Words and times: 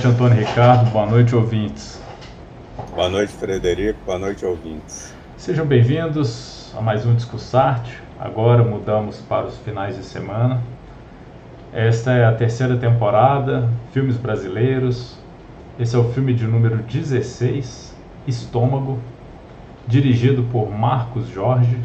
Boa 0.00 0.08
noite, 0.08 0.22
Antônio 0.22 0.38
Ricardo. 0.38 0.90
Boa 0.92 1.06
noite, 1.06 1.36
ouvintes. 1.36 2.02
Boa 2.94 3.10
noite, 3.10 3.34
Frederico. 3.34 3.98
Boa 4.06 4.18
noite, 4.18 4.46
ouvintes. 4.46 5.14
Sejam 5.36 5.66
bem-vindos 5.66 6.72
a 6.74 6.80
mais 6.80 7.04
um 7.04 7.14
Discussarte. 7.14 7.98
Agora 8.18 8.64
mudamos 8.64 9.20
para 9.20 9.46
os 9.46 9.58
finais 9.58 9.96
de 9.96 10.02
semana. 10.02 10.62
Esta 11.70 12.12
é 12.12 12.24
a 12.24 12.32
terceira 12.32 12.78
temporada, 12.78 13.68
filmes 13.92 14.16
brasileiros. 14.16 15.18
Esse 15.78 15.94
é 15.94 15.98
o 15.98 16.10
filme 16.12 16.32
de 16.32 16.46
número 16.46 16.78
16, 16.78 17.94
Estômago, 18.26 18.98
dirigido 19.86 20.44
por 20.44 20.70
Marcos 20.70 21.28
Jorge, 21.28 21.78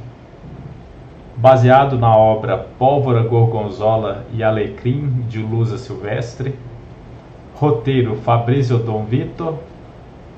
baseado 1.36 2.00
na 2.00 2.16
obra 2.16 2.58
Pólvora 2.58 3.24
Gorgonzola 3.24 4.26
e 4.32 4.42
Alecrim 4.42 5.26
de 5.28 5.40
Lusa 5.40 5.78
Silvestre. 5.78 6.56
Roteiro 7.56 8.16
Fabrício 8.18 8.78
Dom 8.78 9.06
Vitor, 9.06 9.56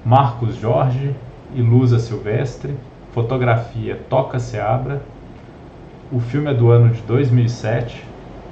Marcos 0.06 0.56
Jorge 0.56 1.16
e 1.56 1.62
Lusa 1.62 1.98
Silvestre. 1.98 2.76
Fotografia 3.12 3.98
Toca 4.08 4.38
Seabra. 4.38 5.02
O 6.12 6.20
filme 6.20 6.52
é 6.52 6.54
do 6.54 6.70
ano 6.70 6.94
de 6.94 7.02
2007, 7.02 8.04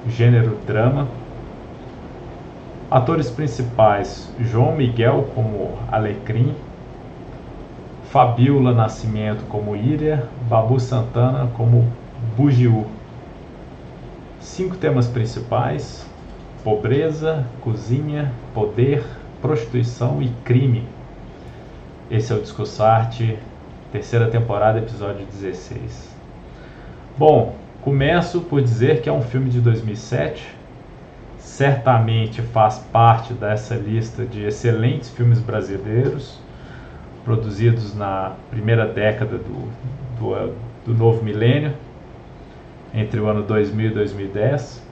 gênero 0.08 0.56
drama. 0.66 1.06
Atores 2.90 3.30
principais: 3.30 4.28
João 4.40 4.74
Miguel 4.76 5.28
como 5.34 5.78
Alecrim, 5.92 6.52
Fabiola 8.10 8.74
Nascimento 8.74 9.44
como 9.48 9.76
Íria, 9.76 10.24
Babu 10.48 10.80
Santana 10.80 11.48
como 11.56 11.84
Bugiu. 12.36 12.84
Cinco 14.40 14.76
temas 14.76 15.06
principais: 15.06 16.05
pobreza, 16.66 17.46
cozinha, 17.60 18.32
poder, 18.52 19.04
prostituição 19.40 20.20
e 20.20 20.30
crime. 20.44 20.84
Esse 22.10 22.32
é 22.32 22.34
o 22.34 22.40
Discussarte, 22.40 23.38
terceira 23.92 24.28
temporada, 24.28 24.80
episódio 24.80 25.24
16. 25.26 26.12
Bom, 27.16 27.54
começo 27.82 28.40
por 28.40 28.60
dizer 28.60 29.00
que 29.00 29.08
é 29.08 29.12
um 29.12 29.22
filme 29.22 29.48
de 29.48 29.60
2007. 29.60 30.44
Certamente 31.38 32.42
faz 32.42 32.78
parte 32.92 33.32
dessa 33.32 33.76
lista 33.76 34.24
de 34.24 34.42
excelentes 34.42 35.08
filmes 35.10 35.38
brasileiros 35.38 36.36
produzidos 37.24 37.94
na 37.94 38.32
primeira 38.50 38.88
década 38.88 39.38
do, 39.38 39.68
do, 40.18 40.52
do 40.84 40.94
novo 40.94 41.22
milênio 41.22 41.72
entre 42.92 43.20
o 43.20 43.28
ano 43.28 43.44
2000 43.44 43.86
e 43.86 43.94
2010. 43.94 44.85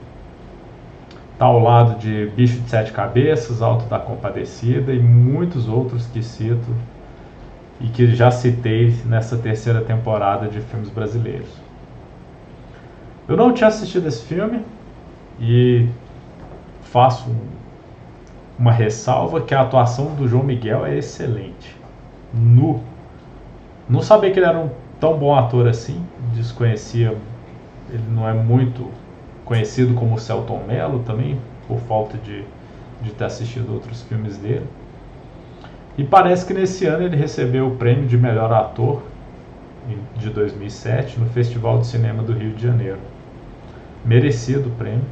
Está 1.35 1.47
ao 1.47 1.59
lado 1.59 1.99
de 1.99 2.27
Bicho 2.37 2.61
de 2.61 2.71
Sete 2.71 2.93
Cabeças, 2.93 3.61
Alto 3.61 3.87
da 3.87 3.99
Compadecida 3.99 4.93
e 4.93 5.01
muitos 5.01 5.69
outros 5.69 6.07
que 6.07 6.23
cito 6.23 6.73
e 7.81 7.89
que 7.89 8.15
já 8.15 8.31
citei 8.31 8.95
nessa 9.05 9.37
terceira 9.37 9.81
temporada 9.81 10.47
de 10.47 10.61
filmes 10.61 10.89
brasileiros. 10.91 11.51
Eu 13.29 13.37
não 13.37 13.53
tinha 13.53 13.67
assistido 13.67 14.07
esse 14.07 14.25
filme 14.25 14.63
e 15.41 15.89
faço 16.83 17.29
uma 18.57 18.71
ressalva 18.71 19.41
que 19.41 19.55
a 19.55 19.63
atuação 19.63 20.15
do 20.15 20.29
João 20.29 20.45
Miguel 20.45 20.87
é 20.87 20.97
excelente. 20.97 21.77
Nu. 22.33 22.81
Não 23.89 24.01
sabia 24.01 24.31
que 24.31 24.39
ele 24.39 24.47
era 24.47 24.59
um 24.59 24.71
tão 25.01 25.19
bom 25.19 25.35
ator 25.35 25.67
assim, 25.67 26.01
desconhecia 26.33 27.17
ele 27.91 28.05
não 28.11 28.29
é 28.29 28.33
muito 28.33 28.89
conhecido 29.45 29.95
como 29.95 30.19
Celton 30.19 30.63
Mello 30.67 31.01
também, 31.01 31.39
por 31.69 31.79
falta 31.81 32.17
de, 32.19 32.45
de 33.03 33.11
ter 33.11 33.25
assistido 33.25 33.73
outros 33.73 34.03
filmes 34.03 34.37
dele. 34.39 34.67
E 35.97 36.03
parece 36.03 36.45
que 36.45 36.55
nesse 36.55 36.87
ano 36.87 37.05
ele 37.05 37.17
recebeu 37.17 37.69
o 37.69 37.77
prêmio 37.77 38.07
de 38.07 38.17
melhor 38.17 38.53
ator 38.53 39.03
de 40.17 40.31
2007 40.31 41.21
no 41.21 41.27
Festival 41.27 41.79
de 41.79 41.87
Cinema 41.87 42.23
do 42.23 42.33
Rio 42.33 42.53
de 42.53 42.63
Janeiro. 42.63 42.99
Merecido 44.05 44.69
o 44.69 44.73
prêmio. 44.73 45.05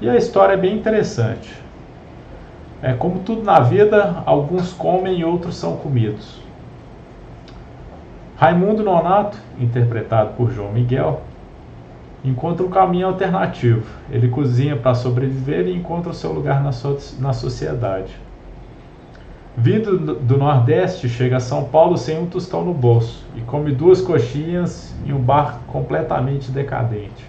E 0.00 0.08
a 0.08 0.16
história 0.16 0.54
é 0.54 0.56
bem 0.56 0.76
interessante. 0.76 1.52
É 2.80 2.92
como 2.92 3.20
tudo 3.20 3.42
na 3.42 3.58
vida, 3.58 4.22
alguns 4.24 4.72
comem 4.72 5.18
e 5.18 5.24
outros 5.24 5.56
são 5.56 5.76
comidos. 5.76 6.40
Raimundo 8.36 8.84
Nonato, 8.84 9.36
interpretado 9.58 10.34
por 10.34 10.52
João 10.52 10.70
Miguel, 10.70 11.22
encontra 12.24 12.64
um 12.64 12.70
caminho 12.70 13.06
alternativo. 13.06 13.86
Ele 14.10 14.28
cozinha 14.28 14.76
para 14.76 14.94
sobreviver 14.94 15.66
e 15.66 15.74
encontra 15.74 16.10
o 16.10 16.14
seu 16.14 16.32
lugar 16.32 16.62
na, 16.62 16.72
so 16.72 16.98
na 17.18 17.32
sociedade. 17.32 18.16
Vindo 19.56 20.14
do 20.14 20.36
Nordeste, 20.36 21.08
chega 21.08 21.36
a 21.36 21.40
São 21.40 21.64
Paulo 21.64 21.98
sem 21.98 22.18
um 22.18 22.26
tostão 22.26 22.64
no 22.64 22.72
bolso 22.72 23.24
e 23.36 23.40
come 23.40 23.72
duas 23.72 24.00
coxinhas 24.00 24.94
em 25.04 25.12
um 25.12 25.20
bar 25.20 25.60
completamente 25.66 26.50
decadente. 26.50 27.26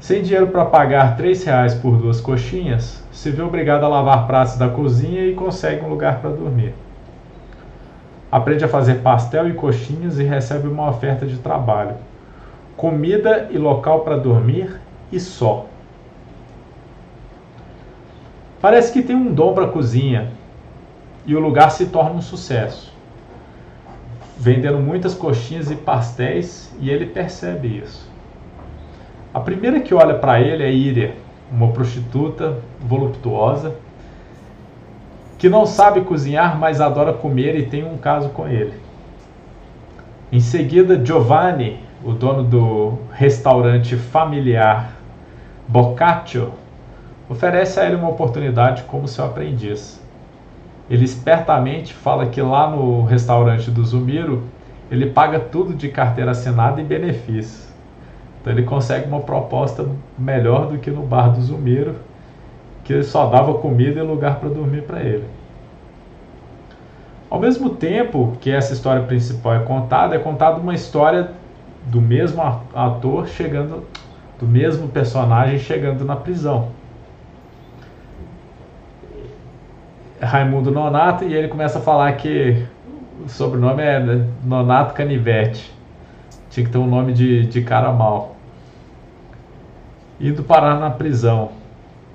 Sem 0.00 0.22
dinheiro 0.22 0.48
para 0.48 0.64
pagar 0.64 1.16
três 1.16 1.44
reais 1.44 1.74
por 1.74 1.96
duas 1.96 2.20
coxinhas, 2.20 3.02
se 3.12 3.30
vê 3.30 3.42
obrigado 3.42 3.84
a 3.84 3.88
lavar 3.88 4.26
pratos 4.26 4.56
da 4.56 4.68
cozinha 4.68 5.24
e 5.24 5.34
consegue 5.34 5.84
um 5.84 5.88
lugar 5.88 6.20
para 6.20 6.30
dormir 6.30 6.74
aprende 8.30 8.64
a 8.64 8.68
fazer 8.68 8.96
pastel 8.96 9.48
e 9.48 9.54
coxinhas 9.54 10.18
e 10.18 10.24
recebe 10.24 10.68
uma 10.68 10.88
oferta 10.90 11.26
de 11.26 11.38
trabalho. 11.38 11.94
Comida 12.76 13.48
e 13.50 13.58
local 13.58 14.00
para 14.00 14.16
dormir 14.16 14.80
e 15.10 15.18
só. 15.18 15.66
Parece 18.60 18.92
que 18.92 19.02
tem 19.02 19.14
um 19.14 19.32
dom 19.32 19.54
para 19.54 19.68
cozinha 19.68 20.32
e 21.24 21.34
o 21.34 21.40
lugar 21.40 21.70
se 21.70 21.86
torna 21.86 22.12
um 22.12 22.22
sucesso. 22.22 22.92
Vendendo 24.38 24.78
muitas 24.78 25.14
coxinhas 25.14 25.70
e 25.70 25.76
pastéis 25.76 26.74
e 26.78 26.90
ele 26.90 27.06
percebe 27.06 27.78
isso. 27.78 28.10
A 29.32 29.40
primeira 29.40 29.80
que 29.80 29.94
olha 29.94 30.14
para 30.14 30.40
ele 30.40 30.62
é 30.62 30.70
Iria, 30.70 31.14
uma 31.50 31.68
prostituta 31.68 32.58
voluptuosa 32.80 33.74
que 35.38 35.48
não 35.48 35.66
sabe 35.66 36.00
cozinhar, 36.00 36.58
mas 36.58 36.80
adora 36.80 37.12
comer 37.12 37.54
e 37.56 37.66
tem 37.66 37.84
um 37.84 37.98
caso 37.98 38.30
com 38.30 38.48
ele. 38.48 38.74
Em 40.32 40.40
seguida, 40.40 41.04
Giovanni, 41.04 41.80
o 42.04 42.12
dono 42.12 42.42
do 42.42 42.98
restaurante 43.12 43.96
familiar 43.96 44.92
Boccaccio, 45.68 46.52
oferece 47.28 47.80
a 47.80 47.86
ele 47.86 47.96
uma 47.96 48.08
oportunidade 48.08 48.84
como 48.84 49.08
seu 49.08 49.24
aprendiz. 49.24 50.00
Ele 50.88 51.04
espertamente 51.04 51.92
fala 51.92 52.26
que 52.26 52.40
lá 52.40 52.70
no 52.70 53.02
restaurante 53.04 53.70
do 53.70 53.84
Zumiro 53.84 54.44
ele 54.90 55.10
paga 55.10 55.40
tudo 55.40 55.74
de 55.74 55.88
carteira 55.88 56.30
assinada 56.30 56.80
e 56.80 56.84
benefícios. 56.84 57.66
Então 58.40 58.52
ele 58.52 58.62
consegue 58.62 59.08
uma 59.08 59.20
proposta 59.20 59.84
melhor 60.16 60.68
do 60.68 60.78
que 60.78 60.90
no 60.90 61.02
bar 61.02 61.30
do 61.30 61.42
Zumiro 61.42 61.96
que 62.84 63.02
só 63.02 63.26
dava 63.26 63.54
comida 63.54 63.98
e 63.98 64.02
lugar 64.02 64.38
para 64.38 64.48
dormir 64.48 64.82
para 64.82 65.00
ele. 65.00 65.24
Ao 67.28 67.40
mesmo 67.40 67.70
tempo 67.70 68.36
que 68.40 68.52
essa 68.52 68.72
história 68.72 69.02
principal 69.02 69.54
é 69.54 69.58
contada, 69.58 70.14
é 70.14 70.18
contada 70.20 70.60
uma 70.60 70.72
história 70.72 71.32
do 71.86 72.00
mesmo 72.00 72.42
ator 72.74 73.28
chegando, 73.28 73.84
do 74.38 74.46
mesmo 74.46 74.88
personagem 74.88 75.58
chegando 75.58 76.04
na 76.04 76.16
prisão. 76.16 76.68
Raimundo 80.20 80.70
Nonato 80.70 81.24
e 81.24 81.34
ele 81.34 81.48
começa 81.48 81.78
a 81.78 81.82
falar 81.82 82.12
que 82.16 82.66
o 83.24 83.28
sobrenome 83.28 83.82
é 83.82 84.24
Nonato 84.44 84.94
Canivete. 84.94 85.72
Tinha 86.50 86.66
que 86.66 86.72
ter 86.72 86.78
um 86.78 86.86
nome 86.86 87.12
de, 87.12 87.46
de 87.46 87.62
cara 87.62 87.92
mal. 87.92 88.34
Indo 90.20 90.42
parar 90.42 90.80
na 90.80 90.90
prisão. 90.90 91.50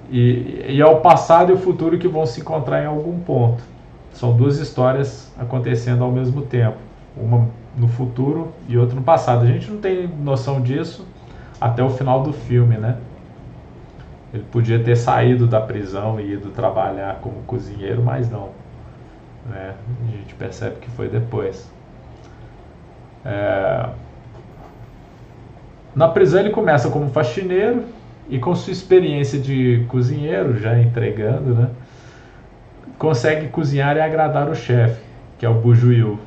E, 0.10 0.66
e 0.68 0.82
é 0.82 0.86
o 0.86 0.98
passado 0.98 1.52
e 1.52 1.56
o 1.56 1.58
futuro 1.58 1.98
que 1.98 2.08
vão 2.08 2.26
se 2.26 2.42
encontrar 2.42 2.84
em 2.84 2.88
algum 2.88 3.20
ponto. 3.20 3.64
São 4.12 4.36
duas 4.36 4.58
histórias 4.58 5.32
acontecendo 5.40 6.04
ao 6.04 6.12
mesmo 6.12 6.42
tempo, 6.42 6.78
uma 7.16 7.48
no 7.76 7.88
futuro 7.88 8.52
e 8.68 8.78
outra 8.78 8.96
no 8.96 9.02
passado. 9.02 9.44
A 9.44 9.48
gente 9.48 9.70
não 9.70 9.80
tem 9.80 10.08
noção 10.08 10.62
disso 10.62 11.06
até 11.60 11.84
o 11.84 11.90
final 11.90 12.24
do 12.24 12.34
filme, 12.34 12.78
né? 12.78 12.98
Ele 14.34 14.46
podia 14.52 14.80
ter 14.80 14.96
saído 14.96 15.46
da 15.46 15.60
prisão 15.60 16.20
e 16.20 16.34
ido 16.34 16.50
trabalhar 16.50 17.20
como 17.22 17.44
cozinheiro, 17.44 18.02
mas 18.02 18.30
não. 18.30 18.50
Né? 19.50 19.74
A 20.08 20.18
gente 20.18 20.34
percebe 20.36 20.78
que 20.82 20.90
foi 20.92 21.10
depois. 21.10 21.70
É... 23.26 23.90
Na 25.94 26.08
prisão 26.08 26.40
ele 26.40 26.52
começa 26.52 26.90
como 26.90 27.10
faxineiro, 27.10 27.84
e 28.32 28.40
com 28.40 28.56
sua 28.56 28.72
experiência 28.72 29.38
de 29.38 29.86
cozinheiro, 29.90 30.58
já 30.58 30.80
entregando, 30.80 31.54
né, 31.54 31.70
consegue 32.98 33.50
cozinhar 33.50 33.98
e 33.98 34.00
agradar 34.00 34.48
o 34.48 34.56
chefe, 34.56 35.02
que 35.38 35.46
é 35.46 35.50
o 35.50 35.56
Bujuiu. 35.56 36.18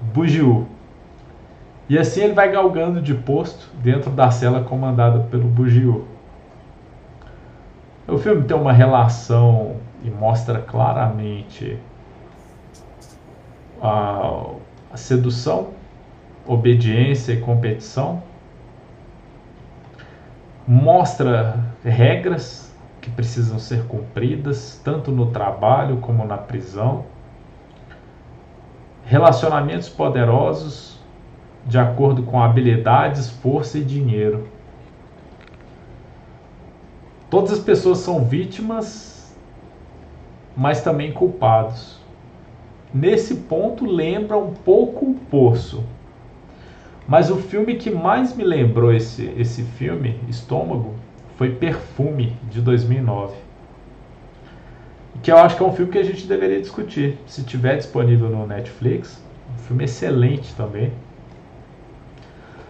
Bujiu. 0.00 0.66
E 1.88 1.98
assim 1.98 2.22
ele 2.22 2.34
vai 2.34 2.50
galgando 2.50 3.00
de 3.02 3.14
posto 3.14 3.68
dentro 3.74 4.10
da 4.10 4.30
cela 4.30 4.62
comandada 4.62 5.20
pelo 5.30 5.48
Bujiu. 5.48 6.06
O 8.06 8.18
filme 8.18 8.44
tem 8.44 8.56
uma 8.56 8.72
relação 8.72 9.76
e 10.02 10.10
mostra 10.10 10.60
claramente 10.60 11.78
a, 13.80 14.46
a 14.92 14.96
sedução, 14.96 15.70
obediência 16.46 17.32
e 17.32 17.40
competição. 17.40 18.22
Mostra 20.66 21.58
regras 21.84 22.72
que 23.00 23.10
precisam 23.10 23.58
ser 23.58 23.86
cumpridas, 23.86 24.80
tanto 24.84 25.10
no 25.10 25.26
trabalho 25.26 25.98
como 25.98 26.24
na 26.24 26.36
prisão. 26.36 27.04
Relacionamentos 29.10 29.88
poderosos 29.88 30.96
de 31.66 31.76
acordo 31.76 32.22
com 32.22 32.40
habilidades, 32.40 33.28
força 33.28 33.76
e 33.76 33.82
dinheiro. 33.82 34.46
Todas 37.28 37.54
as 37.54 37.58
pessoas 37.58 37.98
são 37.98 38.24
vítimas, 38.24 39.36
mas 40.56 40.80
também 40.84 41.10
culpados. 41.10 41.98
Nesse 42.94 43.34
ponto 43.34 43.84
lembra 43.84 44.38
um 44.38 44.54
pouco 44.54 45.06
o 45.06 45.14
Poço. 45.28 45.82
Mas 47.08 47.32
o 47.32 47.36
filme 47.36 47.74
que 47.74 47.90
mais 47.90 48.36
me 48.36 48.44
lembrou 48.44 48.94
esse, 48.94 49.24
esse 49.36 49.64
filme, 49.64 50.20
Estômago, 50.28 50.94
foi 51.34 51.50
Perfume, 51.50 52.36
de 52.48 52.60
2009. 52.60 53.34
Que 55.22 55.30
eu 55.30 55.36
acho 55.36 55.56
que 55.56 55.62
é 55.62 55.66
um 55.66 55.72
filme 55.72 55.92
que 55.92 55.98
a 55.98 56.04
gente 56.04 56.26
deveria 56.26 56.60
discutir. 56.60 57.18
Se 57.26 57.42
tiver 57.42 57.76
disponível 57.76 58.28
no 58.28 58.46
Netflix. 58.46 59.22
Um 59.54 59.58
filme 59.58 59.84
excelente 59.84 60.54
também. 60.54 60.92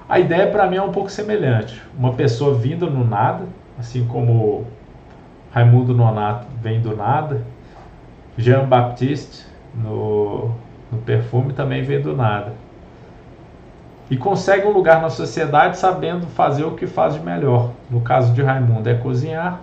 A 0.08 0.18
ideia 0.18 0.50
para 0.50 0.68
mim 0.68 0.76
é 0.76 0.82
um 0.82 0.90
pouco 0.90 1.08
semelhante. 1.08 1.80
Uma 1.96 2.14
pessoa 2.14 2.54
vindo 2.54 2.90
no 2.90 3.04
nada, 3.04 3.44
assim 3.78 4.04
como 4.06 4.66
Raimundo 5.52 5.94
Nonato 5.94 6.46
vem 6.60 6.80
do 6.80 6.96
nada, 6.96 7.42
Jean 8.36 8.64
Baptiste 8.66 9.46
no, 9.74 10.50
no 10.90 10.98
perfume 11.04 11.52
também 11.52 11.82
vem 11.82 12.00
do 12.00 12.16
nada. 12.16 12.52
E 14.10 14.16
consegue 14.16 14.66
um 14.66 14.72
lugar 14.72 15.00
na 15.00 15.10
sociedade 15.10 15.78
sabendo 15.78 16.26
fazer 16.26 16.64
o 16.64 16.72
que 16.72 16.86
faz 16.86 17.14
de 17.14 17.20
melhor. 17.20 17.70
No 17.88 18.00
caso 18.00 18.32
de 18.32 18.42
Raimundo 18.42 18.88
é 18.88 18.94
cozinhar 18.94 19.60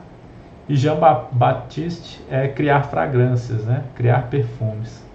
e 0.67 0.75
Jean 0.75 0.97
Baptiste 1.31 2.19
é 2.29 2.47
criar 2.47 2.83
fragrâncias, 2.83 3.63
né? 3.65 3.83
criar 3.95 4.29
perfumes 4.29 5.07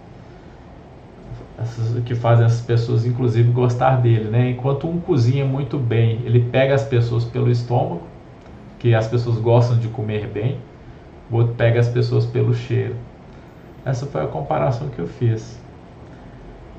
essas, 1.62 2.02
que 2.04 2.14
fazem 2.14 2.44
as 2.44 2.60
pessoas, 2.60 3.06
inclusive, 3.06 3.50
gostar 3.52 3.96
dele, 4.00 4.28
né? 4.28 4.50
Enquanto 4.50 4.88
um 4.88 5.00
cozinha 5.00 5.44
muito 5.44 5.78
bem, 5.78 6.20
ele 6.24 6.40
pega 6.50 6.74
as 6.74 6.84
pessoas 6.84 7.24
pelo 7.24 7.50
estômago, 7.50 8.02
que 8.78 8.94
as 8.94 9.06
pessoas 9.06 9.38
gostam 9.38 9.78
de 9.78 9.88
comer 9.88 10.26
bem, 10.26 10.58
o 11.30 11.36
outro 11.36 11.54
pega 11.54 11.80
as 11.80 11.88
pessoas 11.88 12.26
pelo 12.26 12.54
cheiro. 12.54 12.96
Essa 13.84 14.06
foi 14.06 14.22
a 14.22 14.26
comparação 14.26 14.88
que 14.88 14.98
eu 14.98 15.06
fiz. 15.06 15.60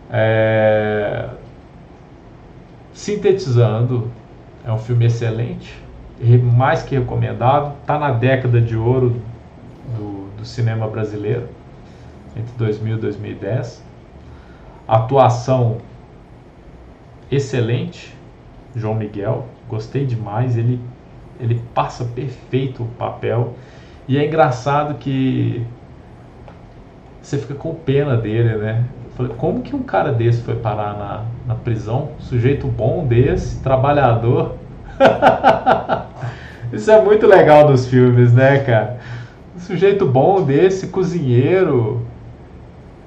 É... 0.10 1.30
Sintetizando, 2.94 4.12
é 4.66 4.72
um 4.72 4.78
filme 4.78 5.06
excelente, 5.06 5.83
mais 6.38 6.84
que 6.84 6.98
recomendado, 6.98 7.74
está 7.82 7.98
na 7.98 8.12
década 8.12 8.62
de 8.62 8.76
ouro 8.76 9.22
do, 9.98 10.30
do 10.38 10.46
cinema 10.46 10.88
brasileiro, 10.88 11.48
entre 12.36 12.54
2000 12.58 12.96
e 12.96 13.00
2010 13.00 13.84
Atuação 14.88 15.78
excelente, 17.32 18.14
João 18.76 18.94
Miguel, 18.94 19.46
gostei 19.70 20.06
demais, 20.06 20.58
ele, 20.58 20.80
ele 21.40 21.62
passa 21.74 22.04
perfeito 22.04 22.84
o 22.84 22.86
papel. 22.86 23.54
E 24.08 24.18
é 24.18 24.28
engraçado 24.28 24.96
que 24.96 25.66
você 27.22 27.38
fica 27.38 27.56
com 27.56 27.74
pena 27.74 28.18
dele, 28.18 28.58
né? 28.58 28.86
como 29.38 29.62
que 29.62 29.76
um 29.76 29.84
cara 29.84 30.12
desse 30.12 30.42
foi 30.42 30.56
parar 30.56 30.98
na, 30.98 31.26
na 31.48 31.56
prisão? 31.56 32.10
Sujeito 32.20 32.68
bom 32.68 33.06
desse, 33.06 33.62
trabalhador. 33.62 34.56
Isso 36.74 36.90
é 36.90 37.02
muito 37.02 37.28
legal 37.28 37.68
dos 37.68 37.88
filmes, 37.88 38.34
né, 38.34 38.60
cara? 38.60 39.00
Um 39.56 39.60
sujeito 39.60 40.06
bom 40.06 40.44
desse, 40.44 40.88
cozinheiro, 40.88 42.02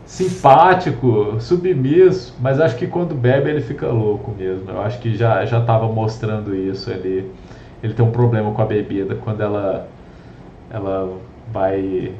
simpático, 0.05 1.37
submisso, 1.41 2.37
mas 2.41 2.61
acho 2.61 2.77
que 2.77 2.87
quando 2.87 3.15
bebe 3.15 3.51
ele 3.51 3.61
fica 3.61 3.89
louco 3.89 4.31
mesmo. 4.31 4.71
Eu 4.71 4.81
acho 4.81 4.99
que 5.01 5.17
já 5.17 5.45
já 5.45 5.61
estava 5.61 5.89
mostrando 5.89 6.55
isso. 6.55 6.91
Ele 6.91 7.31
ele 7.83 7.93
tem 7.95 8.05
um 8.05 8.11
problema 8.11 8.51
com 8.53 8.63
a 8.63 8.67
bebida 8.67 9.15
quando 9.17 9.41
ela 9.41 9.89
ela 10.71 11.13
vai 11.53 12.13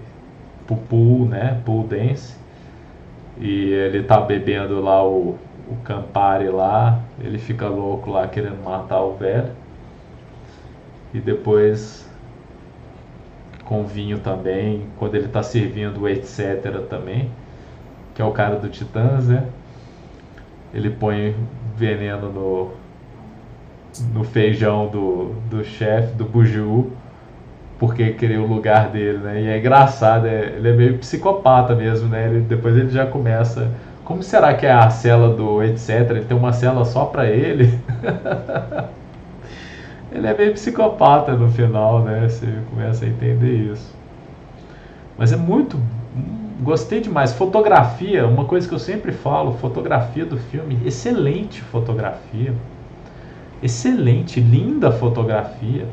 pro 0.67 0.76
pool, 0.76 1.26
né, 1.26 1.61
pool 1.64 1.84
dance, 1.84 2.37
e 3.38 3.73
ele 3.73 4.02
tá 4.02 4.20
bebendo 4.20 4.81
lá 4.81 5.05
o, 5.06 5.37
o 5.69 5.76
Campari 5.84 6.49
lá, 6.49 7.00
ele 7.23 7.38
fica 7.38 7.69
louco 7.69 8.11
lá 8.11 8.26
querendo 8.26 8.62
matar 8.64 9.00
o 9.00 9.14
velho. 9.14 9.50
E 11.14 11.20
depois 11.20 12.08
com 13.64 13.84
vinho 13.84 14.20
também, 14.20 14.86
quando 14.98 15.16
ele 15.16 15.28
tá 15.28 15.42
servindo 15.42 16.08
etc 16.08 16.86
também 16.88 17.30
que 18.16 18.22
é 18.22 18.24
o 18.24 18.32
cara 18.32 18.56
do 18.56 18.70
Titãs, 18.70 19.28
né? 19.28 19.44
Ele 20.72 20.88
põe 20.88 21.36
veneno 21.76 22.32
no, 22.32 22.70
no 24.14 24.24
feijão 24.24 24.88
do, 24.88 25.34
do 25.50 25.62
chefe, 25.62 26.14
do 26.14 26.24
Buju, 26.24 26.92
porque 27.78 28.12
queria 28.12 28.40
o 28.40 28.46
lugar 28.46 28.88
dele, 28.88 29.18
né? 29.18 29.42
E 29.42 29.48
é 29.48 29.58
engraçado, 29.58 30.26
é, 30.26 30.54
ele 30.56 30.66
é 30.66 30.72
meio 30.72 30.96
psicopata 30.96 31.74
mesmo, 31.74 32.08
né? 32.08 32.26
Ele, 32.26 32.40
depois 32.40 32.74
ele 32.74 32.88
já 32.88 33.04
começa. 33.04 33.70
Como 34.02 34.22
será 34.22 34.54
que 34.54 34.64
é 34.64 34.72
a 34.72 34.88
cela 34.88 35.36
do 35.36 35.62
etc? 35.62 36.08
Ele 36.08 36.24
tem 36.24 36.36
uma 36.36 36.54
cela 36.54 36.86
só 36.86 37.04
pra 37.04 37.26
ele? 37.26 37.78
ele 40.16 40.26
é 40.26 40.36
meio 40.36 40.52
psicopata 40.52 41.32
no 41.32 41.50
final, 41.50 42.02
né? 42.02 42.28
Você 42.28 42.46
começa 42.70 43.04
a 43.04 43.08
entender 43.08 43.72
isso. 43.72 43.94
Mas 45.18 45.32
é 45.32 45.36
muito 45.36 45.78
gostei 46.61 47.00
demais. 47.00 47.32
Fotografia, 47.32 48.26
uma 48.26 48.44
coisa 48.44 48.66
que 48.66 48.75
eu 48.75 48.78
sempre 48.78 49.12
falo, 49.12 49.52
fotografia 49.54 50.25
do 50.25 50.37
filme, 50.37 50.78
excelente 50.85 51.61
fotografia. 51.61 52.54
Excelente, 53.62 54.40
linda 54.40 54.92
fotografia. 54.92 55.87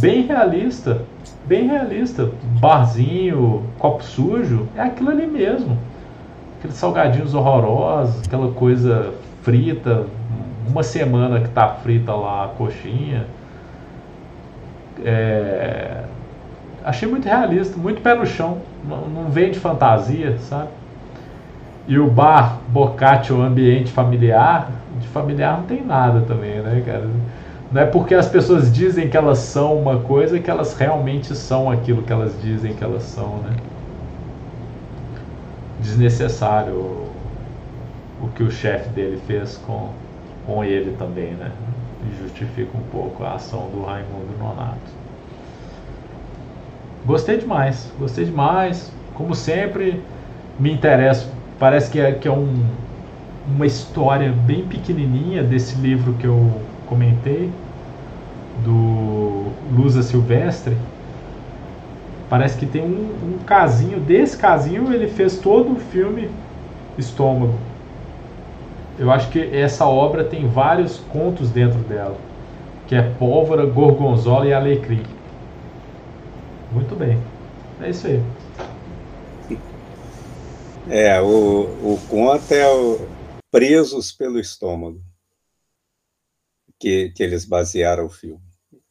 Bem 0.00 0.22
realista, 0.22 1.02
bem 1.46 1.68
realista. 1.68 2.30
Barzinho, 2.60 3.62
copo 3.78 4.02
sujo, 4.02 4.68
é 4.76 4.80
aquilo 4.80 5.10
ali 5.10 5.26
mesmo. 5.26 5.78
Aqueles 6.58 6.76
salgadinhos 6.76 7.34
horrorosos, 7.34 8.26
aquela 8.26 8.50
coisa 8.52 9.12
frita, 9.42 10.06
uma 10.68 10.82
semana 10.82 11.40
que 11.40 11.48
tá 11.50 11.68
frita 11.68 12.12
lá 12.12 12.46
a 12.46 12.48
coxinha. 12.48 13.26
É, 15.02 16.04
achei 16.84 17.08
muito 17.08 17.26
realista, 17.26 17.76
muito 17.76 18.02
pé 18.02 18.14
no 18.14 18.26
chão, 18.26 18.58
não, 18.86 19.08
não 19.08 19.30
vem 19.30 19.50
de 19.50 19.58
fantasia, 19.58 20.36
sabe? 20.38 20.68
E 21.86 21.98
o 21.98 22.08
bar 22.08 22.60
Bocate, 22.68 23.32
o 23.32 23.42
ambiente 23.42 23.90
familiar, 23.90 24.70
de 25.00 25.08
familiar 25.08 25.58
não 25.58 25.64
tem 25.64 25.84
nada 25.84 26.20
também, 26.22 26.60
né, 26.60 26.82
cara? 26.84 27.08
Não 27.72 27.82
é 27.82 27.86
porque 27.86 28.14
as 28.14 28.28
pessoas 28.28 28.72
dizem 28.72 29.08
que 29.08 29.16
elas 29.16 29.38
são 29.38 29.76
uma 29.76 29.98
coisa 29.98 30.38
que 30.38 30.50
elas 30.50 30.76
realmente 30.76 31.34
são 31.34 31.70
aquilo 31.70 32.02
que 32.02 32.12
elas 32.12 32.40
dizem 32.40 32.74
que 32.74 32.84
elas 32.84 33.02
são, 33.02 33.38
né? 33.38 33.56
Desnecessário 35.80 36.72
o, 36.72 37.10
o 38.22 38.28
que 38.28 38.42
o 38.42 38.50
chefe 38.50 38.88
dele 38.90 39.20
fez 39.26 39.56
com, 39.66 39.88
com 40.46 40.62
ele 40.62 40.94
também, 40.96 41.32
né? 41.32 41.50
E 42.06 42.22
justifica 42.22 42.76
um 42.76 42.82
pouco 42.90 43.24
a 43.24 43.34
ação 43.34 43.68
do 43.70 43.82
Raimundo 43.82 44.36
Nonato. 44.38 45.04
Gostei 47.04 47.38
demais, 47.38 47.92
gostei 47.98 48.24
demais. 48.24 48.92
Como 49.14 49.34
sempre, 49.34 50.02
me 50.58 50.72
interesso. 50.72 51.30
Parece 51.58 51.90
que 51.90 52.00
é, 52.00 52.12
que 52.12 52.26
é 52.26 52.32
um, 52.32 52.64
uma 53.46 53.66
história 53.66 54.32
bem 54.32 54.66
pequenininha 54.66 55.42
desse 55.42 55.76
livro 55.76 56.14
que 56.14 56.26
eu 56.26 56.60
comentei, 56.86 57.50
do 58.64 59.46
Lusa 59.72 60.02
Silvestre. 60.02 60.76
Parece 62.28 62.58
que 62.58 62.66
tem 62.66 62.82
um, 62.82 63.36
um 63.36 63.38
casinho, 63.44 64.00
desse 64.00 64.36
casinho 64.36 64.92
ele 64.92 65.08
fez 65.08 65.38
todo 65.38 65.72
o 65.72 65.76
filme 65.76 66.30
Estômago. 66.96 67.58
Eu 68.98 69.10
acho 69.10 69.30
que 69.30 69.40
essa 69.40 69.86
obra 69.86 70.24
tem 70.24 70.46
vários 70.46 70.98
contos 70.98 71.50
dentro 71.50 71.80
dela, 71.80 72.16
que 72.86 72.94
é 72.94 73.02
Pólvora, 73.14 73.66
Gorgonzola 73.66 74.46
e 74.46 74.52
Alecrim. 74.52 75.02
Muito 76.70 76.94
bem. 76.94 77.18
É 77.80 77.90
isso 77.90 78.06
aí. 78.06 78.22
É, 80.88 81.20
o, 81.20 81.94
o 81.94 81.98
conto 82.08 82.52
é 82.52 82.68
o 82.70 83.08
Presos 83.50 84.12
pelo 84.12 84.38
Estômago, 84.38 85.02
que, 86.78 87.10
que 87.10 87.22
eles 87.22 87.44
basearam 87.44 88.06
o 88.06 88.10
filme. 88.10 88.42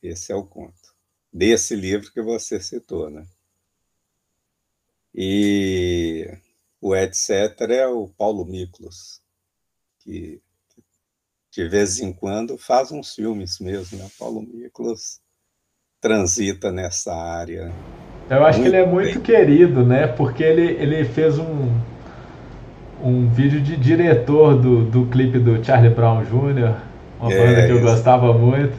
Esse 0.02 0.32
é 0.32 0.36
o 0.36 0.44
conto. 0.44 0.94
desse 1.32 1.76
livro 1.76 2.12
que 2.12 2.22
você 2.22 2.60
citou, 2.60 3.10
né? 3.10 3.26
E 5.16 6.28
o 6.82 6.96
etc. 6.96 7.30
é 7.70 7.88
o 7.88 8.08
Paulo 8.10 8.46
Miklos, 8.46 9.23
que 10.04 10.42
de 11.52 11.68
vez 11.68 12.00
em 12.00 12.12
quando 12.12 12.58
faz 12.58 12.92
uns 12.92 13.14
filmes 13.14 13.60
mesmo, 13.60 14.00
né? 14.00 14.08
Paulo 14.20 14.42
Miklos 14.42 15.20
transita 16.02 16.72
nessa 16.72 17.14
área. 17.14 17.72
Eu 18.30 18.44
acho 18.44 18.60
muito 18.60 18.72
que 18.72 18.76
ele 18.76 18.84
é 18.84 18.88
muito 18.88 19.20
bem. 19.20 19.22
querido, 19.22 19.86
né? 19.86 20.08
Porque 20.08 20.44
ele, 20.44 20.64
ele 20.82 21.06
fez 21.06 21.38
um, 21.38 21.70
um 23.04 23.30
vídeo 23.30 23.62
de 23.62 23.78
diretor 23.78 24.56
do, 24.60 24.84
do 24.84 25.06
clipe 25.06 25.38
do 25.38 25.64
Charlie 25.64 25.94
Brown 25.94 26.24
Jr., 26.24 26.76
uma 27.20 27.32
é, 27.32 27.38
banda 27.38 27.68
que 27.68 27.72
eu 27.72 27.82
gostava 27.82 28.34
muito. 28.34 28.74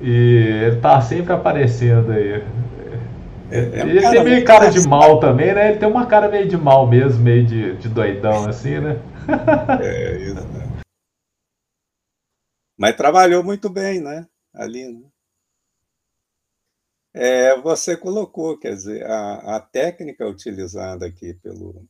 E 0.00 0.62
ele 0.64 0.76
tá 0.76 1.00
sempre 1.00 1.32
aparecendo 1.32 2.12
aí. 2.12 2.42
É, 3.50 3.80
é 3.80 3.84
um 3.84 3.88
ele 3.88 4.00
tem 4.00 4.24
meio 4.24 4.44
cara 4.44 4.70
de 4.70 4.86
mal 4.86 5.18
também, 5.18 5.52
né? 5.52 5.70
Ele 5.70 5.78
tem 5.78 5.88
uma 5.88 6.06
cara 6.06 6.28
meio 6.28 6.46
de 6.46 6.56
mal 6.56 6.86
mesmo, 6.86 7.22
meio 7.22 7.44
de, 7.44 7.74
de 7.76 7.88
doidão 7.88 8.48
assim, 8.48 8.78
né? 8.78 8.96
É, 9.82 10.18
isso, 10.18 10.34
né? 10.34 10.66
Mas 12.76 12.96
trabalhou 12.96 13.42
muito 13.42 13.70
bem, 13.70 14.00
né? 14.00 14.28
Ali, 14.52 14.92
né? 14.92 15.08
É, 17.14 17.56
você 17.56 17.96
colocou, 17.96 18.58
quer 18.58 18.74
dizer, 18.74 19.06
a, 19.06 19.56
a 19.56 19.60
técnica 19.60 20.28
utilizada 20.28 21.06
aqui 21.06 21.32
pelo, 21.32 21.88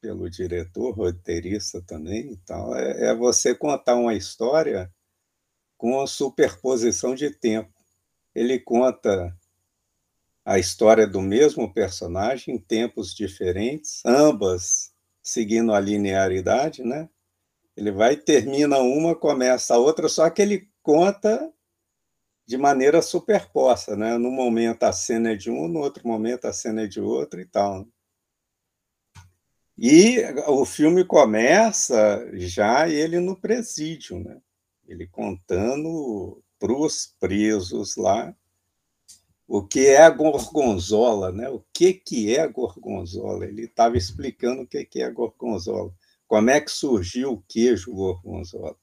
pelo 0.00 0.30
diretor, 0.30 0.94
roteirista 0.96 1.82
também, 1.82 2.32
então, 2.32 2.74
é, 2.74 3.10
é 3.10 3.14
você 3.14 3.54
contar 3.54 3.94
uma 3.94 4.14
história 4.14 4.90
com 5.76 6.06
superposição 6.06 7.14
de 7.14 7.28
tempo. 7.30 7.72
Ele 8.34 8.58
conta 8.58 9.36
a 10.44 10.58
história 10.58 11.06
do 11.06 11.20
mesmo 11.20 11.72
personagem 11.72 12.54
em 12.54 12.58
tempos 12.58 13.14
diferentes, 13.14 14.00
ambas 14.04 14.91
seguindo 15.22 15.72
a 15.72 15.80
linearidade, 15.80 16.82
né? 16.82 17.08
Ele 17.76 17.90
vai, 17.90 18.16
termina 18.16 18.78
uma, 18.78 19.14
começa 19.14 19.74
a 19.74 19.78
outra, 19.78 20.08
só 20.08 20.28
que 20.28 20.42
ele 20.42 20.68
conta 20.82 21.52
de 22.44 22.58
maneira 22.58 23.00
superposta, 23.00 23.96
né? 23.96 24.18
No 24.18 24.30
momento 24.30 24.82
a 24.82 24.92
cena 24.92 25.32
é 25.32 25.36
de 25.36 25.50
um, 25.50 25.68
no 25.68 25.80
outro 25.80 26.06
momento 26.06 26.46
a 26.46 26.52
cena 26.52 26.82
é 26.82 26.86
de 26.86 27.00
outro 27.00 27.40
e 27.40 27.46
tal. 27.46 27.86
E 29.78 30.18
o 30.48 30.64
filme 30.64 31.04
começa 31.04 32.28
já 32.34 32.88
ele 32.88 33.18
no 33.20 33.36
presídio, 33.36 34.18
né? 34.18 34.40
Ele 34.86 35.06
contando 35.06 36.42
para 36.58 36.72
os 36.72 37.06
presos 37.18 37.96
lá 37.96 38.36
o 39.54 39.62
que 39.62 39.86
é 39.86 39.98
a 39.98 40.08
gorgonzola, 40.08 41.30
né? 41.30 41.46
O 41.50 41.62
que 41.74 41.92
que 41.92 42.34
é 42.34 42.40
a 42.40 42.46
gorgonzola? 42.46 43.44
Ele 43.44 43.64
estava 43.64 43.98
explicando 43.98 44.62
o 44.62 44.66
que 44.66 44.82
que 44.82 45.02
é 45.02 45.04
a 45.04 45.10
gorgonzola. 45.10 45.94
Como 46.26 46.48
é 46.48 46.58
que 46.58 46.70
surgiu 46.70 47.32
o 47.32 47.42
queijo 47.42 47.92
gorgonzola? 47.92 48.74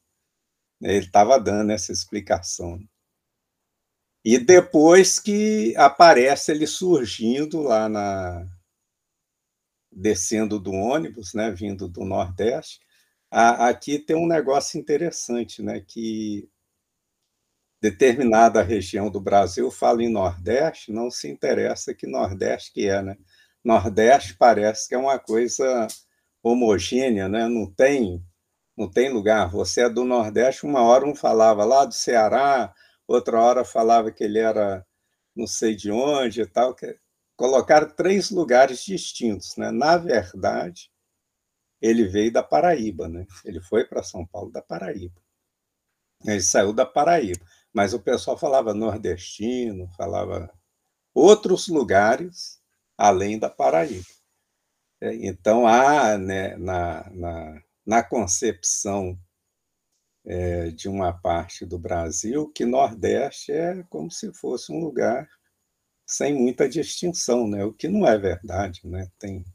Ele 0.79 0.99
estava 0.99 1.39
dando 1.39 1.71
essa 1.71 1.91
explicação. 1.91 2.79
E 4.23 4.37
depois 4.37 5.19
que 5.19 5.75
aparece 5.75 6.51
ele 6.51 6.67
surgindo 6.67 7.63
lá 7.63 7.89
na 7.89 8.45
descendo 9.91 10.59
do 10.59 10.71
ônibus, 10.71 11.33
né, 11.33 11.49
vindo 11.49 11.87
do 11.87 12.05
Nordeste, 12.05 12.79
a, 13.31 13.69
aqui 13.69 13.97
tem 13.97 14.15
um 14.15 14.27
negócio 14.27 14.79
interessante, 14.79 15.63
né, 15.63 15.79
que 15.79 16.47
determinada 17.81 18.61
região 18.61 19.09
do 19.09 19.21
Brasil 19.21 19.71
fala 19.71 20.03
em 20.03 20.11
Nordeste, 20.11 20.91
não 20.91 21.09
se 21.09 21.29
interessa 21.29 21.93
que 21.93 22.07
Nordeste 22.07 22.73
que 22.73 22.87
é, 22.87 23.01
né? 23.01 23.17
Nordeste 23.63 24.35
parece 24.37 24.87
que 24.87 24.95
é 24.95 24.97
uma 24.97 25.19
coisa 25.19 25.87
homogênea, 26.41 27.27
né? 27.27 27.47
não, 27.47 27.71
tem, 27.71 28.23
não 28.77 28.89
tem 28.89 29.11
lugar. 29.11 29.49
Você 29.51 29.81
é 29.81 29.89
do 29.89 30.05
Nordeste, 30.05 30.65
uma 30.65 30.81
hora 30.81 31.05
um 31.05 31.15
falava 31.15 31.65
lá 31.65 31.85
do 31.85 31.93
Ceará, 31.93 32.73
outra 33.07 33.41
hora 33.41 33.65
falava 33.65 34.11
que 34.11 34.23
ele 34.23 34.39
era 34.39 34.85
não 35.35 35.47
sei 35.47 35.75
de 35.75 35.91
onde 35.91 36.41
e 36.41 36.45
tal. 36.45 36.75
Colocaram 37.35 37.89
três 37.89 38.29
lugares 38.29 38.83
distintos. 38.83 39.55
Né? 39.57 39.71
Na 39.71 39.97
verdade, 39.97 40.91
ele 41.81 42.05
veio 42.05 42.31
da 42.31 42.43
Paraíba, 42.43 43.07
né? 43.07 43.25
ele 43.45 43.61
foi 43.61 43.85
para 43.85 44.03
São 44.03 44.25
Paulo 44.25 44.51
da 44.51 44.61
Paraíba. 44.61 45.21
Ele 46.25 46.41
saiu 46.41 46.73
da 46.73 46.85
Paraíba, 46.85 47.45
mas 47.73 47.93
o 47.93 47.99
pessoal 47.99 48.37
falava 48.37 48.73
nordestino, 48.73 49.89
falava 49.97 50.51
outros 51.13 51.67
lugares 51.67 52.59
além 52.97 53.39
da 53.39 53.49
Paraíba. 53.49 54.05
É, 55.01 55.13
então, 55.15 55.65
há 55.65 56.17
né, 56.17 56.57
na, 56.57 57.09
na, 57.11 57.63
na 57.85 58.03
concepção 58.03 59.17
é, 60.25 60.69
de 60.71 60.89
uma 60.89 61.13
parte 61.13 61.65
do 61.65 61.79
Brasil 61.79 62.49
que 62.51 62.65
Nordeste 62.65 63.51
é 63.51 63.83
como 63.89 64.11
se 64.11 64.33
fosse 64.33 64.71
um 64.71 64.79
lugar 64.79 65.29
sem 66.05 66.33
muita 66.33 66.67
distinção, 66.67 67.47
né? 67.47 67.63
o 67.63 67.71
que 67.73 67.87
não 67.87 68.05
é 68.05 68.17
verdade. 68.17 68.81
Né? 68.83 69.09
Tem 69.17 69.45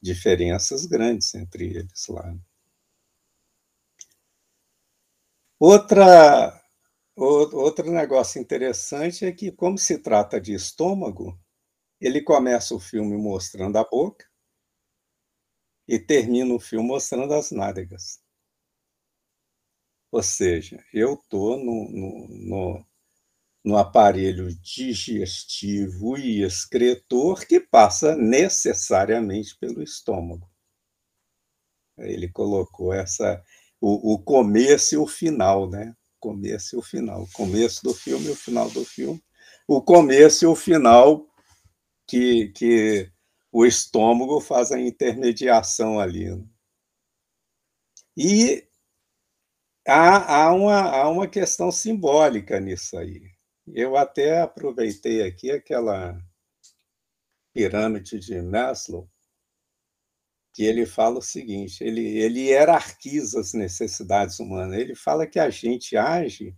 diferenças 0.00 0.86
grandes 0.86 1.34
entre 1.34 1.64
eles 1.64 2.06
lá. 2.08 2.34
Outra, 5.58 6.53
outro 7.16 7.90
negócio 7.90 8.40
interessante 8.40 9.24
é 9.24 9.32
que, 9.32 9.52
como 9.52 9.78
se 9.78 9.98
trata 9.98 10.40
de 10.40 10.54
estômago, 10.54 11.38
ele 12.00 12.20
começa 12.22 12.74
o 12.74 12.80
filme 12.80 13.16
mostrando 13.16 13.76
a 13.76 13.84
boca, 13.84 14.26
e 15.86 15.98
termina 15.98 16.54
o 16.54 16.60
filme 16.60 16.88
mostrando 16.88 17.34
as 17.34 17.50
nádegas. 17.50 18.20
Ou 20.10 20.22
seja, 20.22 20.82
eu 20.92 21.14
estou 21.14 21.58
no, 21.58 21.90
no, 21.90 22.28
no, 22.28 22.86
no, 23.64 23.76
aparelho 23.76 24.54
digestivo 24.54 26.16
e 26.16 26.42
excretor 26.42 27.46
que 27.46 27.60
passa 27.60 28.16
necessariamente 28.16 29.56
pelo 29.58 29.82
estômago. 29.82 30.48
Ele 31.98 32.28
colocou 32.28 32.92
essa 32.92 33.42
o, 33.80 34.14
o 34.14 34.22
começo 34.22 34.94
e 34.94 34.98
o 34.98 35.06
final, 35.06 35.68
né? 35.68 35.94
Começo 36.24 36.74
e 36.74 36.78
o 36.78 36.82
final. 36.82 37.24
O 37.24 37.32
começo 37.32 37.84
do 37.84 37.92
filme 37.92 38.28
e 38.28 38.30
o 38.30 38.34
final 38.34 38.70
do 38.70 38.82
filme. 38.82 39.22
O 39.68 39.82
começo 39.82 40.46
e 40.46 40.48
o 40.48 40.56
final 40.56 41.28
que, 42.08 42.48
que 42.48 43.12
o 43.52 43.66
estômago 43.66 44.40
faz 44.40 44.72
a 44.72 44.80
intermediação 44.80 46.00
ali. 46.00 46.28
E 48.16 48.66
há, 49.86 50.46
há, 50.46 50.54
uma, 50.54 50.80
há 50.80 51.10
uma 51.10 51.28
questão 51.28 51.70
simbólica 51.70 52.58
nisso 52.58 52.96
aí. 52.96 53.30
Eu 53.66 53.94
até 53.94 54.40
aproveitei 54.40 55.22
aqui 55.22 55.50
aquela 55.50 56.18
pirâmide 57.52 58.18
de 58.18 58.40
Maslow, 58.40 59.10
que 60.54 60.64
ele 60.64 60.86
fala 60.86 61.18
o 61.18 61.22
seguinte: 61.22 61.84
ele, 61.84 62.00
ele 62.18 62.40
hierarquiza 62.48 63.40
as 63.40 63.52
necessidades 63.52 64.38
humanas. 64.40 64.78
Ele 64.78 64.94
fala 64.94 65.26
que 65.26 65.38
a 65.38 65.50
gente 65.50 65.96
age 65.96 66.56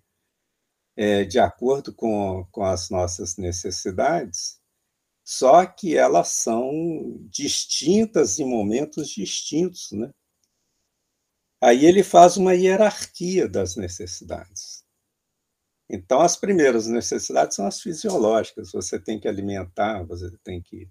é, 0.96 1.24
de 1.24 1.38
acordo 1.38 1.94
com, 1.94 2.46
com 2.52 2.62
as 2.62 2.90
nossas 2.90 3.36
necessidades 3.36 4.60
só 5.26 5.66
que 5.66 5.96
elas 5.96 6.28
são 6.28 7.18
distintas 7.28 8.38
em 8.38 8.48
momentos 8.48 9.08
distintos, 9.08 9.90
né? 9.90 10.08
Aí 11.60 11.84
ele 11.84 12.04
faz 12.04 12.36
uma 12.36 12.54
hierarquia 12.54 13.48
das 13.48 13.74
necessidades. 13.74 14.84
Então, 15.90 16.20
as 16.20 16.36
primeiras 16.36 16.86
necessidades 16.86 17.56
são 17.56 17.66
as 17.66 17.80
fisiológicas. 17.80 18.70
Você 18.70 19.00
tem 19.00 19.18
que 19.18 19.26
alimentar, 19.26 20.04
você 20.04 20.30
tem 20.44 20.62
que, 20.62 20.88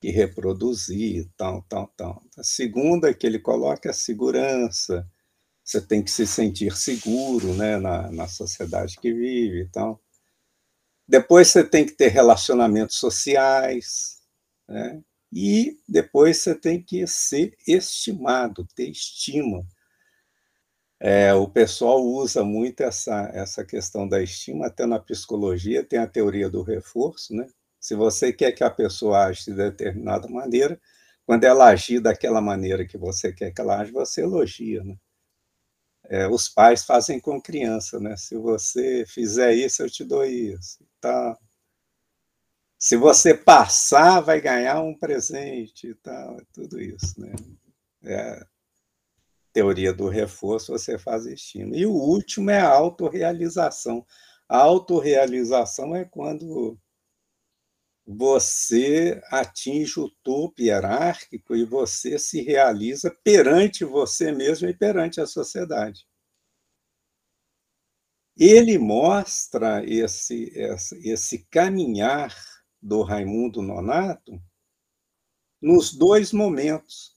que 0.00 0.10
reproduzir, 0.10 1.28
tal, 1.36 1.62
tal, 1.68 1.88
tal. 1.96 2.22
A 2.36 2.42
segunda 2.42 3.12
que 3.12 3.26
ele 3.26 3.38
coloca 3.38 3.88
é 3.88 3.92
a 3.92 3.94
segurança. 3.94 5.06
Você 5.64 5.80
tem 5.80 6.02
que 6.02 6.10
se 6.10 6.26
sentir 6.26 6.76
seguro 6.76 7.54
né, 7.54 7.76
na, 7.78 8.10
na 8.10 8.28
sociedade 8.28 8.98
que 9.00 9.12
vive 9.12 9.62
e 9.62 9.68
tal. 9.68 10.00
Depois 11.06 11.48
você 11.48 11.64
tem 11.64 11.86
que 11.86 11.92
ter 11.92 12.08
relacionamentos 12.08 12.98
sociais, 12.98 14.18
né? 14.68 15.02
e 15.32 15.78
depois 15.88 16.38
você 16.38 16.54
tem 16.54 16.82
que 16.82 17.06
ser 17.06 17.56
estimado, 17.66 18.66
ter 18.74 18.90
estima. 18.90 19.66
É, 21.00 21.32
o 21.32 21.48
pessoal 21.48 22.02
usa 22.02 22.42
muito 22.44 22.82
essa, 22.82 23.30
essa 23.32 23.64
questão 23.64 24.08
da 24.08 24.22
estima, 24.22 24.66
até 24.66 24.84
na 24.84 24.98
psicologia 24.98 25.84
tem 25.84 25.98
a 25.98 26.06
teoria 26.08 26.50
do 26.50 26.62
reforço, 26.62 27.34
né? 27.34 27.48
Se 27.80 27.94
você 27.94 28.32
quer 28.32 28.52
que 28.52 28.64
a 28.64 28.70
pessoa 28.70 29.26
age 29.26 29.44
de 29.46 29.54
determinada 29.54 30.28
maneira, 30.28 30.80
quando 31.26 31.44
ela 31.44 31.68
agir 31.68 32.00
daquela 32.00 32.40
maneira 32.40 32.86
que 32.86 32.98
você 32.98 33.32
quer 33.32 33.52
que 33.52 33.60
ela 33.60 33.80
age, 33.80 33.92
você 33.92 34.22
elogia, 34.22 34.82
né? 34.84 34.96
é, 36.08 36.26
os 36.28 36.48
pais 36.48 36.84
fazem 36.84 37.20
com 37.20 37.40
criança, 37.40 38.00
né? 38.00 38.16
Se 38.16 38.36
você 38.36 39.04
fizer 39.06 39.52
isso, 39.54 39.82
eu 39.82 39.90
te 39.90 40.04
dou 40.04 40.24
isso. 40.24 40.84
Tá? 41.00 41.36
Se 42.78 42.96
você 42.96 43.34
passar, 43.34 44.20
vai 44.20 44.40
ganhar 44.40 44.80
um 44.80 44.96
presente 44.96 45.88
e 45.88 45.94
tal, 45.96 46.38
é 46.38 46.42
tudo 46.52 46.80
isso, 46.80 47.20
né? 47.20 47.34
É 48.04 48.46
teoria 49.52 49.92
do 49.92 50.08
reforço, 50.08 50.72
você 50.72 50.98
faz 50.98 51.26
estímulo. 51.26 51.76
E 51.76 51.84
o 51.84 51.92
último 51.92 52.50
é 52.50 52.60
a 52.60 52.68
autorrealização. 52.68 54.06
A 54.48 54.58
autorrealização 54.58 55.96
é 55.96 56.04
quando 56.04 56.78
você 58.10 59.20
atinge 59.30 60.00
o 60.00 60.08
topo 60.22 60.62
hierárquico 60.62 61.54
e 61.54 61.62
você 61.62 62.18
se 62.18 62.40
realiza 62.40 63.14
perante 63.22 63.84
você 63.84 64.32
mesmo 64.32 64.66
e 64.66 64.72
perante 64.72 65.20
a 65.20 65.26
sociedade. 65.26 66.08
Ele 68.34 68.78
mostra 68.78 69.84
esse, 69.84 70.50
esse, 70.54 71.06
esse 71.06 71.46
caminhar 71.50 72.34
do 72.80 73.02
Raimundo 73.02 73.60
Nonato 73.60 74.40
nos 75.60 75.92
dois 75.92 76.32
momentos. 76.32 77.14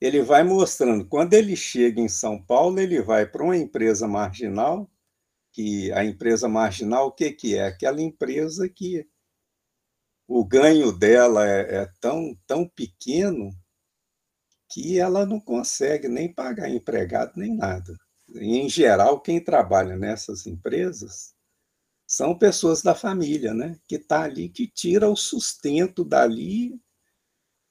Ele 0.00 0.20
vai 0.20 0.42
mostrando, 0.42 1.06
quando 1.06 1.34
ele 1.34 1.54
chega 1.54 2.00
em 2.00 2.08
São 2.08 2.42
Paulo, 2.42 2.80
ele 2.80 3.00
vai 3.00 3.24
para 3.24 3.44
uma 3.44 3.56
empresa 3.56 4.08
marginal, 4.08 4.90
que 5.52 5.92
a 5.92 6.04
empresa 6.04 6.48
marginal, 6.48 7.06
o 7.06 7.12
que, 7.12 7.30
que 7.30 7.56
é? 7.56 7.66
Aquela 7.66 8.02
empresa 8.02 8.68
que 8.68 9.06
o 10.28 10.44
ganho 10.44 10.92
dela 10.92 11.48
é, 11.48 11.76
é 11.76 11.92
tão, 12.00 12.38
tão 12.46 12.68
pequeno 12.68 13.50
que 14.70 14.98
ela 14.98 15.24
não 15.24 15.40
consegue 15.40 16.06
nem 16.06 16.32
pagar 16.32 16.68
empregado 16.68 17.32
nem 17.36 17.56
nada. 17.56 17.96
Em 18.34 18.68
geral, 18.68 19.22
quem 19.22 19.42
trabalha 19.42 19.96
nessas 19.96 20.46
empresas 20.46 21.34
são 22.06 22.38
pessoas 22.38 22.82
da 22.82 22.94
família, 22.94 23.54
né? 23.54 23.80
Que 23.88 23.96
está 23.96 24.22
ali, 24.24 24.50
que 24.50 24.66
tira 24.66 25.08
o 25.08 25.16
sustento 25.16 26.04
dali. 26.04 26.78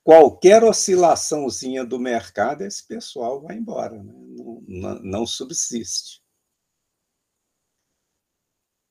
Qualquer 0.03 0.63
oscilaçãozinha 0.63 1.85
do 1.85 1.99
mercado, 1.99 2.63
esse 2.63 2.87
pessoal 2.87 3.39
vai 3.41 3.57
embora, 3.57 4.01
né? 4.01 4.13
não, 4.13 4.63
não, 4.67 4.99
não 5.03 5.25
subsiste. 5.27 6.23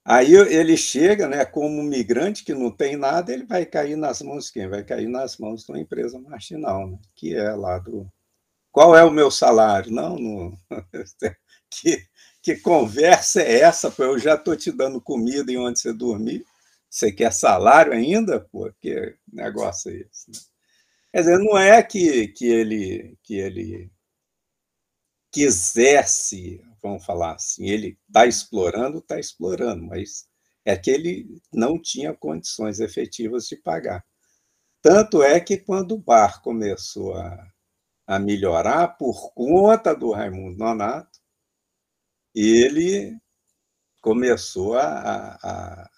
Aí 0.08 0.36
ele 0.36 0.76
chega, 0.76 1.26
né, 1.26 1.44
como 1.44 1.82
migrante 1.82 2.44
que 2.44 2.54
não 2.54 2.70
tem 2.70 2.96
nada, 2.96 3.32
ele 3.32 3.44
vai 3.44 3.66
cair 3.66 3.96
nas 3.96 4.22
mãos 4.22 4.46
de 4.46 4.52
quem? 4.52 4.68
Vai 4.68 4.84
cair 4.84 5.08
nas 5.08 5.36
mãos 5.36 5.64
de 5.64 5.72
uma 5.72 5.80
empresa 5.80 6.16
marginal, 6.20 6.86
né, 6.86 6.96
que 7.16 7.34
é 7.34 7.50
lá 7.52 7.80
do. 7.80 8.08
Qual 8.70 8.96
é 8.96 9.02
o 9.02 9.10
meu 9.10 9.32
salário? 9.32 9.90
Não, 9.90 10.16
no... 10.16 10.56
que, 11.68 12.06
que 12.40 12.56
conversa 12.56 13.42
é 13.42 13.60
essa? 13.62 13.90
Pô? 13.90 14.04
Eu 14.04 14.18
já 14.18 14.36
estou 14.36 14.54
te 14.54 14.70
dando 14.70 15.00
comida 15.00 15.50
em 15.50 15.58
onde 15.58 15.80
você 15.80 15.92
dormir. 15.92 16.44
Você 16.88 17.10
quer 17.10 17.32
salário 17.32 17.92
ainda? 17.92 18.38
Pô, 18.38 18.72
que 18.80 19.16
negócio 19.32 19.90
é 19.90 19.96
esse? 19.96 20.30
Né? 20.30 20.38
Quer 21.12 21.20
dizer, 21.20 21.38
não 21.38 21.58
é 21.58 21.82
que, 21.82 22.28
que, 22.28 22.46
ele, 22.46 23.18
que 23.24 23.34
ele 23.34 23.90
quisesse 25.32 26.62
vamos 26.86 27.04
falar 27.04 27.34
assim, 27.34 27.66
ele 27.66 27.98
está 28.08 28.26
explorando, 28.26 28.98
está 28.98 29.18
explorando, 29.18 29.82
mas 29.84 30.28
é 30.64 30.76
que 30.76 30.90
ele 30.90 31.40
não 31.52 31.80
tinha 31.80 32.14
condições 32.14 32.80
efetivas 32.80 33.46
de 33.46 33.56
pagar. 33.56 34.04
Tanto 34.82 35.22
é 35.22 35.40
que 35.40 35.56
quando 35.56 35.92
o 35.92 35.98
bar 35.98 36.42
começou 36.42 37.14
a, 37.14 37.52
a 38.06 38.18
melhorar 38.18 38.88
por 38.96 39.32
conta 39.34 39.94
do 39.94 40.12
Raimundo 40.12 40.58
Nonato, 40.58 41.18
ele 42.34 43.16
começou 44.00 44.76
a, 44.76 45.38
a, 45.42 45.90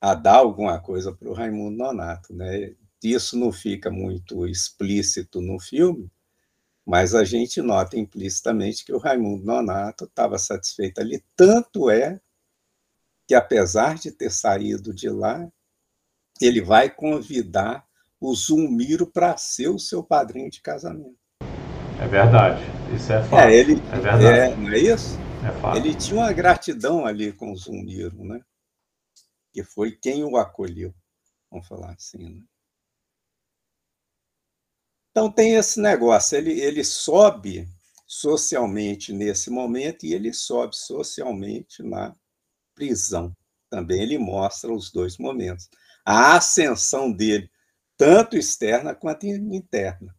a 0.00 0.14
dar 0.14 0.36
alguma 0.36 0.80
coisa 0.80 1.14
para 1.14 1.28
o 1.28 1.34
Raimundo 1.34 1.76
Nonato. 1.76 2.34
Né? 2.34 2.74
Isso 3.02 3.38
não 3.38 3.52
fica 3.52 3.90
muito 3.90 4.46
explícito 4.46 5.40
no 5.40 5.60
filme, 5.60 6.10
mas 6.88 7.14
a 7.14 7.22
gente 7.22 7.60
nota 7.60 7.98
implicitamente 7.98 8.82
que 8.82 8.94
o 8.94 8.98
Raimundo 8.98 9.44
Nonato 9.44 10.06
estava 10.06 10.38
satisfeito 10.38 11.02
ali. 11.02 11.22
Tanto 11.36 11.90
é 11.90 12.18
que, 13.26 13.34
apesar 13.34 13.96
de 13.96 14.10
ter 14.10 14.30
saído 14.30 14.94
de 14.94 15.10
lá, 15.10 15.46
ele 16.40 16.62
vai 16.62 16.88
convidar 16.88 17.86
o 18.18 18.34
Zulmiro 18.34 19.06
para 19.06 19.36
ser 19.36 19.68
o 19.68 19.78
seu 19.78 20.02
padrinho 20.02 20.48
de 20.48 20.62
casamento. 20.62 21.18
É 22.00 22.08
verdade, 22.08 22.62
isso 22.96 23.12
é 23.12 23.22
fato. 23.22 23.48
É, 23.48 23.54
ele, 23.54 23.72
é 23.74 24.00
verdade. 24.00 24.24
É, 24.24 24.56
não 24.56 24.72
é 24.72 24.78
isso? 24.78 25.18
É 25.46 25.60
fato. 25.60 25.76
Ele 25.76 25.94
tinha 25.94 26.20
uma 26.20 26.32
gratidão 26.32 27.04
ali 27.04 27.34
com 27.34 27.52
o 27.52 27.56
Zulmiro, 27.56 28.24
né? 28.24 28.40
que 29.52 29.62
foi 29.62 29.92
quem 29.92 30.24
o 30.24 30.38
acolheu, 30.38 30.94
vamos 31.50 31.68
falar 31.68 31.90
assim. 31.90 32.30
Né? 32.30 32.42
Então 35.18 35.32
tem 35.32 35.56
esse 35.56 35.80
negócio, 35.80 36.38
ele, 36.38 36.60
ele 36.60 36.84
sobe 36.84 37.68
socialmente 38.06 39.12
nesse 39.12 39.50
momento 39.50 40.06
e 40.06 40.14
ele 40.14 40.32
sobe 40.32 40.76
socialmente 40.76 41.82
na 41.82 42.14
prisão. 42.72 43.32
Também 43.68 44.00
ele 44.00 44.16
mostra 44.16 44.72
os 44.72 44.92
dois 44.92 45.18
momentos. 45.18 45.68
A 46.04 46.36
ascensão 46.36 47.10
dele, 47.10 47.50
tanto 47.96 48.36
externa 48.36 48.94
quanto 48.94 49.26
interna. 49.26 50.14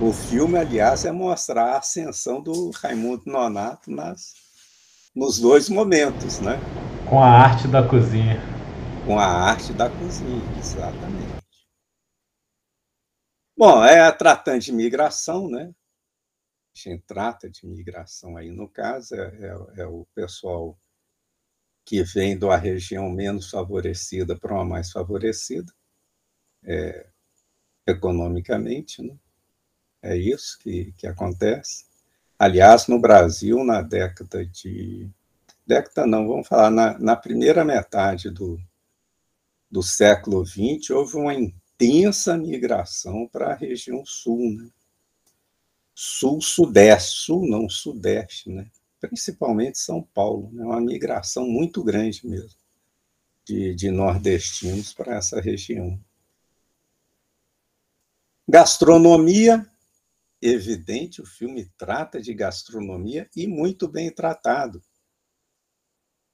O 0.00 0.12
filme, 0.12 0.58
aliás, 0.58 1.04
é 1.04 1.12
mostrar 1.12 1.74
a 1.74 1.78
ascensão 1.78 2.42
do 2.42 2.72
Raimundo 2.72 3.22
Nonato 3.26 3.92
nas, 3.92 4.34
nos 5.14 5.38
dois 5.38 5.68
momentos, 5.68 6.40
né? 6.40 6.58
Com 7.08 7.22
a 7.22 7.28
arte 7.28 7.68
da 7.68 7.86
cozinha. 7.86 8.42
Com 9.06 9.20
a 9.20 9.24
arte 9.24 9.72
da 9.72 9.88
cozinha, 9.88 10.42
exatamente. 10.58 11.43
Bom, 13.56 13.84
é 13.84 14.00
a 14.00 14.10
tratante 14.12 14.66
de 14.66 14.72
migração, 14.72 15.48
né? 15.48 15.72
A 16.74 16.78
gente 16.78 17.04
trata 17.06 17.48
de 17.48 17.64
migração 17.66 18.36
aí, 18.36 18.50
no 18.50 18.68
caso, 18.68 19.14
é, 19.14 19.28
é, 19.76 19.82
é 19.82 19.86
o 19.86 20.04
pessoal 20.12 20.76
que 21.84 22.02
vem 22.02 22.36
da 22.36 22.56
região 22.56 23.08
menos 23.10 23.50
favorecida 23.50 24.36
para 24.36 24.54
uma 24.54 24.64
mais 24.64 24.90
favorecida, 24.90 25.72
é, 26.64 27.08
economicamente, 27.86 29.02
né? 29.02 29.16
É 30.02 30.16
isso 30.16 30.58
que, 30.58 30.92
que 30.98 31.06
acontece. 31.06 31.86
Aliás, 32.38 32.88
no 32.88 33.00
Brasil, 33.00 33.64
na 33.64 33.82
década 33.82 34.44
de. 34.44 35.08
Década 35.66 36.06
não, 36.06 36.26
vamos 36.26 36.48
falar, 36.48 36.70
na, 36.70 36.98
na 36.98 37.16
primeira 37.16 37.64
metade 37.64 38.30
do, 38.30 38.58
do 39.70 39.82
século 39.82 40.44
XX, 40.44 40.90
houve 40.90 41.16
uma 41.16 41.34
intensa 41.74 42.36
migração 42.36 43.28
para 43.28 43.52
a 43.52 43.54
região 43.54 44.04
sul, 44.04 44.54
né? 44.54 44.70
Sul-sudeste, 45.94 47.16
sul 47.18 47.48
não, 47.48 47.68
sudeste, 47.68 48.50
né? 48.50 48.70
Principalmente 49.00 49.78
São 49.78 50.02
Paulo, 50.02 50.50
né? 50.52 50.64
Uma 50.64 50.80
migração 50.80 51.46
muito 51.46 51.82
grande 51.82 52.26
mesmo 52.26 52.58
de, 53.44 53.74
de 53.74 53.90
nordestinos 53.90 54.92
para 54.92 55.16
essa 55.16 55.40
região. 55.40 56.00
Gastronomia, 58.48 59.66
evidente, 60.40 61.20
o 61.20 61.26
filme 61.26 61.70
trata 61.76 62.20
de 62.20 62.34
gastronomia 62.34 63.28
e 63.36 63.46
muito 63.46 63.86
bem 63.88 64.10
tratado. 64.10 64.82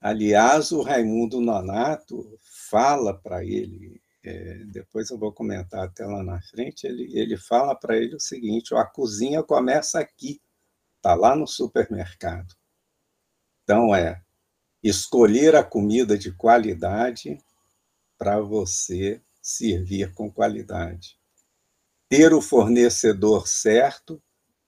Aliás, 0.01 0.73
o 0.73 0.83
Raimundo 0.83 1.41
Nonato 1.41 2.39
fala 2.71 3.13
para 3.13 3.45
ele, 3.45 4.01
é, 4.23 4.65
depois 4.67 5.09
eu 5.11 5.19
vou 5.19 5.33
comentar 5.33 5.83
até 5.85 6.05
lá 6.05 6.23
na 6.23 6.41
frente, 6.43 6.87
ele, 6.87 7.19
ele 7.19 7.37
fala 7.37 7.75
para 7.75 7.97
ele 7.97 8.15
o 8.15 8.21
seguinte: 8.21 8.75
a 8.75 8.85
cozinha 8.85 9.43
começa 9.43 9.99
aqui, 9.99 10.41
está 10.97 11.15
lá 11.15 11.35
no 11.35 11.47
supermercado. 11.47 12.55
Então, 13.63 13.95
é 13.95 14.23
escolher 14.83 15.55
a 15.57 15.65
comida 15.65 16.19
de 16.19 16.33
qualidade 16.33 17.39
para 18.19 18.41
você 18.41 19.23
servir 19.41 20.13
com 20.13 20.31
qualidade. 20.31 21.19
Ter 22.09 22.35
o 22.35 22.43
fornecedor 22.43 23.47
certo 23.47 24.23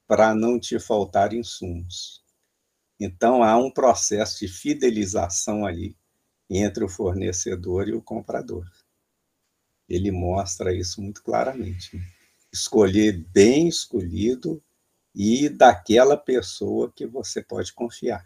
para 0.07 0.35
não 0.35 0.59
te 0.59 0.79
faltar 0.79 1.33
insumos. 1.35 2.23
Então, 2.99 3.43
há 3.43 3.57
um 3.57 3.71
processo 3.71 4.41
de 4.41 4.49
fidelização 4.49 5.67
ali 5.67 5.97
entre 6.49 6.85
o 6.85 6.89
fornecedor 6.89 7.89
e 7.89 7.93
o 7.93 8.03
comprador 8.03 8.67
ele 9.95 10.11
mostra 10.11 10.75
isso 10.75 11.03
muito 11.03 11.23
claramente. 11.23 11.97
Né? 11.97 12.03
Escolher 12.51 13.13
bem 13.33 13.69
escolhido 13.69 14.63
e 15.15 15.51
daquela 15.51 16.17
pessoa 16.17 16.91
que 16.95 17.07
você 17.07 17.43
pode 17.43 17.73
confiar. 17.75 18.25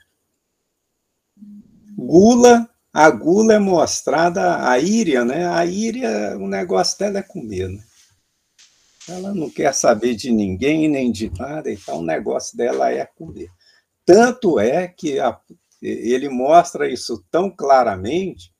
Gula, 1.98 2.68
a 2.92 3.10
gula 3.10 3.54
é 3.54 3.58
mostrada, 3.58 4.68
a 4.68 4.78
íria, 4.78 5.24
né? 5.24 5.46
A 5.48 5.66
íria, 5.66 6.36
o 6.38 6.46
negócio 6.46 6.98
dela 6.98 7.18
é 7.18 7.22
comer, 7.22 7.68
né? 7.68 7.82
Ela 9.08 9.34
não 9.34 9.50
quer 9.50 9.72
saber 9.74 10.14
de 10.14 10.32
ninguém 10.32 10.88
nem 10.88 11.10
de 11.10 11.30
nada, 11.30 11.70
então 11.70 11.98
o 11.98 12.04
negócio 12.04 12.56
dela 12.56 12.90
é 12.90 13.04
comer. 13.04 13.50
Tanto 14.04 14.58
é 14.58 14.88
que 14.88 15.18
a, 15.18 15.38
ele 15.82 16.28
mostra 16.28 16.88
isso 16.88 17.24
tão 17.30 17.50
claramente 17.50 18.52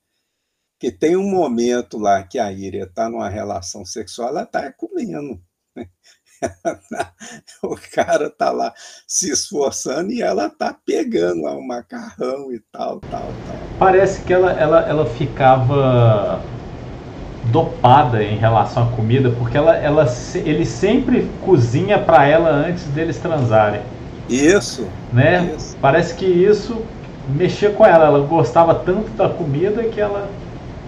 que 0.79 0.91
tem 0.91 1.15
um 1.15 1.29
momento 1.29 1.97
lá 1.97 2.23
que 2.23 2.39
a 2.39 2.51
Iria 2.51 2.83
está 2.83 3.09
numa 3.09 3.29
relação 3.29 3.85
sexual, 3.85 4.29
ela 4.29 4.43
está 4.43 4.71
comendo. 4.71 5.39
o 7.63 7.75
cara 7.93 8.27
está 8.27 8.51
lá 8.51 8.73
se 9.07 9.31
esforçando 9.31 10.11
e 10.11 10.21
ela 10.21 10.47
está 10.47 10.75
pegando 10.85 11.41
lá 11.41 11.55
um 11.55 11.65
macarrão 11.65 12.51
e 12.51 12.59
tal, 12.71 12.99
tal, 12.99 13.21
tal. 13.21 13.57
Parece 13.79 14.21
que 14.21 14.33
ela, 14.33 14.51
ela, 14.51 14.81
ela 14.87 15.05
ficava 15.05 16.41
dopada 17.51 18.23
em 18.23 18.37
relação 18.37 18.83
à 18.83 18.91
comida, 18.91 19.31
porque 19.31 19.57
ela, 19.57 19.75
ela, 19.75 20.05
ele 20.35 20.65
sempre 20.65 21.29
cozinha 21.43 21.97
para 21.97 22.25
ela 22.25 22.49
antes 22.49 22.83
deles 22.85 23.17
transarem. 23.17 23.81
Isso. 24.29 24.87
Né? 25.11 25.53
Isso. 25.55 25.77
Parece 25.81 26.13
que 26.15 26.25
isso 26.25 26.83
mexia 27.29 27.71
com 27.71 27.85
ela. 27.85 28.05
Ela 28.05 28.19
gostava 28.19 28.75
tanto 28.75 29.09
da 29.11 29.29
comida 29.29 29.83
que 29.83 29.99
ela. 29.99 30.29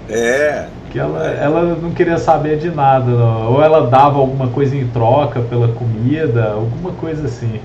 É. 0.10 0.68
Que 0.92 0.98
ela, 0.98 1.26
ela 1.28 1.76
não 1.76 1.92
queria 1.92 2.18
saber 2.18 2.58
de 2.58 2.70
nada. 2.70 3.12
Ou 3.12 3.62
ela 3.62 3.88
dava 3.88 4.18
alguma 4.18 4.48
coisa 4.48 4.76
em 4.76 4.88
troca 4.88 5.40
pela 5.42 5.68
comida, 5.68 6.52
alguma 6.52 6.92
coisa 6.94 7.28
assim. 7.28 7.60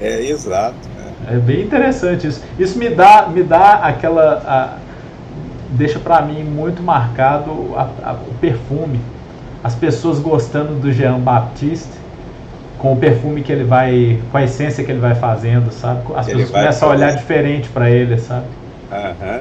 É, 0.00 0.24
exato. 0.24 0.74
É, 1.28 1.34
é 1.34 1.38
bem 1.38 1.62
interessante 1.62 2.26
isso. 2.26 2.42
Isso 2.58 2.78
me 2.78 2.88
dá, 2.88 3.28
me 3.28 3.42
dá 3.42 3.74
aquela. 3.74 4.42
A, 4.46 4.76
deixa 5.70 5.98
para 5.98 6.22
mim 6.22 6.42
muito 6.44 6.82
marcado 6.82 7.50
a, 7.76 8.10
a, 8.10 8.12
o 8.14 8.34
perfume. 8.40 9.00
As 9.62 9.74
pessoas 9.74 10.18
gostando 10.18 10.74
do 10.74 10.92
Jean 10.92 11.20
Baptiste 11.20 12.02
com 12.78 12.94
o 12.94 12.96
perfume 12.96 13.42
que 13.42 13.52
ele 13.52 13.62
vai, 13.62 14.20
com 14.32 14.38
a 14.38 14.42
essência 14.42 14.82
que 14.82 14.90
ele 14.90 14.98
vai 14.98 15.14
fazendo, 15.14 15.70
sabe? 15.72 16.00
As 16.16 16.26
ele 16.26 16.38
pessoas 16.38 16.60
começam 16.60 16.88
a 16.88 16.92
olhar 16.92 17.14
diferente 17.14 17.68
para 17.68 17.88
ele, 17.88 18.18
sabe? 18.18 18.46
Uhum. 18.90 19.40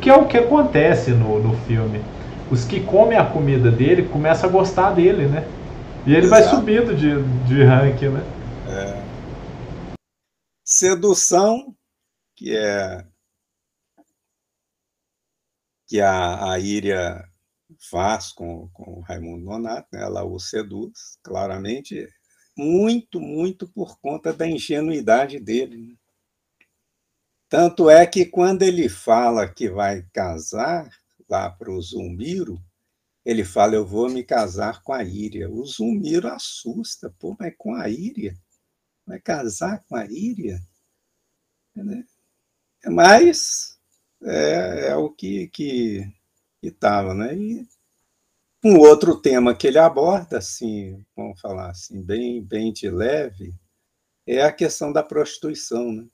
Que 0.00 0.10
é 0.10 0.14
o 0.14 0.26
que 0.26 0.36
acontece 0.36 1.12
no, 1.12 1.38
no 1.40 1.56
filme. 1.64 2.02
Os 2.50 2.64
que 2.64 2.82
comem 2.82 3.18
a 3.18 3.24
comida 3.24 3.70
dele 3.70 4.08
começam 4.08 4.48
a 4.48 4.52
gostar 4.52 4.92
dele, 4.92 5.26
né? 5.26 5.46
E 6.06 6.14
ele 6.14 6.26
Exato. 6.26 6.42
vai 6.42 6.54
subindo 6.54 6.96
de, 6.96 7.22
de 7.46 7.62
ranking, 7.62 8.08
né? 8.08 8.22
É. 8.68 9.08
Sedução, 10.64 11.74
que 12.36 12.56
é 12.56 13.04
que 15.88 16.00
a, 16.02 16.52
a 16.52 16.58
Íria 16.58 17.24
faz 17.90 18.30
com, 18.32 18.68
com 18.74 18.98
o 18.98 19.00
Raimundo 19.00 19.44
Nonato, 19.44 19.88
né? 19.92 20.02
ela 20.02 20.22
o 20.22 20.38
seduz, 20.38 21.18
claramente, 21.22 22.06
muito, 22.56 23.18
muito 23.18 23.66
por 23.68 23.98
conta 23.98 24.32
da 24.32 24.46
ingenuidade 24.46 25.40
dele. 25.40 25.78
Né? 25.78 25.94
Tanto 27.48 27.88
é 27.88 28.06
que 28.06 28.26
quando 28.26 28.62
ele 28.62 28.88
fala 28.88 29.48
que 29.48 29.70
vai 29.70 30.02
casar 30.12 30.90
lá 31.28 31.50
para 31.50 31.70
o 31.70 31.80
Zumiro, 31.80 32.62
ele 33.24 33.44
fala: 33.44 33.74
Eu 33.74 33.86
vou 33.86 34.10
me 34.10 34.22
casar 34.22 34.82
com 34.82 34.92
a 34.92 35.02
Íria. 35.02 35.50
O 35.50 35.64
Zumiro 35.64 36.28
assusta, 36.28 37.14
pô, 37.18 37.36
mas 37.38 37.54
com 37.56 37.74
a 37.74 37.88
Íria? 37.88 38.36
Vai 39.06 39.20
casar 39.20 39.82
com 39.88 39.96
a 39.96 40.04
Íria? 40.06 40.60
Né? 41.74 42.04
Mas 42.86 43.78
é, 44.22 44.88
é 44.88 44.96
o 44.96 45.10
que 45.10 45.48
que 45.48 46.06
estava, 46.62 47.14
né? 47.14 47.34
E 47.34 47.66
um 48.64 48.78
outro 48.78 49.20
tema 49.20 49.54
que 49.54 49.66
ele 49.68 49.78
aborda, 49.78 50.38
assim, 50.38 51.04
vamos 51.16 51.40
falar 51.40 51.70
assim, 51.70 52.02
bem, 52.02 52.42
bem 52.42 52.72
de 52.72 52.90
leve, 52.90 53.54
é 54.26 54.42
a 54.42 54.52
questão 54.52 54.92
da 54.92 55.02
prostituição, 55.02 55.92
né? 55.92 56.06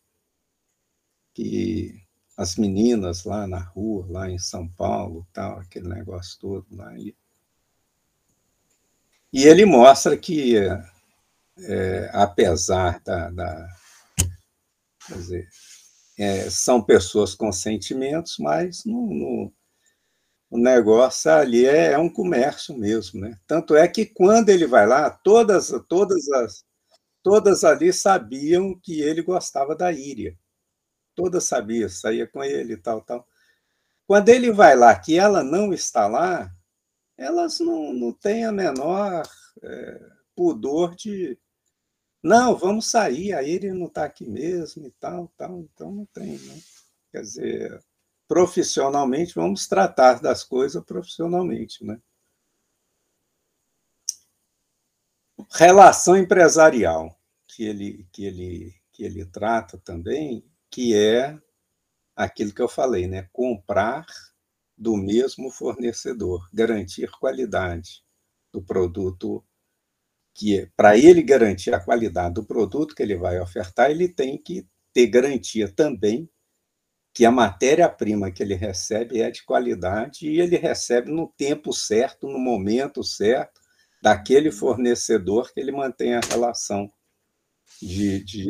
Que 1.35 2.01
as 2.37 2.57
meninas 2.57 3.25
lá 3.25 3.47
na 3.47 3.59
rua, 3.59 4.07
lá 4.09 4.31
em 4.31 4.39
São 4.39 4.67
Paulo, 4.69 5.27
tal, 5.33 5.59
aquele 5.59 5.89
negócio 5.89 6.39
todo 6.41 6.67
lá. 6.71 6.97
E, 6.99 7.15
e 9.33 9.45
ele 9.45 9.65
mostra 9.65 10.17
que, 10.17 10.57
é, 10.57 12.11
apesar 12.13 13.01
da, 13.01 13.31
da 13.31 13.69
dizer, 15.09 15.49
é, 16.19 16.49
são 16.51 16.83
pessoas 16.83 17.35
com 17.35 17.53
sentimentos, 17.53 18.37
mas 18.39 18.85
no, 18.85 19.07
no, 19.13 19.53
o 20.51 20.59
negócio 20.59 21.31
ali 21.31 21.67
é, 21.67 21.93
é, 21.93 21.99
um 21.99 22.09
comércio 22.09 22.77
mesmo, 22.77 23.21
né? 23.21 23.39
Tanto 23.47 23.75
é 23.75 23.89
que 23.89 24.07
quando 24.07 24.49
ele 24.51 24.67
vai 24.67 24.87
lá, 24.87 25.11
todas, 25.11 25.73
todas 25.89 26.29
as, 26.31 26.65
todas 27.23 27.65
ali 27.65 27.93
sabiam 27.93 28.79
que 28.81 29.01
ele 29.01 29.23
gostava 29.23 29.75
da 29.75 29.93
Íria. 29.93 30.37
Todas 31.15 31.45
sabiam, 31.45 31.89
saía 31.89 32.27
com 32.27 32.43
ele 32.43 32.75
e 32.75 32.77
tal, 32.77 33.01
tal. 33.01 33.27
Quando 34.07 34.29
ele 34.29 34.53
vai 34.53 34.77
lá, 34.77 34.99
que 34.99 35.19
ela 35.19 35.43
não 35.43 35.73
está 35.73 36.07
lá, 36.07 36.53
elas 37.17 37.61
não, 37.61 37.93
não 37.93 38.13
têm 38.13 38.45
a 38.45 38.53
menor 38.53 39.23
é, 39.63 40.01
pudor 40.35 40.95
de, 40.95 41.39
não, 42.25 42.57
vamos 42.57 42.91
sair, 42.91 43.35
a 43.35 43.43
ele 43.43 43.71
não 43.75 43.87
está 43.87 44.07
aqui 44.07 44.27
mesmo 44.27 44.87
e 44.87 44.91
tal, 44.93 45.31
tal, 45.37 45.61
então 45.61 45.93
não 45.93 46.07
tem, 46.07 46.39
né? 46.39 46.59
Quer 47.13 47.21
dizer, 47.21 47.85
profissionalmente, 48.27 49.35
vamos 49.35 49.69
tratar 49.69 50.23
das 50.23 50.43
coisas 50.43 50.83
profissionalmente, 50.83 51.85
né? 51.85 52.01
Relação 55.51 56.17
empresarial, 56.17 57.15
que 57.47 57.63
ele, 57.63 58.09
que 58.11 58.25
ele, 58.25 58.75
que 58.91 59.05
ele 59.05 59.27
trata 59.27 59.77
também, 59.77 60.43
que 60.75 60.93
é 60.93 61.39
aquilo 62.17 62.53
que 62.53 62.61
eu 62.61 62.67
falei, 62.67 63.07
né? 63.07 63.29
Comprar 63.33 64.05
do 64.77 64.97
mesmo 64.97 65.49
fornecedor, 65.49 66.49
garantir 66.53 67.09
qualidade 67.13 68.03
do 68.53 68.61
produto 68.61 69.45
que 70.35 70.69
para 70.77 70.99
ele 70.99 71.23
garantir 71.23 71.73
a 71.73 71.79
qualidade 71.79 72.35
do 72.35 72.45
produto 72.45 72.93
que 72.93 73.05
ele 73.05 73.17
vai 73.17 73.39
ofertar, 73.39 73.89
ele 73.89 74.09
tem 74.09 74.37
que 74.37 74.67
ter 74.93 75.07
garantia 75.07 75.73
também 75.73 76.29
que 77.15 77.25
a 77.25 77.31
matéria-prima 77.31 78.33
que 78.33 78.43
ele 78.43 78.57
recebe 78.57 79.21
é 79.21 79.31
de 79.31 79.45
qualidade 79.45 80.29
e 80.29 80.41
ele 80.41 80.57
recebe 80.57 81.09
no 81.09 81.33
tempo 81.37 81.73
certo, 81.73 82.27
no 82.27 82.41
momento 82.41 83.05
certo, 83.05 83.61
daquele 84.03 84.51
fornecedor 84.51 85.55
que 85.55 85.61
ele 85.61 85.71
mantém 85.71 86.15
a 86.15 86.21
relação 86.21 86.93
de, 87.81 88.25
de, 88.25 88.49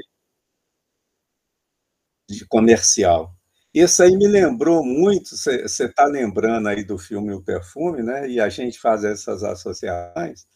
de 2.29 2.47
comercial. 2.47 3.35
Isso 3.73 4.03
aí 4.03 4.17
me 4.17 4.29
lembrou 4.29 4.85
muito, 4.85 5.37
você 5.37 5.65
está 5.65 6.05
lembrando 6.07 6.69
aí 6.69 6.85
do 6.85 6.97
filme 6.97 7.33
O 7.33 7.43
Perfume, 7.43 8.03
né? 8.03 8.29
e 8.29 8.41
a 8.41 8.49
gente 8.49 8.79
faz 8.79 9.03
essas 9.03 9.43
associações, 9.43 10.47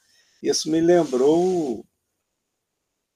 isso 0.40 0.70
me 0.70 0.80
lembrou 0.80 1.84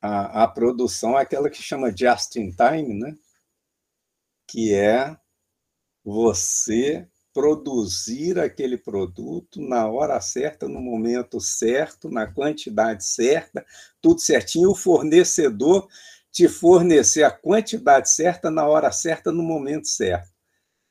a, 0.01 0.43
a 0.43 0.49
produção, 0.49 1.17
aquela 1.17 1.49
que 1.49 1.62
chama 1.62 1.97
Just 1.97 2.35
in 2.35 2.51
Time, 2.51 2.99
né? 2.99 3.17
que 4.49 4.75
é 4.75 5.17
você 6.05 7.07
produzir 7.33 8.38
aquele 8.38 8.77
produto 8.77 9.61
na 9.61 9.88
hora 9.88 10.21
certa, 10.21 10.69
no 10.69 10.81
momento 10.81 11.41
certo, 11.41 12.11
na 12.11 12.27
quantidade 12.27 13.07
certa, 13.07 13.65
tudo 14.01 14.21
certinho, 14.21 14.71
o 14.71 14.75
fornecedor 14.75 15.88
te 16.33 16.49
fornecer 16.49 17.23
a 17.23 17.31
quantidade 17.31 18.11
certa 18.11 18.51
na 18.51 18.66
hora 18.66 18.90
certa, 18.90 19.31
no 19.31 19.42
momento 19.42 19.87
certo. 19.87 20.33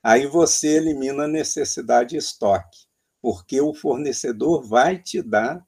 Aí 0.04 0.28
você 0.28 0.78
elimina 0.78 1.26
a 1.26 1.28
necessidade 1.28 2.12
de 2.12 2.18
estoque, 2.18 2.86
porque 3.22 3.60
o 3.60 3.74
fornecedor 3.74 4.64
vai 4.64 4.98
te 5.02 5.22
dar 5.22 5.66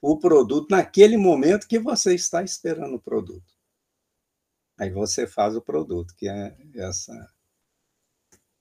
o 0.00 0.18
produto 0.18 0.70
naquele 0.70 1.16
momento 1.16 1.66
que 1.66 1.78
você 1.78 2.14
está 2.14 2.42
esperando 2.42 2.96
o 2.96 3.02
produto. 3.02 3.52
Aí 4.78 4.90
você 4.90 5.26
faz 5.26 5.56
o 5.56 5.62
produto, 5.62 6.14
que 6.16 6.28
é 6.28 6.56
essa 6.74 7.12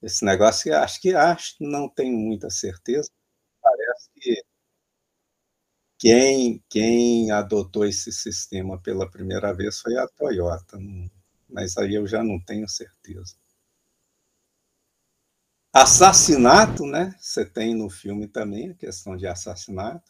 esse 0.01 0.23
negócio 0.23 0.63
que 0.63 0.71
acho 0.71 1.01
que 1.01 1.15
acho, 1.15 1.56
não 1.60 1.89
tenho 1.89 2.15
muita 2.15 2.49
certeza. 2.49 3.10
Parece 3.62 4.10
que 4.15 4.43
quem, 5.97 6.63
quem 6.69 7.31
adotou 7.31 7.86
esse 7.86 8.12
sistema 8.12 8.79
pela 8.81 9.10
primeira 9.10 9.53
vez 9.53 9.79
foi 9.79 9.97
a 9.97 10.08
Toyota, 10.08 10.77
mas 11.49 11.77
aí 11.77 11.95
eu 11.95 12.08
já 12.08 12.23
não 12.23 12.39
tenho 12.39 12.67
certeza. 12.67 13.36
Assassinato, 15.73 16.86
né? 16.86 17.13
Você 17.19 17.45
tem 17.45 17.75
no 17.75 17.89
filme 17.89 18.27
também 18.27 18.69
a 18.69 18.75
questão 18.75 19.17
de 19.17 19.27
assassinato. 19.27 20.10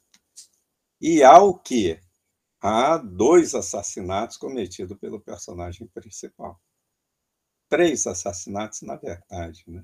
E 1.02 1.24
ao 1.24 1.58
que 1.58 2.00
há 2.62 2.98
dois 2.98 3.56
assassinatos 3.56 4.38
cometidos 4.38 4.98
pelo 4.98 5.19
personagem 5.19 5.88
principal. 5.88 6.60
Três 7.69 8.06
assassinatos, 8.08 8.82
na 8.82 8.95
verdade. 8.95 9.63
Né? 9.67 9.84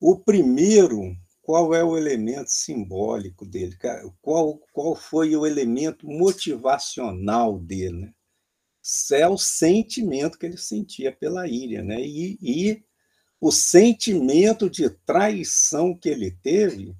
O 0.00 0.18
primeiro, 0.18 1.16
qual 1.46 1.72
é 1.72 1.84
o 1.84 1.96
elemento 1.96 2.50
simbólico 2.50 3.46
dele? 3.46 3.78
Qual, 4.20 4.58
qual 4.72 4.96
foi 4.96 5.36
o 5.36 5.46
elemento 5.46 6.04
motivacional 6.04 7.56
dele? 7.56 8.00
Né? 8.00 8.12
É 9.12 9.28
o 9.28 9.38
sentimento 9.38 10.40
que 10.40 10.46
ele 10.46 10.56
sentia 10.56 11.12
pela 11.12 11.46
ilha. 11.46 11.84
Né? 11.84 12.00
E, 12.00 12.36
e 12.42 12.84
o 13.40 13.52
sentimento 13.52 14.68
de 14.68 14.90
traição 14.90 15.96
que 15.96 16.08
ele 16.08 16.32
teve 16.32 16.96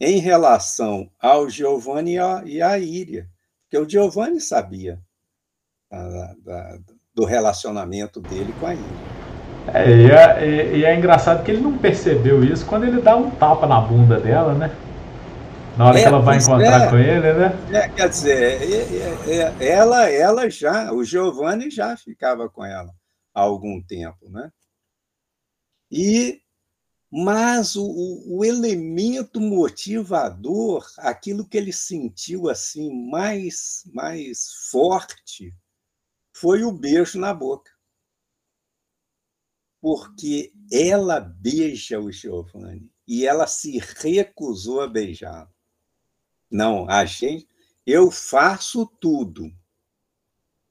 em 0.00 0.18
relação 0.18 1.12
ao 1.20 1.50
Giovanni 1.50 2.14
e 2.46 2.62
à 2.62 2.78
Íria. 2.78 3.30
Porque 3.64 3.76
o 3.76 3.86
Giovanni 3.86 4.40
sabia 4.40 4.98
da, 5.90 6.34
da, 6.38 6.78
do 7.14 7.26
relacionamento 7.26 8.18
dele 8.18 8.54
com 8.58 8.66
a 8.66 8.74
Íria. 8.74 9.13
É, 9.72 9.90
e, 9.90 10.10
é, 10.10 10.76
e 10.76 10.84
é 10.84 10.94
engraçado 10.94 11.42
que 11.42 11.50
ele 11.50 11.62
não 11.62 11.78
percebeu 11.78 12.44
isso 12.44 12.66
quando 12.66 12.84
ele 12.84 13.00
dá 13.00 13.16
um 13.16 13.30
tapa 13.30 13.66
na 13.66 13.80
bunda 13.80 14.20
dela, 14.20 14.52
né? 14.54 14.74
Na 15.76 15.86
hora 15.86 15.98
é, 15.98 16.02
que 16.02 16.08
ela 16.08 16.20
vai 16.20 16.36
encontrar 16.36 16.82
é, 16.82 16.90
com 16.90 16.96
ele, 16.96 17.32
né? 17.32 17.52
É, 17.72 17.88
quer 17.88 18.08
dizer, 18.08 18.60
ela, 19.58 20.08
ela 20.08 20.48
já, 20.50 20.92
o 20.92 21.02
Giovanni 21.02 21.70
já 21.70 21.96
ficava 21.96 22.48
com 22.48 22.64
ela 22.64 22.92
há 23.34 23.40
algum 23.40 23.82
tempo, 23.82 24.28
né? 24.30 24.50
E 25.90 26.40
mas 27.16 27.76
o, 27.76 27.86
o, 28.26 28.44
elemento 28.44 29.40
motivador, 29.40 30.84
aquilo 30.98 31.46
que 31.46 31.56
ele 31.56 31.72
sentiu 31.72 32.48
assim 32.48 33.08
mais 33.08 33.88
mais 33.92 34.48
forte, 34.72 35.54
foi 36.34 36.64
o 36.64 36.72
beijo 36.72 37.18
na 37.18 37.32
boca. 37.32 37.70
Porque 39.84 40.50
ela 40.72 41.20
beija 41.20 42.00
o 42.00 42.10
Giovanni 42.10 42.90
e 43.06 43.26
ela 43.26 43.46
se 43.46 43.78
recusou 43.78 44.80
a 44.80 44.88
beijá-lo. 44.88 45.52
Não, 46.50 46.88
a 46.88 47.04
gente, 47.04 47.46
eu 47.86 48.10
faço 48.10 48.86
tudo, 48.98 49.54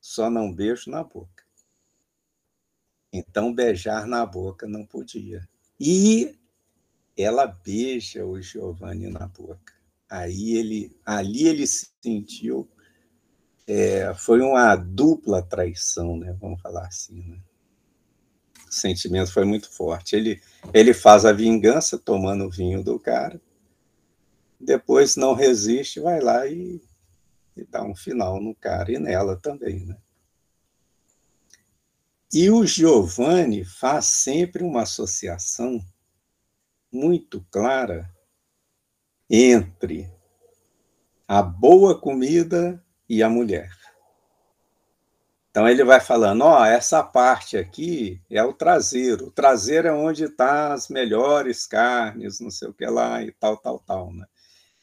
só 0.01 0.31
não 0.31 0.51
beijo 0.51 0.89
na 0.89 1.03
boca. 1.03 1.43
Então 3.13 3.53
beijar 3.53 4.07
na 4.07 4.25
boca 4.25 4.67
não 4.67 4.83
podia. 4.83 5.47
E 5.79 6.35
ela 7.15 7.45
beija 7.45 8.25
o 8.25 8.41
Giovanni 8.41 9.11
na 9.11 9.27
boca. 9.27 9.75
Aí 10.09 10.53
ele, 10.57 10.99
ali 11.05 11.45
ele 11.45 11.67
se 11.67 11.91
sentiu, 12.01 12.67
é, 13.67 14.11
foi 14.15 14.41
uma 14.41 14.75
dupla 14.75 15.43
traição, 15.43 16.17
né? 16.17 16.35
Vamos 16.41 16.59
falar 16.59 16.87
assim, 16.87 17.21
né? 17.21 17.39
Sentimento 18.73 19.31
foi 19.31 19.45
muito 19.45 19.71
forte. 19.71 20.15
Ele, 20.15 20.41
ele 20.73 20.93
faz 20.93 21.25
a 21.25 21.31
vingança 21.31 21.97
tomando 21.97 22.45
o 22.45 22.49
vinho 22.49 22.83
do 22.83 22.99
cara, 22.99 23.41
depois 24.59 25.15
não 25.15 25.33
resiste, 25.33 25.99
vai 25.99 26.21
lá 26.21 26.47
e, 26.47 26.81
e 27.55 27.63
dá 27.65 27.83
um 27.83 27.95
final 27.95 28.41
no 28.41 28.55
cara 28.55 28.91
e 28.91 28.97
nela 28.97 29.35
também, 29.35 29.85
né? 29.85 29.97
E 32.31 32.49
o 32.49 32.65
Giovanni 32.65 33.63
faz 33.63 34.05
sempre 34.05 34.63
uma 34.63 34.81
associação 34.81 35.79
muito 36.91 37.45
clara 37.51 38.09
entre 39.29 40.11
a 41.27 41.43
boa 41.43 41.99
comida 41.99 42.83
e 43.07 43.21
a 43.21 43.29
mulher. 43.29 43.71
Então 45.53 45.69
ele 45.69 45.83
vai 45.83 45.99
falando, 45.99 46.41
ó, 46.41 46.61
oh, 46.61 46.65
essa 46.65 47.03
parte 47.03 47.57
aqui 47.57 48.19
é 48.27 48.43
o 48.43 48.53
traseiro. 48.53 49.27
O 49.27 49.31
traseiro 49.31 49.87
é 49.87 49.93
onde 49.93 50.27
tá 50.27 50.73
as 50.73 50.89
melhores 50.89 51.67
carnes, 51.67 52.39
não 52.39 52.49
sei 52.49 52.69
o 52.69 52.73
que 52.73 52.87
lá 52.87 53.21
e 53.21 53.31
tal, 53.33 53.55
tal, 53.57 53.77
tal, 53.77 54.11
né? 54.11 54.25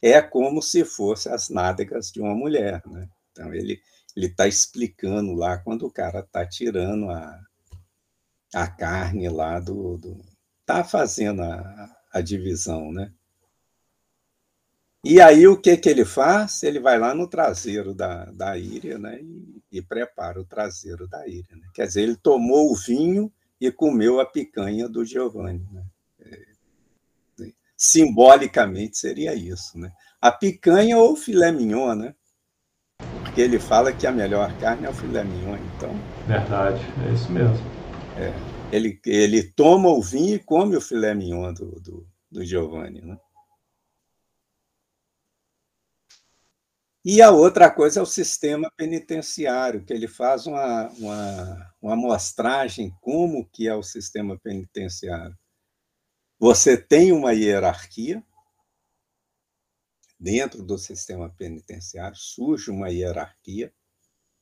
É 0.01 0.23
como 0.23 0.63
se 0.63 0.85
fosse 0.85 1.29
as 1.29 1.49
nádegas 1.49 2.13
de 2.13 2.21
uma 2.21 2.37
mulher, 2.37 2.83
né? 2.87 3.09
Então 3.33 3.53
ele 3.53 3.81
ele 4.17 4.27
está 4.27 4.47
explicando 4.47 5.35
lá 5.35 5.59
quando 5.59 5.87
o 5.87 5.93
cara 5.93 6.21
está 6.21 6.47
tirando 6.47 7.11
a, 7.11 7.41
a 8.55 8.69
carne 8.69 9.29
lá 9.29 9.59
do. 9.59 9.99
do 9.99 10.21
tá 10.65 10.85
fazendo 10.85 11.43
a, 11.43 11.91
a 12.13 12.21
divisão, 12.21 12.93
né? 12.93 13.13
E 15.03 15.21
aí 15.21 15.47
o 15.49 15.57
que, 15.57 15.77
que 15.79 15.89
ele 15.89 16.05
faz? 16.05 16.63
Ele 16.63 16.79
vai 16.79 16.99
lá 16.99 17.15
no 17.15 17.27
traseiro 17.27 17.95
da, 17.95 18.27
da 18.27 18.57
íria 18.59 18.99
né? 18.99 19.21
E, 19.23 19.79
e 19.79 19.83
prepara 19.83 20.39
o 20.39 20.45
traseiro 20.45 21.09
da 21.09 21.27
íria. 21.27 21.57
Né? 21.57 21.67
Quer 21.73 21.87
dizer, 21.87 22.03
ele 22.03 22.17
tomou 22.17 22.71
o 22.71 22.77
vinho 22.77 23.33
e 23.59 23.71
comeu 23.73 24.21
a 24.21 24.27
picanha 24.27 24.89
do 24.89 25.05
Giovanni. 25.05 25.67
Né? 25.73 25.83
É, 26.21 26.51
simbolicamente 27.77 28.99
seria 28.99 29.35
isso. 29.35 29.79
Né? 29.79 29.91
A 30.21 30.31
picanha 30.31 30.99
ou 30.99 31.15
o 31.15 31.17
filé 31.17 31.51
mignon, 31.51 31.95
né? 31.95 32.15
Porque 33.23 33.41
ele 33.41 33.59
fala 33.59 33.93
que 33.93 34.07
a 34.07 34.13
melhor 34.13 34.55
carne 34.59 34.85
é 34.85 34.91
o 34.91 34.95
filé 34.95 35.25
mignon, 35.25 35.57
então. 35.77 35.91
Verdade, 36.27 36.81
é 37.09 37.15
isso 37.15 37.33
mesmo. 37.33 37.57
É, 38.19 38.35
ele, 38.71 39.01
ele 39.07 39.43
toma 39.43 39.89
o 39.89 40.03
vinho 40.03 40.35
e 40.35 40.39
come 40.39 40.77
o 40.77 40.81
filé 40.81 41.15
mignon 41.15 41.55
do, 41.55 41.81
do, 41.81 42.07
do 42.31 42.45
Giovanni, 42.45 43.01
né? 43.01 43.17
E 47.03 47.23
a 47.23 47.31
outra 47.31 47.71
coisa 47.71 48.01
é 48.01 48.03
o 48.03 48.07
sistema 48.07 48.71
penitenciário, 48.77 49.83
que 49.83 49.93
ele 49.93 50.07
faz 50.07 50.47
uma, 50.47 50.89
uma, 50.99 51.75
uma 51.81 51.93
amostragem 51.95 52.95
como 53.01 53.49
que 53.49 53.67
é 53.67 53.75
o 53.75 53.83
sistema 53.83 54.39
penitenciário. 54.39 55.37
Você 56.39 56.77
tem 56.77 57.11
uma 57.11 57.33
hierarquia, 57.33 58.23
dentro 60.19 60.63
do 60.63 60.77
sistema 60.77 61.31
penitenciário 61.31 62.17
surge 62.17 62.71
uma 62.71 62.91
hierarquia, 62.91 63.73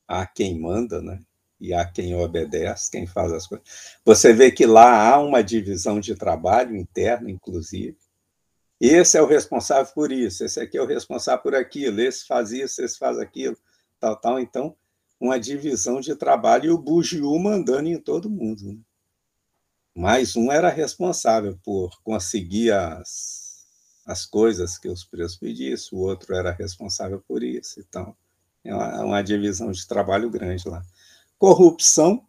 há 0.07 0.27
quem 0.27 0.59
manda, 0.61 1.01
né? 1.01 1.21
E 1.61 1.73
há 1.73 1.85
quem 1.89 2.15
obedece, 2.15 2.91
quem 2.91 3.07
faz 3.07 3.33
as 3.33 3.47
coisas. 3.47 3.99
Você 4.05 4.33
vê 4.33 4.51
que 4.51 4.67
lá 4.67 5.09
há 5.09 5.21
uma 5.21 5.43
divisão 5.43 6.01
de 6.01 6.15
trabalho 6.15 6.77
interna, 6.77 7.31
inclusive. 7.31 7.97
Esse 8.81 9.19
é 9.19 9.23
o 9.23 9.27
responsável 9.27 9.93
por 9.93 10.13
isso, 10.13 10.45
esse 10.45 10.61
aqui 10.61 10.79
é 10.79 10.83
o 10.83 10.87
responsável 10.87 11.43
por 11.43 11.55
aquilo, 11.55 12.01
esse 12.01 12.25
faz 12.27 12.53
isso, 12.53 12.81
esse 12.81 12.97
faz 12.97 13.19
aquilo, 13.19 13.57
tal, 13.99 14.17
tal. 14.17 14.39
Então, 14.39 14.77
uma 15.21 15.39
divisão 15.39 16.01
de 16.01 16.15
trabalho 16.15 16.67
e 16.67 16.71
o 16.71 16.79
Bugiu 16.79 17.37
mandando 17.39 17.89
em 17.89 17.99
todo 17.99 18.31
mundo. 18.31 18.63
Né? 18.63 18.79
Mais 19.97 20.37
um 20.37 20.53
era 20.53 20.69
responsável 20.69 21.59
por 21.65 22.01
conseguir 22.03 22.71
as, 22.71 23.67
as 24.07 24.25
coisas 24.25 24.79
que 24.79 24.89
os 24.89 25.03
presos 25.03 25.37
pedissem, 25.37 25.99
o 25.99 26.03
outro 26.03 26.37
era 26.37 26.53
responsável 26.53 27.21
por 27.27 27.43
isso. 27.43 27.81
Então, 27.81 28.17
é 28.63 28.73
uma, 28.73 28.89
é 28.89 29.01
uma 29.01 29.23
divisão 29.23 29.73
de 29.73 29.85
trabalho 29.89 30.31
grande 30.31 30.69
lá. 30.69 30.85
Corrupção, 31.37 32.25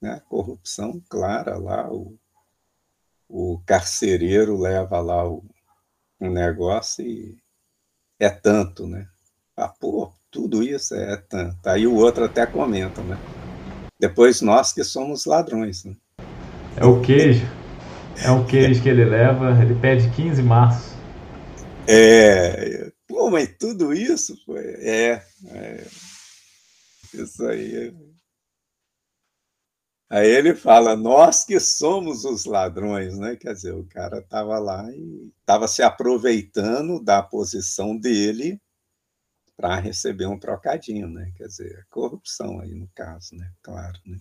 né? 0.00 0.22
corrupção 0.28 1.02
clara 1.06 1.58
lá, 1.58 1.92
o, 1.92 2.18
o 3.28 3.60
carcereiro 3.66 4.58
leva 4.58 5.00
lá 5.00 5.28
o, 5.28 5.44
um 6.20 6.30
negócio 6.30 7.04
e 7.04 7.36
é 8.18 8.30
tanto, 8.30 8.86
né? 8.86 9.06
Ah, 9.56 9.68
pô, 9.68 10.12
tudo 10.30 10.62
isso 10.62 10.94
é 10.94 11.16
tanto. 11.16 11.66
Aí 11.68 11.86
o 11.86 11.94
outro 11.94 12.24
até 12.24 12.46
comenta, 12.46 13.02
né? 13.02 13.18
Depois 13.98 14.40
nós 14.40 14.72
que 14.72 14.84
somos 14.84 15.26
ladrões, 15.26 15.84
né? 15.84 15.94
É 16.76 16.84
o 16.84 17.00
queijo. 17.00 17.46
É 18.22 18.30
um 18.30 18.44
queijo 18.44 18.82
que 18.82 18.88
ele 18.88 19.04
leva, 19.04 19.50
ele 19.62 19.74
pede 19.74 20.10
15 20.10 20.42
maços. 20.42 20.92
É, 21.86 22.90
pô, 23.06 23.30
mas 23.30 23.56
tudo 23.58 23.92
isso 23.92 24.36
foi. 24.44 24.62
É, 24.80 25.22
é, 25.46 25.86
isso 27.14 27.44
aí. 27.46 27.94
Aí 30.10 30.26
ele 30.26 30.54
fala, 30.54 30.96
nós 30.96 31.44
que 31.44 31.60
somos 31.60 32.24
os 32.24 32.46
ladrões, 32.46 33.18
né? 33.18 33.36
Quer 33.36 33.52
dizer, 33.52 33.74
o 33.74 33.84
cara 33.84 34.20
estava 34.20 34.58
lá 34.58 34.90
e 34.90 35.30
estava 35.40 35.68
se 35.68 35.82
aproveitando 35.82 37.02
da 37.02 37.22
posição 37.22 37.96
dele 37.96 38.60
para 39.54 39.76
receber 39.76 40.26
um 40.26 40.38
trocadinho, 40.38 41.08
né? 41.08 41.30
Quer 41.36 41.48
dizer, 41.48 41.86
corrupção 41.90 42.60
aí 42.60 42.74
no 42.74 42.88
caso, 42.94 43.34
né? 43.36 43.52
Claro, 43.62 43.98
né? 44.06 44.16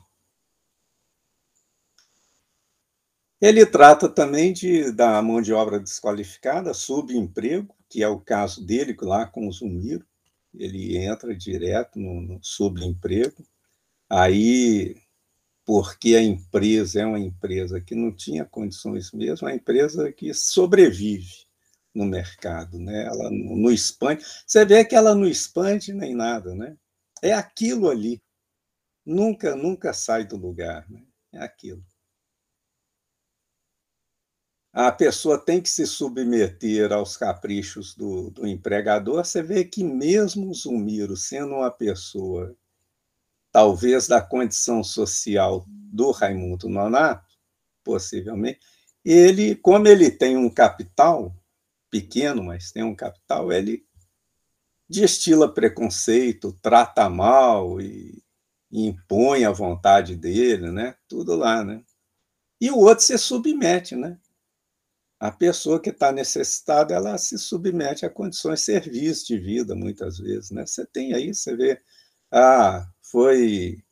Ele 3.40 3.66
trata 3.66 4.10
também 4.10 4.52
de, 4.52 4.92
da 4.92 5.22
mão 5.22 5.42
de 5.42 5.54
obra 5.54 5.80
desqualificada, 5.80 6.74
subemprego, 6.74 7.74
que 7.88 8.04
é 8.04 8.08
o 8.08 8.20
caso 8.20 8.66
dele 8.66 8.98
lá 9.00 9.28
com 9.28 9.48
o 9.48 9.52
Zumiro. 9.52 10.06
Ele 10.54 10.98
entra 10.98 11.36
direto 11.36 12.00
no, 12.00 12.20
no 12.20 12.40
subemprego. 12.42 13.46
Aí, 14.10 14.96
porque 15.68 16.16
a 16.16 16.22
empresa 16.24 17.02
é 17.02 17.06
uma 17.06 17.20
empresa 17.20 17.80
que 17.80 17.94
não 17.94 18.12
tinha 18.12 18.46
condições 18.46 19.12
mesmo, 19.12 19.48
é 19.48 19.52
uma 19.52 19.58
empresa 19.58 20.12
que 20.12 20.34
sobrevive 20.34 21.46
no 21.94 22.06
mercado, 22.06 22.80
né? 22.80 23.06
Ela 23.06 23.30
não 23.30 23.70
expande. 23.70 24.24
Você 24.46 24.66
vê 24.66 24.84
que 24.86 24.96
ela 24.96 25.14
não 25.14 25.28
expande 25.28 25.94
nem 25.94 26.16
nada, 26.16 26.56
né? 26.56 26.76
É 27.22 27.34
aquilo 27.34 27.90
ali. 27.90 28.22
Nunca, 29.06 29.56
nunca 29.56 29.94
sai 29.94 30.26
do 30.26 30.38
lugar, 30.38 30.90
né? 30.90 31.04
É 31.34 31.40
aquilo 31.40 31.84
a 34.80 34.92
pessoa 34.92 35.40
tem 35.40 35.60
que 35.60 35.70
se 35.72 35.88
submeter 35.88 36.94
aos 36.94 37.18
caprichos 37.18 37.96
do, 37.96 38.30
do 38.30 38.46
empregador, 38.46 39.26
você 39.26 39.42
vê 39.42 39.66
que 39.66 39.84
mesmo 39.84 40.52
o 40.52 40.54
Zumiro, 40.54 41.18
sendo 41.18 41.56
uma 41.56 41.72
pessoa, 41.72 42.56
talvez 43.58 44.08
da 44.08 44.22
condição 44.22 44.84
social 44.84 45.66
do 45.68 46.12
Raimundo 46.12 46.70
Nonato, 46.70 47.26
possivelmente. 47.84 48.60
Ele, 49.04 49.56
como 49.56 49.88
ele 49.88 50.12
tem 50.12 50.38
um 50.38 50.48
capital 50.48 51.36
pequeno, 51.90 52.44
mas 52.44 52.72
tem 52.72 52.84
um 52.84 52.94
capital, 52.94 53.52
ele 53.52 53.84
destila 54.88 55.52
preconceito, 55.52 56.56
trata 56.62 57.10
mal 57.10 57.82
e, 57.82 58.24
impõe 58.72 59.44
a 59.44 59.50
vontade 59.50 60.16
dele, 60.16 60.70
né? 60.70 60.96
Tudo 61.08 61.36
lá, 61.36 61.64
né? 61.64 61.84
E 62.62 62.70
o 62.70 62.78
outro 62.78 63.04
se 63.06 63.18
submete, 63.18 63.96
né? 63.96 64.20
A 65.20 65.32
pessoa 65.32 65.82
que 65.82 65.90
está 65.90 66.12
necessitada, 66.12 66.94
ela 66.94 67.18
se 67.18 67.40
submete 67.40 68.06
a 68.06 68.10
condições 68.12 68.62
servis 68.62 69.26
de 69.26 69.36
vida, 69.40 69.76
muitas 69.76 70.20
vezes, 70.20 70.52
né? 70.52 70.64
Você 70.64 70.86
tem 70.86 71.16
aí, 71.16 71.34
você 71.34 71.56
vê, 71.56 71.82
ah, 72.32 72.88
foi 73.12 73.84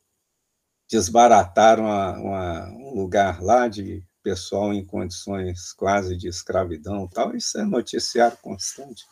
desbaratar 0.88 1.80
uma, 1.80 2.12
uma, 2.18 2.68
um 2.70 2.94
lugar 2.94 3.42
lá 3.42 3.68
de 3.68 4.02
pessoal 4.22 4.72
em 4.72 4.84
condições 4.84 5.72
quase 5.72 6.16
de 6.16 6.28
escravidão, 6.28 7.08
tal. 7.08 7.36
Isso 7.36 7.58
é 7.58 7.64
noticiário 7.64 8.36
constante 8.38 9.04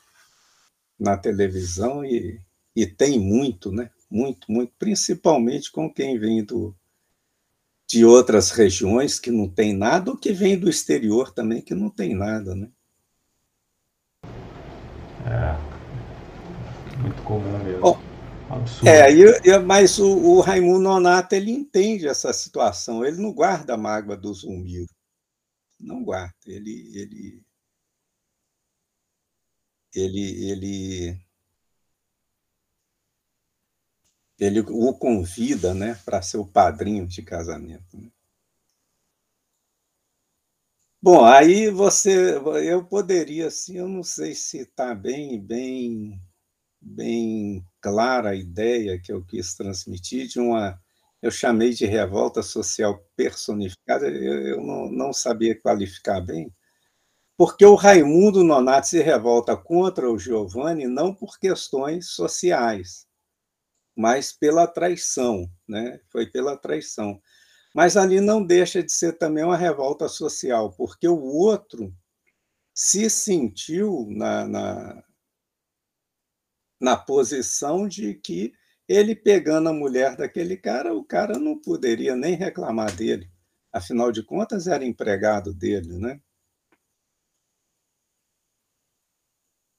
na 0.99 1.17
televisão 1.17 2.05
e, 2.05 2.41
e 2.75 2.87
tem 2.87 3.19
muito, 3.19 3.71
né? 3.71 3.91
Muito, 4.11 4.51
muito, 4.51 4.73
principalmente 4.79 5.73
com 5.73 5.93
quem 5.93 6.19
vem 6.19 6.45
do, 6.45 6.75
de 7.89 8.05
outras 8.05 8.51
regiões 8.51 9.19
que 9.19 9.31
não 9.31 9.49
tem 9.49 9.73
nada, 9.73 10.11
ou 10.11 10.17
que 10.17 10.33
vem 10.33 10.59
do 10.59 10.69
exterior 10.69 11.33
também 11.33 11.63
que 11.63 11.75
não 11.75 11.91
tem 11.91 12.15
nada, 12.15 12.55
né? 12.55 12.69
É, 15.27 16.99
muito 16.99 17.23
comum 17.23 17.59
mesmo. 17.65 17.81
Bom, 17.81 18.14
Absurdo. 18.51 18.89
É, 18.89 19.13
eu, 19.13 19.41
eu, 19.45 19.63
mas 19.65 19.99
o, 19.99 20.07
o, 20.07 20.41
Raimundo 20.41 20.81
Nonato 20.81 21.35
ele 21.35 21.51
entende 21.51 22.07
essa 22.07 22.33
situação, 22.33 23.05
ele 23.05 23.21
não 23.21 23.33
guarda 23.33 23.75
a 23.75 23.79
mágoa 23.79 24.17
do 24.17 24.33
Zumiro. 24.33 24.87
Não 25.81 26.05
guarda, 26.05 26.35
ele, 26.47 26.93
ele, 26.95 27.43
ele, 29.95 30.51
ele, 30.51 31.21
ele 34.39 34.61
o 34.61 34.95
convida 34.95 35.75
né, 35.75 36.01
para 36.05 36.23
ser 36.23 36.39
o 36.39 36.47
padrinho 36.47 37.07
de 37.07 37.23
casamento. 37.23 37.97
Né? 37.97 38.11
Bom, 41.03 41.25
aí 41.25 41.69
você, 41.71 42.37
eu 42.67 42.85
poderia, 42.85 43.49
assim, 43.49 43.77
eu 43.77 43.89
não 43.89 44.03
sei 44.03 44.35
se 44.35 44.59
está 44.61 44.95
bem, 44.95 45.39
bem, 45.39 46.19
bem 46.81 47.63
clara 47.85 48.31
a 48.31 48.35
ideia 48.35 48.99
que 48.99 49.13
eu 49.13 49.23
quis 49.23 49.55
transmitir 49.55 50.27
de 50.27 50.41
uma, 50.41 50.81
eu 51.21 51.31
chamei 51.31 51.69
de 51.75 51.85
revolta 51.85 52.43
social 52.43 52.99
personificada, 53.15 54.09
eu, 54.09 54.49
eu 54.49 54.63
não, 54.63 54.91
não 54.91 55.13
sabia 55.13 55.55
qualificar 55.61 56.23
bem, 56.23 56.51
porque 57.37 57.63
o 57.63 57.75
Raimundo 57.75 58.43
Nonato 58.43 58.87
se 58.87 59.03
revolta 59.03 59.55
contra 59.55 60.11
o 60.11 60.19
Giovanni 60.19 60.87
não 60.87 61.15
por 61.15 61.39
questões 61.39 62.13
sociais, 62.13 63.07
mas 63.95 64.33
pela 64.33 64.67
traição, 64.67 65.47
né? 65.69 66.01
Foi 66.11 66.27
pela 66.27 66.57
traição. 66.57 67.21
Mas 67.75 67.99
ali 67.99 68.19
não 68.19 68.45
deixa 68.45 68.83
de 68.83 68.93
ser 68.93 69.19
também 69.19 69.45
uma 69.45 69.59
revolta 69.59 70.09
social, 70.09 70.73
porque 70.73 71.07
o 71.07 71.21
outro 71.23 71.95
se 72.73 73.11
sentiu 73.11 74.07
na, 74.11 74.49
na, 74.49 75.05
na 76.81 76.97
posição 76.97 77.89
de 77.89 78.15
que 78.15 78.53
ele 78.89 79.15
pegando 79.15 79.69
a 79.69 79.73
mulher 79.73 80.17
daquele 80.17 80.57
cara, 80.57 80.95
o 80.95 81.05
cara 81.05 81.39
não 81.39 81.59
poderia 81.59 82.15
nem 82.15 82.35
reclamar 82.35 82.95
dele. 82.95 83.31
Afinal 83.73 84.13
de 84.13 84.23
contas, 84.23 84.67
era 84.67 84.85
empregado 84.85 85.53
dele, 85.55 85.99
né? 85.99 86.21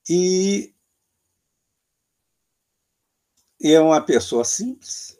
E, 0.10 0.73
e 3.60 3.71
é 3.73 3.79
uma 3.79 4.03
pessoa 4.05 4.43
simples. 4.43 5.17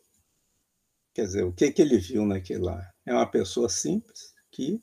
Quer 1.14 1.26
dizer, 1.26 1.44
o 1.44 1.54
que, 1.54 1.72
que 1.72 1.82
ele 1.82 1.98
viu 1.98 2.26
naquilo 2.26 2.66
lá? 2.66 2.94
É 3.06 3.14
uma 3.14 3.26
pessoa 3.30 3.70
simples 3.70 4.34
que 4.52 4.82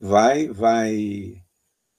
vai, 0.00 0.48
vai, 0.48 1.44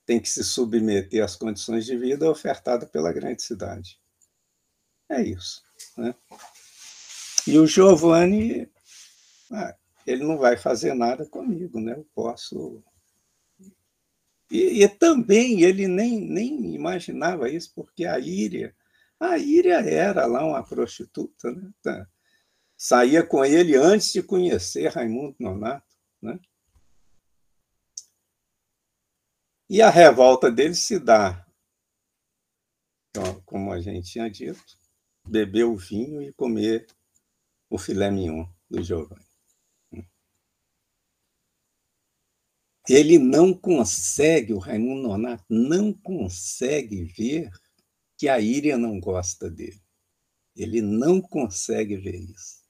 tem 0.05 0.19
que 0.19 0.29
se 0.29 0.43
submeter 0.43 1.23
às 1.23 1.35
condições 1.35 1.85
de 1.85 1.95
vida 1.97 2.29
ofertadas 2.29 2.89
pela 2.89 3.13
grande 3.13 3.41
cidade. 3.43 4.02
É 5.13 5.21
isso. 5.21 5.63
Né? 5.97 6.13
E 7.47 7.57
o 7.57 7.67
Giovanni, 7.67 8.69
ah, 9.51 9.75
ele 10.07 10.23
não 10.23 10.37
vai 10.37 10.57
fazer 10.57 10.93
nada 10.93 11.25
comigo, 11.25 11.79
né? 11.79 11.93
Eu 11.93 12.07
posso 12.15 12.83
e, 14.53 14.83
e, 14.83 14.87
também 14.87 15.63
ele 15.63 15.87
nem, 15.87 16.21
nem 16.21 16.75
imaginava 16.75 17.49
isso, 17.49 17.73
porque 17.73 18.05
a 18.05 18.19
Íria, 18.19 18.75
a 19.19 19.35
Íria 19.35 19.79
era 19.79 20.27
lá 20.27 20.45
uma 20.45 20.63
prostituta, 20.63 21.51
né? 21.51 21.71
Tá. 21.81 22.07
saía 22.77 23.25
com 23.25 23.43
ele 23.43 23.75
antes 23.75 24.13
de 24.13 24.21
conhecer 24.21 24.91
Raimundo 24.91 25.35
Nonato. 25.39 25.87
Né? 26.21 26.39
E 29.67 29.81
a 29.81 29.89
revolta 29.89 30.51
dele 30.51 30.75
se 30.75 30.99
dá, 30.99 31.43
como 33.45 33.73
a 33.73 33.81
gente 33.81 34.11
tinha 34.11 34.29
dito, 34.29 34.77
beber 35.25 35.65
o 35.65 35.75
vinho 35.75 36.21
e 36.21 36.33
comer 36.33 36.87
o 37.69 37.77
filé 37.77 38.11
mignon 38.11 38.45
do 38.69 38.83
Giovanni. 38.83 39.23
ele 42.87 43.17
não 43.17 43.53
consegue, 43.53 44.53
o 44.53 44.57
Raimundo 44.57 45.07
Nonato 45.07 45.45
não 45.49 45.93
consegue 45.93 47.05
ver 47.05 47.49
que 48.17 48.27
a 48.27 48.39
Íria 48.39 48.77
não 48.77 48.99
gosta 48.99 49.49
dele. 49.49 49.81
Ele 50.55 50.81
não 50.81 51.21
consegue 51.21 51.95
ver 51.97 52.15
isso. 52.15 52.61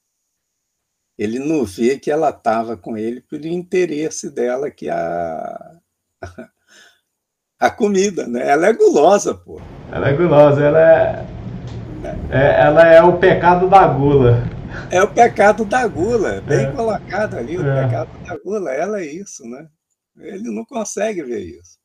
Ele 1.18 1.40
não 1.40 1.66
vê 1.66 2.00
que 2.00 2.10
ela 2.10 2.30
estava 2.30 2.78
com 2.78 2.98
ele 2.98 3.22
pelo 3.22 3.48
interesse 3.48 4.30
dela, 4.30 4.72
que 4.72 4.90
a, 4.90 5.80
a 7.60 7.70
comida, 7.70 8.28
né? 8.28 8.48
Ela 8.48 8.68
é 8.68 8.74
gulosa, 8.74 9.36
pô. 9.36 9.60
Ela 9.92 10.10
é 10.10 10.16
gulosa, 10.16 10.64
ela 10.64 10.80
é, 10.80 11.43
é 12.30 12.62
ela 12.62 12.88
é 12.88 13.02
o 13.02 13.18
pecado 13.18 13.70
da 13.70 13.88
gula. 13.88 14.44
É 14.90 15.02
o 15.02 15.08
pecado 15.08 15.66
da 15.66 15.88
gula, 15.88 16.42
bem 16.42 16.66
é. 16.66 16.72
colocado 16.72 17.36
ali, 17.36 17.58
o 17.58 17.68
é. 17.68 17.84
pecado 17.84 18.10
da 18.26 18.38
gula. 18.38 18.72
Ela 18.72 19.02
é 19.02 19.06
isso, 19.06 19.48
né? 19.48 19.68
Ele 20.18 20.50
não 20.50 20.66
consegue 20.66 21.24
ver 21.24 21.40
isso. 21.40 21.78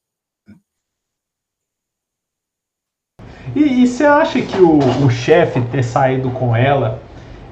E, 3.54 3.82
e 3.82 3.86
você 3.86 4.04
acha 4.04 4.40
que 4.42 4.60
o, 4.60 4.78
o 5.04 5.10
chefe 5.10 5.60
ter 5.62 5.82
saído 5.82 6.30
com 6.30 6.54
ela 6.54 7.00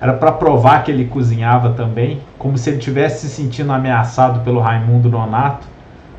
era 0.01 0.13
para 0.13 0.33
provar 0.33 0.85
que 0.85 0.91
ele 0.91 1.07
cozinhava 1.07 1.73
também? 1.73 2.21
Como 2.39 2.59
se 2.59 2.71
ele 2.71 2.79
tivesse 2.79 3.29
se 3.29 3.35
sentindo 3.35 3.73
ameaçado 3.73 4.45
pelo 4.45 4.61
Raimundo 4.61 5.09
Nonato? 5.09 5.67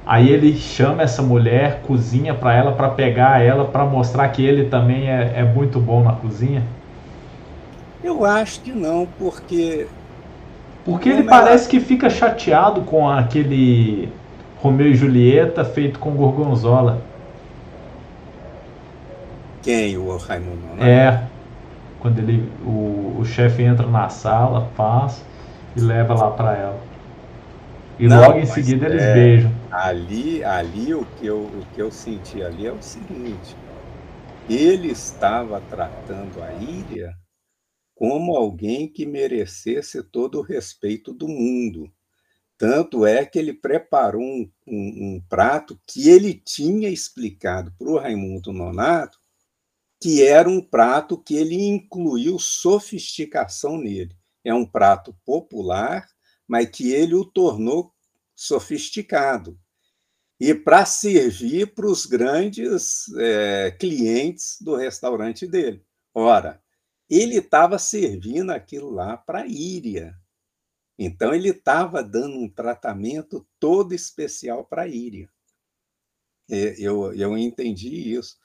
Aí 0.07 0.29
ele 0.29 0.55
chama 0.55 1.03
essa 1.03 1.21
mulher, 1.21 1.81
cozinha 1.85 2.33
para 2.33 2.53
ela, 2.53 2.71
para 2.71 2.87
pegar 2.87 3.43
ela, 3.43 3.65
para 3.65 3.83
mostrar 3.83 4.29
que 4.29 4.41
ele 4.41 4.69
também 4.69 5.09
é, 5.09 5.33
é 5.35 5.43
muito 5.43 5.81
bom 5.81 6.01
na 6.01 6.13
cozinha? 6.13 6.63
Eu 8.01 8.23
acho 8.23 8.61
que 8.61 8.71
não, 8.71 9.05
porque. 9.19 9.85
Porque 10.85 11.09
ele 11.09 11.23
parece 11.23 11.67
que 11.67 11.81
fica 11.81 12.09
chateado 12.09 12.83
com 12.83 13.09
aquele 13.09 14.07
Romeu 14.61 14.87
e 14.87 14.95
Julieta 14.95 15.65
feito 15.65 15.99
com 15.99 16.11
gorgonzola. 16.11 17.01
Quem? 19.61 19.97
O 19.97 20.15
Raimundo? 20.15 20.61
Né? 20.77 20.89
É. 20.89 21.23
Quando 21.99 22.19
ele, 22.19 22.49
o, 22.65 23.17
o 23.19 23.25
chefe 23.25 23.63
entra 23.63 23.85
na 23.85 24.07
sala, 24.07 24.69
faz 24.77 25.21
e 25.75 25.81
leva 25.81 26.13
lá 26.13 26.31
para 26.31 26.55
ela. 26.55 26.86
E 27.99 28.07
Não, 28.07 28.21
logo 28.21 28.39
em 28.39 28.45
seguida 28.45 28.85
é, 28.85 28.89
eles 28.89 29.13
beijam. 29.13 29.51
Ali, 29.71 30.43
ali 30.43 30.93
o 30.93 31.05
que, 31.05 31.25
eu, 31.25 31.45
o 31.45 31.65
que 31.73 31.81
eu 31.81 31.91
senti 31.91 32.43
ali 32.43 32.67
é 32.67 32.71
o 32.71 32.81
seguinte: 32.81 33.55
ele 34.49 34.91
estava 34.91 35.59
tratando 35.61 36.41
a 36.41 36.53
Íria 36.53 37.13
como 37.95 38.35
alguém 38.35 38.87
que 38.87 39.05
merecesse 39.05 40.03
todo 40.03 40.37
o 40.37 40.43
respeito 40.43 41.11
do 41.11 41.27
mundo. 41.27 41.91
Tanto 42.55 43.05
é 43.05 43.25
que 43.25 43.37
ele 43.37 43.53
preparou 43.53 44.21
um, 44.21 44.49
um, 44.67 45.15
um 45.15 45.23
prato 45.27 45.79
que 45.85 46.09
ele 46.09 46.33
tinha 46.33 46.89
explicado 46.89 47.73
para 47.77 47.89
o 47.89 47.97
Raimundo 47.97 48.53
Nonato, 48.53 49.19
que 49.99 50.23
era 50.23 50.47
um 50.47 50.61
prato 50.61 51.17
que 51.17 51.35
ele 51.35 51.55
incluiu 51.55 52.37
sofisticação 52.37 53.77
nele. 53.77 54.15
É 54.43 54.53
um 54.53 54.65
prato 54.65 55.15
popular, 55.25 56.07
mas 56.47 56.69
que 56.69 56.91
ele 56.91 57.15
o 57.15 57.25
tornou 57.25 57.93
sofisticado. 58.35 59.59
E 60.39 60.53
para 60.53 60.85
servir 60.85 61.73
para 61.73 61.87
os 61.87 62.05
grandes 62.05 63.11
é, 63.17 63.71
clientes 63.71 64.57
do 64.61 64.75
restaurante 64.75 65.47
dele. 65.47 65.83
Ora, 66.13 66.61
ele 67.09 67.37
estava 67.37 67.79
servindo 67.79 68.51
aquilo 68.51 68.91
lá 68.91 69.17
para 69.17 69.41
a 69.41 69.47
Íria, 69.47 70.15
Então, 70.99 71.33
ele 71.33 71.49
estava 71.49 72.03
dando 72.03 72.37
um 72.37 72.49
tratamento 72.49 73.47
todo 73.59 73.93
especial 73.93 74.65
para 74.65 74.83
a 74.83 74.87
Íria. 74.87 75.29
Eu, 76.49 77.13
eu 77.13 77.37
entendi 77.37 78.13
isso. 78.15 78.37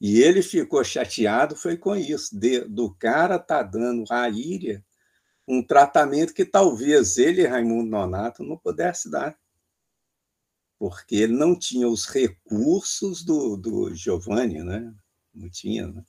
E 0.00 0.20
ele 0.20 0.42
ficou 0.42 0.82
chateado 0.82 1.54
foi 1.54 1.76
com 1.76 1.94
isso, 1.94 2.34
de, 2.38 2.60
do 2.60 2.94
cara 2.94 3.38
tá 3.38 3.62
dando 3.62 4.04
à 4.10 4.28
Íria 4.30 4.82
um 5.50 5.60
tratamento 5.66 6.32
que 6.32 6.44
talvez 6.44 7.18
ele, 7.18 7.44
Raimundo 7.44 7.90
Nonato, 7.90 8.44
não 8.44 8.56
pudesse 8.56 9.10
dar, 9.10 9.36
porque 10.78 11.16
ele 11.16 11.32
não 11.32 11.58
tinha 11.58 11.88
os 11.88 12.06
recursos 12.06 13.24
do, 13.24 13.56
do 13.56 13.92
Giovanni, 13.92 14.62
né? 14.62 14.94
Não 15.34 15.50
tinha, 15.50 15.88
né? 15.88 16.04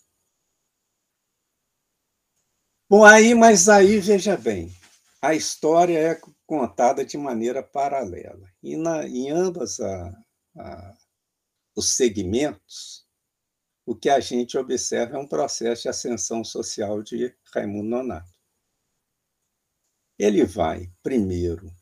Bom, 2.88 3.04
aí, 3.04 3.34
mas 3.34 3.68
aí, 3.68 4.00
veja 4.00 4.38
bem, 4.38 4.72
a 5.22 5.34
história 5.34 5.98
é 5.98 6.22
contada 6.46 7.04
de 7.04 7.18
maneira 7.18 7.64
paralela. 7.64 8.48
E 8.62 8.78
na, 8.78 9.08
em 9.08 9.32
ambas 9.32 9.80
a, 9.80 10.24
a, 10.58 10.98
os 11.76 11.96
segmentos, 11.96 13.08
o 13.86 13.96
que 13.96 14.10
a 14.10 14.20
gente 14.20 14.58
observa 14.58 15.18
é 15.18 15.20
um 15.20 15.28
processo 15.28 15.84
de 15.84 15.89
ascensão 15.89 16.44
social 16.44 17.02
de 17.02 17.36
Raimundo 17.54 17.89
Nonato. 17.89 18.41
Ele 20.24 20.45
vai, 20.45 20.88
primeiro, 21.01 21.74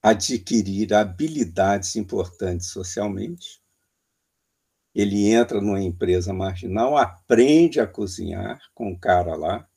adquirir 0.00 0.94
habilidades 0.94 1.96
importantes 1.96 2.68
socialmente. 2.68 3.60
Ele 4.94 5.26
entra 5.26 5.60
numa 5.60 5.82
empresa 5.82 6.32
marginal, 6.32 6.96
aprende 6.96 7.80
a 7.80 7.86
cozinhar 7.88 8.60
com 8.72 8.92
o 8.92 8.96
cara 8.96 9.34
lá, 9.34 9.68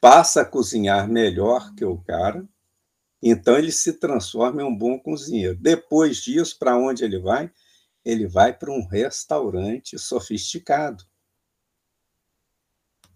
passa 0.00 0.42
a 0.42 0.44
cozinhar 0.44 1.08
melhor 1.08 1.74
que 1.74 1.84
o 1.84 1.98
cara, 1.98 2.48
então 3.20 3.58
ele 3.58 3.72
se 3.72 3.94
transforma 3.94 4.62
em 4.62 4.64
um 4.64 4.78
bom 4.78 4.96
cozinheiro. 4.96 5.58
Depois 5.58 6.18
disso, 6.18 6.56
para 6.56 6.78
onde 6.78 7.02
ele 7.02 7.18
vai? 7.18 7.50
Ele 8.04 8.28
vai 8.28 8.56
para 8.56 8.70
um 8.70 8.86
restaurante 8.86 9.98
sofisticado. 9.98 11.04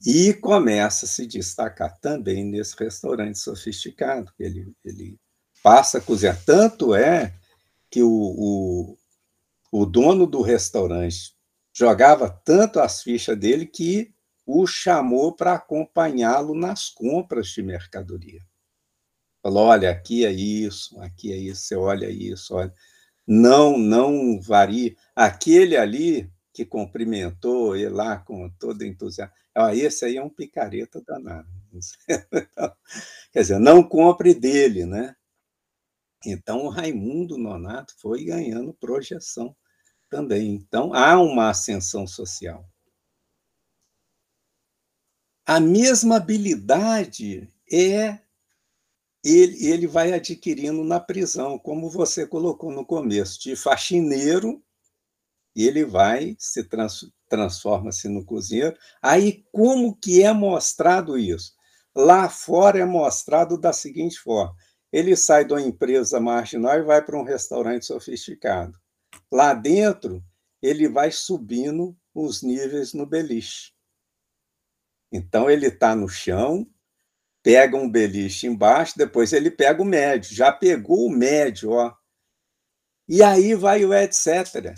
E 0.04 0.32
começa 0.32 1.04
a 1.04 1.08
se 1.08 1.26
destacar 1.26 1.98
também 2.00 2.44
nesse 2.44 2.74
restaurante 2.78 3.38
sofisticado. 3.38 4.32
Ele, 4.38 4.72
ele 4.84 5.18
passa 5.62 5.98
a 5.98 6.00
cozinhar. 6.00 6.42
Tanto 6.44 6.94
é 6.94 7.34
que 7.90 8.02
o, 8.02 8.08
o, 8.10 8.98
o 9.70 9.84
dono 9.84 10.26
do 10.26 10.40
restaurante 10.40 11.34
jogava 11.72 12.30
tanto 12.30 12.80
as 12.80 13.02
fichas 13.02 13.38
dele 13.38 13.66
que 13.66 14.14
o 14.46 14.66
chamou 14.66 15.34
para 15.34 15.54
acompanhá-lo 15.54 16.54
nas 16.54 16.88
compras 16.88 17.48
de 17.48 17.62
mercadoria. 17.62 18.40
Falou: 19.42 19.66
olha, 19.66 19.90
aqui 19.90 20.24
é 20.24 20.32
isso, 20.32 20.98
aqui 21.00 21.32
é 21.32 21.36
isso, 21.36 21.62
você 21.62 21.76
olha 21.76 22.10
isso, 22.10 22.54
olha. 22.54 22.72
Não, 23.26 23.78
não 23.78 24.40
varia. 24.40 24.96
Aquele 25.14 25.76
ali 25.76 26.30
que 26.60 26.66
cumprimentou 26.66 27.74
ele 27.74 27.88
lá 27.88 28.18
com 28.18 28.50
todo 28.50 28.84
entusiasmo. 28.84 29.34
Ah, 29.54 29.74
esse 29.74 30.04
aí 30.04 30.18
é 30.18 30.22
um 30.22 30.28
picareta 30.28 31.00
danado. 31.00 31.48
Quer 33.32 33.40
dizer, 33.40 33.58
não 33.58 33.82
compre 33.82 34.34
dele, 34.34 34.84
né? 34.84 35.16
Então, 36.26 36.66
o 36.66 36.68
Raimundo 36.68 37.38
Nonato 37.38 37.94
foi 37.98 38.24
ganhando 38.24 38.74
projeção 38.74 39.56
também. 40.10 40.52
Então, 40.52 40.92
há 40.92 41.18
uma 41.18 41.48
ascensão 41.48 42.06
social. 42.06 42.68
A 45.46 45.58
mesma 45.58 46.16
habilidade 46.16 47.48
é 47.72 48.18
ele, 49.24 49.66
ele 49.66 49.86
vai 49.86 50.12
adquirindo 50.12 50.84
na 50.84 51.00
prisão, 51.00 51.58
como 51.58 51.88
você 51.88 52.26
colocou 52.26 52.70
no 52.70 52.84
começo, 52.84 53.40
de 53.40 53.56
faxineiro 53.56 54.62
e 55.54 55.66
ele 55.66 55.84
vai 55.84 56.36
se 56.38 56.64
trans, 56.64 57.10
transforma-se 57.28 58.08
no 58.08 58.24
cozinheiro. 58.24 58.76
Aí 59.02 59.44
como 59.52 59.96
que 59.96 60.22
é 60.22 60.32
mostrado 60.32 61.18
isso? 61.18 61.54
Lá 61.94 62.28
fora 62.28 62.78
é 62.78 62.84
mostrado 62.84 63.58
da 63.58 63.72
seguinte 63.72 64.18
forma: 64.18 64.54
ele 64.92 65.16
sai 65.16 65.44
de 65.44 65.52
uma 65.52 65.62
empresa 65.62 66.20
marginal 66.20 66.78
e 66.78 66.82
vai 66.82 67.04
para 67.04 67.18
um 67.18 67.24
restaurante 67.24 67.86
sofisticado. 67.86 68.78
Lá 69.30 69.54
dentro, 69.54 70.22
ele 70.62 70.88
vai 70.88 71.10
subindo 71.10 71.96
os 72.14 72.42
níveis 72.42 72.92
no 72.92 73.06
beliche. 73.06 73.72
Então 75.12 75.50
ele 75.50 75.66
está 75.66 75.94
no 75.94 76.08
chão, 76.08 76.66
pega 77.42 77.76
um 77.76 77.90
beliche 77.90 78.46
embaixo, 78.46 78.96
depois 78.96 79.32
ele 79.32 79.50
pega 79.50 79.82
o 79.82 79.84
médio, 79.84 80.34
já 80.34 80.52
pegou 80.52 81.06
o 81.06 81.10
médio, 81.10 81.70
ó. 81.70 81.94
E 83.08 83.22
aí 83.22 83.54
vai 83.54 83.84
o 83.84 83.92
etc. 83.92 84.72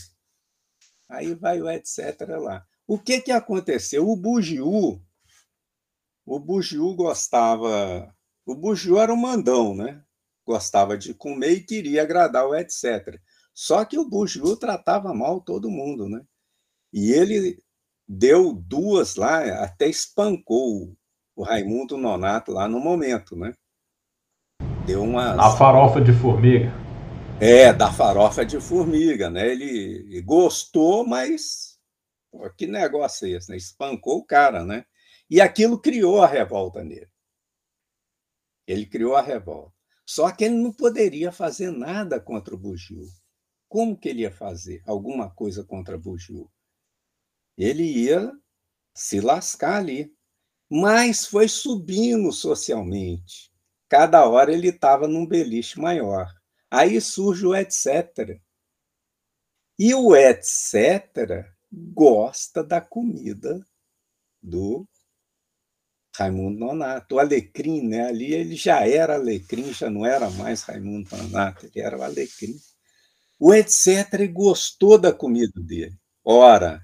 Aí 1.09 1.35
vai 1.35 1.61
o 1.61 1.69
etc. 1.69 2.17
lá. 2.39 2.65
O 2.87 2.99
que, 2.99 3.21
que 3.21 3.31
aconteceu? 3.31 4.09
O 4.09 4.17
Bugiu, 4.17 5.01
o 6.27 6.39
Bugiu 6.39 6.95
gostava. 6.95 8.15
O 8.45 8.55
Bugiu 8.55 8.99
era 8.99 9.13
um 9.13 9.17
mandão, 9.17 9.75
né? 9.75 10.03
Gostava 10.45 10.97
de 10.99 11.15
comer 11.15 11.53
e 11.53 11.65
queria 11.65 12.03
agradar 12.03 12.47
o 12.47 12.55
etc. 12.55 13.21
Só 13.55 13.85
que 13.85 13.99
o 13.99 14.09
Bugiu 14.09 14.57
tratava 14.57 15.15
mal 15.15 15.41
todo 15.41 15.71
mundo, 15.71 16.09
né? 16.09 16.23
E 16.93 17.13
ele 17.13 17.63
deu 18.09 18.53
duas 18.53 19.17
lá, 19.17 19.65
até 19.65 19.87
espancou 19.87 20.95
o 21.35 21.43
Raimundo 21.43 21.97
Nonato 21.97 22.53
lá 22.53 22.69
no 22.69 22.81
momento, 22.81 23.37
né? 23.37 23.55
Deu 24.87 25.03
uma. 25.03 25.35
A 25.41 25.57
farofa 25.57 26.01
de 26.01 26.13
formiga. 26.13 26.73
É, 27.45 27.73
da 27.73 27.93
farofa 27.93 28.47
de 28.47 28.61
formiga, 28.61 29.29
né? 29.29 29.49
Ele 29.51 30.23
gostou, 30.23 31.05
mas 31.05 31.77
pô, 32.31 32.49
que 32.51 32.69
negócio 32.69 33.27
é 33.27 33.31
esse, 33.31 33.51
né? 33.51 33.57
Espancou 33.57 34.19
o 34.19 34.25
cara, 34.25 34.65
né? 34.65 34.85
E 35.29 35.41
aquilo 35.41 35.77
criou 35.81 36.23
a 36.23 36.27
revolta 36.29 36.85
nele. 36.85 37.11
Ele 38.65 38.87
criou 38.87 39.17
a 39.17 39.21
revolta. 39.21 39.75
Só 40.07 40.31
que 40.31 40.45
ele 40.45 40.55
não 40.55 40.73
poderia 40.73 41.33
fazer 41.33 41.73
nada 41.73 42.21
contra 42.21 42.55
o 42.55 42.57
Bugio. 42.57 43.03
Como 43.69 43.99
que 43.99 44.11
ele 44.11 44.23
ia 44.23 44.31
fazer 44.31 44.81
alguma 44.87 45.29
coisa 45.29 45.65
contra 45.65 45.97
o 45.97 46.01
Bugio? 46.01 46.49
Ele 47.59 47.83
ia 47.83 48.31
se 48.95 49.21
lascar 49.21 49.79
ali. 49.79 50.15
Mas 50.71 51.27
foi 51.27 51.49
subindo 51.49 52.31
socialmente. 52.31 53.53
Cada 53.89 54.29
hora 54.29 54.53
ele 54.53 54.69
estava 54.69 55.09
num 55.09 55.27
beliche 55.27 55.81
maior. 55.81 56.33
Aí 56.75 57.03
surge 57.03 57.45
o 57.47 57.55
etc. 57.55 58.41
E 59.79 59.95
o 59.95 60.17
etc. 60.17 61.47
gosta 61.71 62.65
da 62.65 62.81
comida 62.81 63.63
do 64.43 64.89
Raimundo 66.17 66.59
Nonato. 66.59 67.17
O 67.17 67.19
Alecrim, 67.19 67.87
né? 67.89 68.07
ali 68.07 68.33
ele 68.33 68.57
já 68.57 68.89
era 68.89 69.17
Alecrim, 69.17 69.71
já 69.71 69.91
não 69.91 70.07
era 70.07 70.31
mais 70.31 70.63
Raimundo 70.63 71.15
Nonato, 71.15 71.67
ele 71.67 71.79
era 71.79 71.99
o 71.99 72.03
Alecrim. 72.03 72.57
O 73.39 73.53
etc. 73.53 74.27
gostou 74.33 74.97
da 74.97 75.13
comida 75.13 75.61
dele. 75.61 75.99
Ora, 76.25 76.81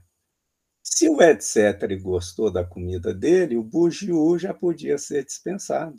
se 0.82 1.08
o 1.08 1.22
etc. 1.22 1.98
gostou 2.02 2.52
da 2.52 2.62
comida 2.62 3.14
dele, 3.14 3.56
o 3.56 3.62
Bugiu 3.64 4.38
já 4.38 4.52
podia 4.52 4.98
ser 4.98 5.24
dispensado. 5.24 5.98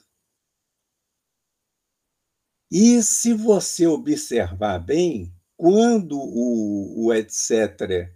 E 2.71 3.01
se 3.01 3.33
você 3.33 3.87
observar 3.87 4.77
bem, 4.79 5.33
quando 5.57 6.17
o, 6.19 7.07
o 7.07 7.13
etc. 7.13 8.09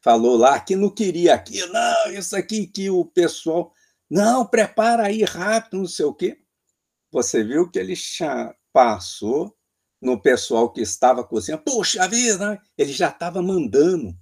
falou 0.00 0.36
lá 0.36 0.58
que 0.58 0.74
não 0.74 0.90
queria 0.90 1.34
aquilo, 1.34 1.72
não, 1.72 2.12
isso 2.12 2.34
aqui 2.34 2.66
que 2.66 2.90
o 2.90 3.04
pessoal. 3.04 3.72
Não, 4.08 4.44
prepara 4.46 5.04
aí 5.06 5.22
rápido, 5.22 5.78
não 5.78 5.86
sei 5.86 6.04
o 6.04 6.14
quê. 6.14 6.42
Você 7.12 7.44
viu 7.44 7.70
que 7.70 7.78
ele 7.78 7.94
passou 8.72 9.56
no 10.00 10.20
pessoal 10.20 10.72
que 10.72 10.80
estava 10.80 11.22
cozinhando. 11.22 11.62
Puxa 11.62 12.08
vida, 12.08 12.60
ele 12.76 12.92
já 12.92 13.08
estava 13.08 13.42
mandando. 13.42 14.18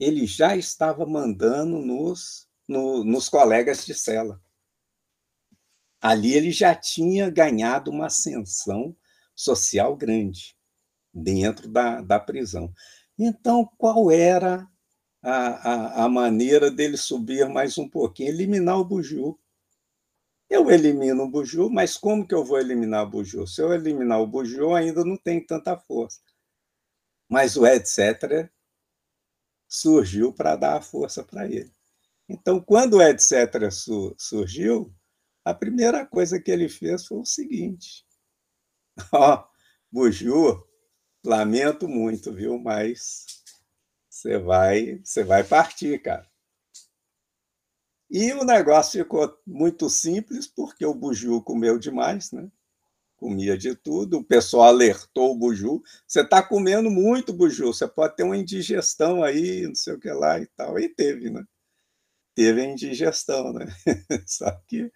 Ele 0.00 0.26
já 0.26 0.56
estava 0.56 1.04
mandando 1.04 1.78
nos, 1.80 2.48
no, 2.66 3.04
nos 3.04 3.28
colegas 3.28 3.84
de 3.84 3.94
cela 3.94 4.40
ali 6.00 6.34
ele 6.34 6.50
já 6.50 6.74
tinha 6.74 7.30
ganhado 7.30 7.90
uma 7.90 8.06
ascensão 8.06 8.96
social 9.34 9.96
grande 9.96 10.56
dentro 11.12 11.68
da, 11.68 12.00
da 12.00 12.20
prisão. 12.20 12.72
Então, 13.18 13.68
qual 13.76 14.10
era 14.10 14.68
a, 15.22 15.32
a, 15.32 16.04
a 16.04 16.08
maneira 16.08 16.70
dele 16.70 16.96
subir 16.96 17.48
mais 17.48 17.76
um 17.78 17.88
pouquinho? 17.88 18.30
Eliminar 18.30 18.78
o 18.78 18.84
Buju. 18.84 19.38
Eu 20.48 20.70
elimino 20.70 21.24
o 21.24 21.30
Buju, 21.30 21.68
mas 21.68 21.96
como 21.96 22.26
que 22.26 22.34
eu 22.34 22.44
vou 22.44 22.58
eliminar 22.58 23.04
o 23.04 23.10
Buju? 23.10 23.46
Se 23.46 23.60
eu 23.60 23.72
eliminar 23.72 24.20
o 24.20 24.26
Buju, 24.26 24.74
ainda 24.74 25.04
não 25.04 25.16
tem 25.16 25.44
tanta 25.44 25.76
força. 25.76 26.20
Mas 27.28 27.56
o 27.56 27.66
etc. 27.66 28.50
surgiu 29.68 30.32
para 30.32 30.56
dar 30.56 30.78
a 30.78 30.80
força 30.80 31.22
para 31.22 31.46
ele. 31.46 31.70
Então, 32.28 32.60
quando 32.60 32.94
o 32.94 33.02
etc. 33.02 33.70
surgiu, 34.16 34.94
A 35.48 35.54
primeira 35.54 36.04
coisa 36.04 36.38
que 36.38 36.50
ele 36.50 36.68
fez 36.68 37.06
foi 37.06 37.20
o 37.20 37.24
seguinte: 37.24 38.04
ó, 39.10 39.34
oh, 39.34 39.48
Buju, 39.90 40.62
lamento 41.24 41.88
muito, 41.88 42.34
viu? 42.34 42.58
Mas 42.58 43.24
você 44.10 44.36
vai, 44.36 45.00
você 45.02 45.24
vai 45.24 45.42
partir, 45.42 46.02
cara. 46.02 46.28
E 48.10 48.30
o 48.34 48.44
negócio 48.44 49.02
ficou 49.02 49.34
muito 49.46 49.88
simples, 49.88 50.46
porque 50.46 50.84
o 50.84 50.92
Buju 50.92 51.40
comeu 51.40 51.78
demais, 51.78 52.30
né? 52.30 52.50
Comia 53.16 53.56
de 53.56 53.74
tudo. 53.74 54.18
O 54.18 54.24
pessoal 54.24 54.68
alertou 54.68 55.32
o 55.32 55.38
Buju. 55.38 55.82
Você 56.06 56.20
está 56.20 56.42
comendo 56.42 56.90
muito, 56.90 57.32
Buju. 57.32 57.68
Você 57.72 57.88
pode 57.88 58.16
ter 58.16 58.24
uma 58.24 58.36
indigestão 58.36 59.24
aí, 59.24 59.66
não 59.66 59.74
sei 59.74 59.94
o 59.94 59.98
que 59.98 60.10
lá 60.10 60.38
e 60.38 60.46
tal. 60.48 60.78
E 60.78 60.90
teve, 60.90 61.30
né? 61.30 61.42
Teve 62.34 62.60
a 62.60 62.64
indigestão, 62.66 63.54
né? 63.54 63.66
Só 64.26 64.50
que 64.68 64.92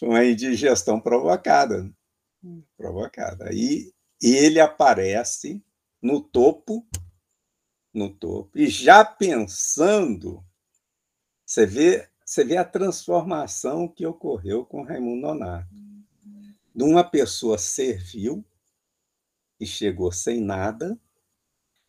uma 0.00 0.24
indigestão 0.24 1.00
provocada. 1.00 1.82
Né? 2.42 2.62
Provocada. 2.76 3.48
Aí 3.48 3.92
ele 4.20 4.60
aparece 4.60 5.62
no 6.00 6.20
topo, 6.20 6.86
no 7.92 8.08
topo, 8.08 8.58
e 8.58 8.68
já 8.68 9.04
pensando, 9.04 10.44
você 11.44 11.66
vê 11.66 12.12
você 12.32 12.44
vê 12.44 12.56
a 12.56 12.64
transformação 12.64 13.86
que 13.86 14.06
ocorreu 14.06 14.64
com 14.64 14.82
Raimundo 14.82 15.20
Nonato. 15.20 15.68
De 16.74 16.82
uma 16.82 17.04
pessoa 17.04 17.58
servil, 17.58 18.42
que 19.58 19.66
chegou 19.66 20.10
sem 20.10 20.40
nada, 20.40 20.98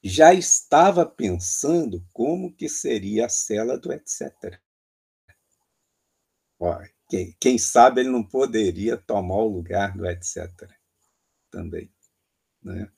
já 0.04 0.34
estava 0.34 1.06
pensando 1.06 2.06
como 2.12 2.54
que 2.54 2.68
seria 2.68 3.28
a 3.28 3.30
cela 3.30 3.78
do 3.78 3.94
etc. 3.94 4.60
Quem, 7.14 7.36
quem 7.40 7.58
sabe 7.60 8.02
ele 8.02 8.10
não 8.10 8.24
poderia 8.24 8.98
tomar 8.98 9.36
o 9.36 9.48
lugar 9.48 9.96
do 9.96 10.04
etc. 10.04 10.50
Também. 11.52 11.88
Né? 12.60 12.90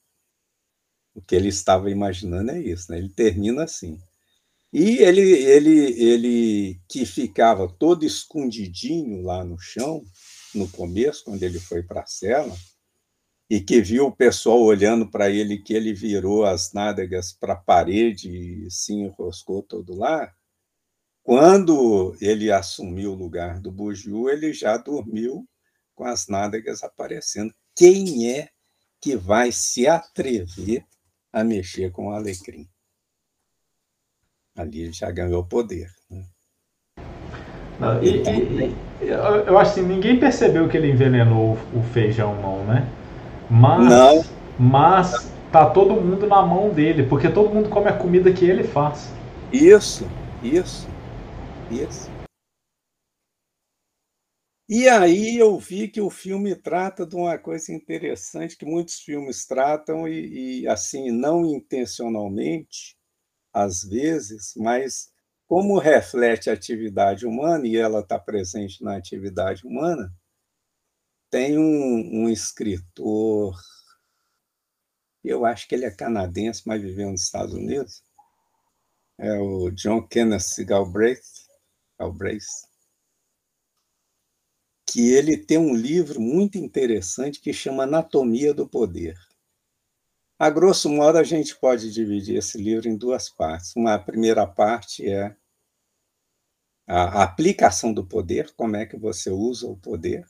O 1.14 1.22
que 1.22 1.36
ele 1.36 1.50
estava 1.50 1.92
imaginando 1.92 2.52
é 2.52 2.62
isso. 2.62 2.90
Né? 2.90 3.00
Ele 3.00 3.10
termina 3.10 3.66
assim. 3.66 4.00
E 4.72 5.00
ele, 5.00 5.22
ele, 5.22 6.02
ele 6.02 6.82
que 6.88 7.06
ficava 7.06 7.68
todo 7.68 8.06
escondidinho 8.06 9.22
lá 9.22 9.44
no 9.44 9.60
chão, 9.60 10.02
no 10.54 10.70
começo, 10.70 11.26
quando 11.26 11.44
ele 11.44 11.60
foi 11.60 11.84
para 11.84 12.00
a 12.00 12.08
cela, 12.08 12.56
e 13.50 13.60
que 13.60 13.82
viu 13.82 14.08
o 14.08 14.16
pessoal 14.16 14.62
olhando 14.62 15.12
para 15.12 15.30
ele, 15.30 15.58
que 15.58 15.74
ele 15.74 15.94
virou 15.94 16.46
as 16.46 16.72
nádegas 16.72 17.34
para 17.34 17.52
a 17.52 17.58
parede 17.58 18.30
e 18.30 18.72
se 18.72 18.94
enroscou 18.94 19.62
todo 19.62 19.94
lá, 19.94 20.34
quando 21.26 22.16
ele 22.22 22.50
assumiu 22.52 23.12
o 23.12 23.16
lugar 23.16 23.60
do 23.60 23.70
Buju, 23.70 24.30
ele 24.30 24.54
já 24.54 24.78
dormiu 24.78 25.46
com 25.94 26.06
as 26.06 26.28
nádegas 26.28 26.84
aparecendo. 26.84 27.54
Quem 27.76 28.32
é 28.32 28.48
que 29.02 29.18
vai 29.18 29.52
se 29.52 29.88
atrever 29.88 30.86
a 31.34 31.44
mexer 31.44 31.92
com 31.92 32.08
o 32.08 32.12
alecrim? 32.12 32.70
ali 34.58 34.92
já 34.92 35.12
ganhou 35.12 35.44
poder. 35.44 35.88
Né? 36.10 36.24
Não, 37.80 38.02
e, 38.02 38.24
e, 38.24 38.76
eu 39.02 39.58
acho 39.58 39.72
assim, 39.72 39.82
ninguém 39.82 40.18
percebeu 40.18 40.70
que 40.70 40.78
ele 40.78 40.90
envenenou 40.90 41.58
o 41.74 41.82
feijão, 41.92 42.42
não, 42.42 42.64
né? 42.64 42.88
Mas, 43.50 43.90
não. 43.90 44.24
mas 44.58 45.30
tá 45.52 45.66
todo 45.66 45.94
mundo 45.94 46.26
na 46.26 46.42
mão 46.42 46.70
dele, 46.70 47.04
porque 47.04 47.28
todo 47.28 47.54
mundo 47.54 47.70
come 47.70 47.90
a 47.90 47.94
comida 47.94 48.32
que 48.32 48.46
ele 48.46 48.64
faz. 48.64 49.14
Isso, 49.52 50.08
isso, 50.42 50.88
isso. 51.72 52.10
E 54.68 54.90
aí 54.90 55.38
eu 55.38 55.60
vi 55.60 55.88
que 55.88 56.02
o 56.02 56.10
filme 56.10 56.56
trata 56.56 57.06
de 57.06 57.16
uma 57.16 57.38
coisa 57.38 57.72
interessante 57.72 58.58
que 58.58 58.66
muitos 58.66 58.96
filmes 59.00 59.46
tratam 59.46 60.08
e, 60.08 60.62
e 60.62 60.68
assim 60.68 61.12
não 61.12 61.46
intencionalmente, 61.46 62.98
às 63.54 63.84
vezes, 63.84 64.54
mas 64.58 65.14
como 65.48 65.78
reflete 65.78 66.50
a 66.50 66.54
atividade 66.54 67.28
humana 67.28 67.68
e 67.68 67.78
ela 67.78 68.00
está 68.00 68.18
presente 68.18 68.84
na 68.84 68.98
atividade 68.98 69.66
humana, 69.68 70.12
tem 71.30 71.60
um, 71.60 72.24
um, 72.24 72.30
escritor, 72.30 73.56
eu 75.24 75.46
acho 75.46 75.68
que 75.68 75.76
ele 75.76 75.86
é 75.86 75.92
canadense, 75.92 76.64
mas 76.66 76.82
viveu 76.82 77.12
nos 77.12 77.24
Estados 77.24 77.54
Unidos, 77.54 78.04
é 79.20 79.34
o 79.40 79.70
John 79.72 80.08
Kenneth 80.08 80.64
Galbraith, 80.66 81.45
Galbraith, 82.00 82.46
que 84.88 85.12
ele 85.12 85.38
tem 85.38 85.58
um 85.58 85.76
livro 85.76 86.22
muito 86.22 86.58
interessante 86.58 87.42
que 87.42 87.52
chama 87.52 87.84
Anatomia 87.84 88.54
do 88.54 88.68
Poder. 88.68 89.18
A 90.38 90.50
grosso 90.50 90.90
modo, 90.90 91.18
a 91.18 91.24
gente 91.24 91.58
pode 91.58 91.92
dividir 91.92 92.38
esse 92.38 92.58
livro 92.58 92.90
em 92.90 92.98
duas 92.98 93.30
partes. 93.30 93.74
Uma 93.76 93.98
primeira 93.98 94.46
parte 94.46 95.10
é 95.10 95.36
a 96.88 97.24
aplicação 97.24 97.94
do 97.94 98.06
poder, 98.06 98.54
como 98.56 98.76
é 98.76 98.86
que 98.86 98.98
você 98.98 99.30
usa 99.30 99.66
o 99.68 99.78
poder, 99.78 100.26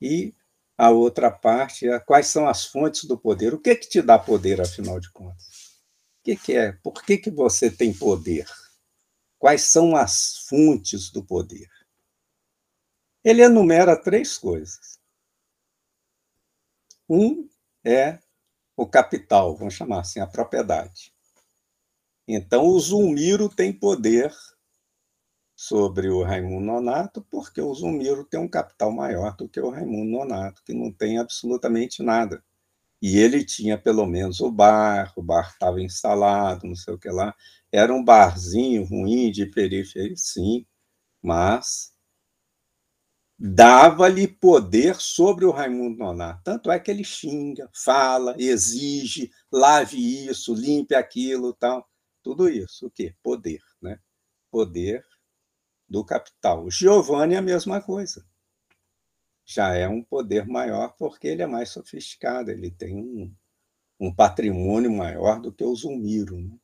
e 0.00 0.34
a 0.78 0.90
outra 0.90 1.30
parte 1.30 1.88
é 1.88 1.98
quais 1.98 2.28
são 2.28 2.48
as 2.48 2.64
fontes 2.64 3.04
do 3.04 3.18
poder. 3.18 3.54
O 3.54 3.60
que, 3.60 3.74
que 3.76 3.88
te 3.88 4.00
dá 4.00 4.18
poder, 4.18 4.60
afinal 4.60 4.98
de 4.98 5.10
contas? 5.12 5.44
O 6.20 6.24
que, 6.24 6.36
que 6.36 6.52
é? 6.54 6.72
Por 6.72 7.04
que, 7.04 7.18
que 7.18 7.30
você 7.30 7.70
tem 7.70 7.92
poder? 7.92 8.46
Quais 9.38 9.62
são 9.62 9.96
as 9.96 10.38
fontes 10.48 11.10
do 11.10 11.24
poder? 11.24 11.68
Ele 13.22 13.42
enumera 13.42 14.00
três 14.00 14.38
coisas. 14.38 14.98
Um 17.08 17.48
é 17.84 18.18
o 18.76 18.86
capital, 18.86 19.56
vamos 19.56 19.74
chamar 19.74 20.00
assim, 20.00 20.20
a 20.20 20.26
propriedade. 20.26 21.12
Então, 22.26 22.66
o 22.66 22.80
Zulmiro 22.80 23.48
tem 23.48 23.72
poder 23.72 24.34
sobre 25.54 26.08
o 26.08 26.22
Raimundo 26.22 26.64
Nonato, 26.64 27.22
porque 27.30 27.60
o 27.60 27.74
Zulmiro 27.74 28.24
tem 28.24 28.40
um 28.40 28.48
capital 28.48 28.90
maior 28.90 29.36
do 29.36 29.48
que 29.48 29.60
o 29.60 29.70
Raimundo 29.70 30.10
Nonato, 30.10 30.62
que 30.64 30.72
não 30.72 30.90
tem 30.90 31.18
absolutamente 31.18 32.02
nada. 32.02 32.42
E 33.06 33.18
ele 33.18 33.44
tinha 33.44 33.76
pelo 33.76 34.06
menos 34.06 34.40
o 34.40 34.50
bar, 34.50 35.12
o 35.14 35.22
bar 35.22 35.50
estava 35.50 35.78
instalado, 35.78 36.66
não 36.66 36.74
sei 36.74 36.94
o 36.94 36.98
que 36.98 37.10
lá. 37.10 37.34
Era 37.70 37.92
um 37.92 38.02
barzinho 38.02 38.82
ruim 38.82 39.30
de 39.30 39.44
periferia, 39.44 40.16
sim, 40.16 40.66
mas 41.22 41.92
dava-lhe 43.38 44.26
poder 44.26 44.96
sobre 44.96 45.44
o 45.44 45.50
Raimundo 45.50 45.98
Nonato. 45.98 46.40
Tanto 46.44 46.70
é 46.70 46.80
que 46.80 46.90
ele 46.90 47.04
xinga, 47.04 47.68
fala, 47.74 48.36
exige, 48.38 49.30
lave 49.52 49.98
isso, 50.26 50.54
limpe 50.54 50.94
aquilo, 50.94 51.52
tal. 51.52 51.86
Tudo 52.22 52.48
isso, 52.48 52.86
o 52.86 52.90
quê? 52.90 53.14
Poder, 53.22 53.60
né? 53.82 53.98
Poder 54.50 55.04
do 55.86 56.02
capital. 56.02 56.70
Giovanni 56.70 57.34
é 57.34 57.36
a 57.38 57.42
mesma 57.42 57.82
coisa. 57.82 58.24
Já 59.44 59.74
é 59.74 59.88
um 59.88 60.02
poder 60.02 60.46
maior 60.46 60.94
porque 60.98 61.28
ele 61.28 61.42
é 61.42 61.46
mais 61.46 61.70
sofisticado, 61.70 62.50
ele 62.50 62.70
tem 62.70 62.96
um, 62.96 63.32
um 64.00 64.14
patrimônio 64.14 64.90
maior 64.90 65.40
do 65.40 65.52
que 65.52 65.64
o 65.64 65.74
Zulmiro. 65.74 66.36
Né? 66.38 66.56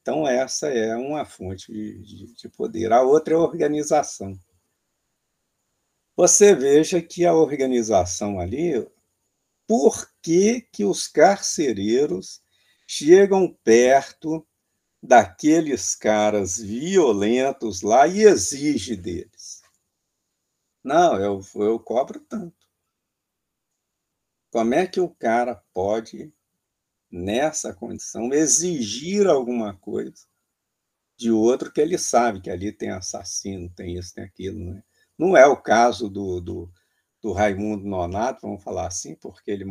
Então, 0.00 0.26
essa 0.26 0.68
é 0.68 0.96
uma 0.96 1.24
fonte 1.24 1.70
de, 1.72 2.02
de, 2.02 2.34
de 2.34 2.48
poder. 2.48 2.92
A 2.92 3.02
outra 3.02 3.34
é 3.34 3.36
a 3.36 3.40
organização 3.40 4.38
você 6.18 6.52
veja 6.52 7.00
que 7.00 7.24
a 7.24 7.32
organização 7.32 8.40
ali, 8.40 8.84
por 9.68 10.10
que, 10.20 10.62
que 10.72 10.84
os 10.84 11.06
carcereiros 11.06 12.42
chegam 12.88 13.56
perto 13.62 14.44
daqueles 15.00 15.94
caras 15.94 16.58
violentos 16.58 17.82
lá 17.82 18.08
e 18.08 18.22
exige 18.22 18.96
deles? 18.96 19.37
Não, 20.88 21.20
eu, 21.20 21.42
eu 21.56 21.78
cobro 21.78 22.18
tanto. 22.18 22.56
Como 24.50 24.72
é 24.72 24.86
que 24.86 24.98
o 24.98 25.10
cara 25.10 25.62
pode, 25.74 26.32
nessa 27.10 27.74
condição, 27.74 28.32
exigir 28.32 29.26
alguma 29.26 29.76
coisa 29.76 30.24
de 31.14 31.30
outro 31.30 31.70
que 31.70 31.78
ele 31.78 31.98
sabe 31.98 32.40
que 32.40 32.48
ali 32.48 32.72
tem 32.72 32.88
assassino, 32.88 33.68
tem 33.68 33.98
isso, 33.98 34.14
tem 34.14 34.24
aquilo, 34.24 34.58
né? 34.58 34.82
Não 35.18 35.36
é 35.36 35.46
o 35.46 35.60
caso 35.60 36.08
do, 36.08 36.40
do, 36.40 36.72
do 37.20 37.32
Raimundo 37.32 37.84
Nonato, 37.86 38.46
vamos 38.46 38.64
falar 38.64 38.86
assim, 38.86 39.14
porque 39.14 39.50
ele 39.50 39.66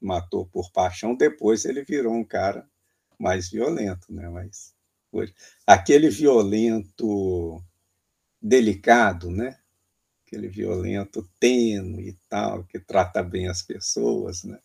matou 0.00 0.46
por 0.46 0.70
paixão, 0.70 1.16
depois 1.16 1.64
ele 1.64 1.82
virou 1.82 2.14
um 2.14 2.24
cara 2.24 2.64
mais 3.18 3.50
violento, 3.50 4.12
né? 4.12 4.28
Mas 4.28 4.72
aquele 5.66 6.08
violento 6.08 7.60
delicado, 8.40 9.32
né? 9.32 9.59
Aquele 10.30 10.46
violento 10.46 11.28
tênue 11.40 12.10
e 12.10 12.12
tal, 12.28 12.62
que 12.62 12.78
trata 12.78 13.20
bem 13.20 13.48
as 13.48 13.62
pessoas, 13.62 14.44
né? 14.44 14.60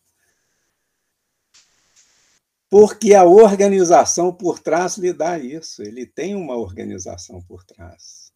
Porque 2.69 3.15
a 3.15 3.23
organização 3.23 4.31
por 4.31 4.59
trás 4.59 4.97
lhe 4.97 5.11
dá 5.11 5.39
isso, 5.39 5.81
ele 5.81 6.05
tem 6.05 6.35
uma 6.35 6.55
organização 6.55 7.41
por 7.41 7.63
trás. 7.63 8.31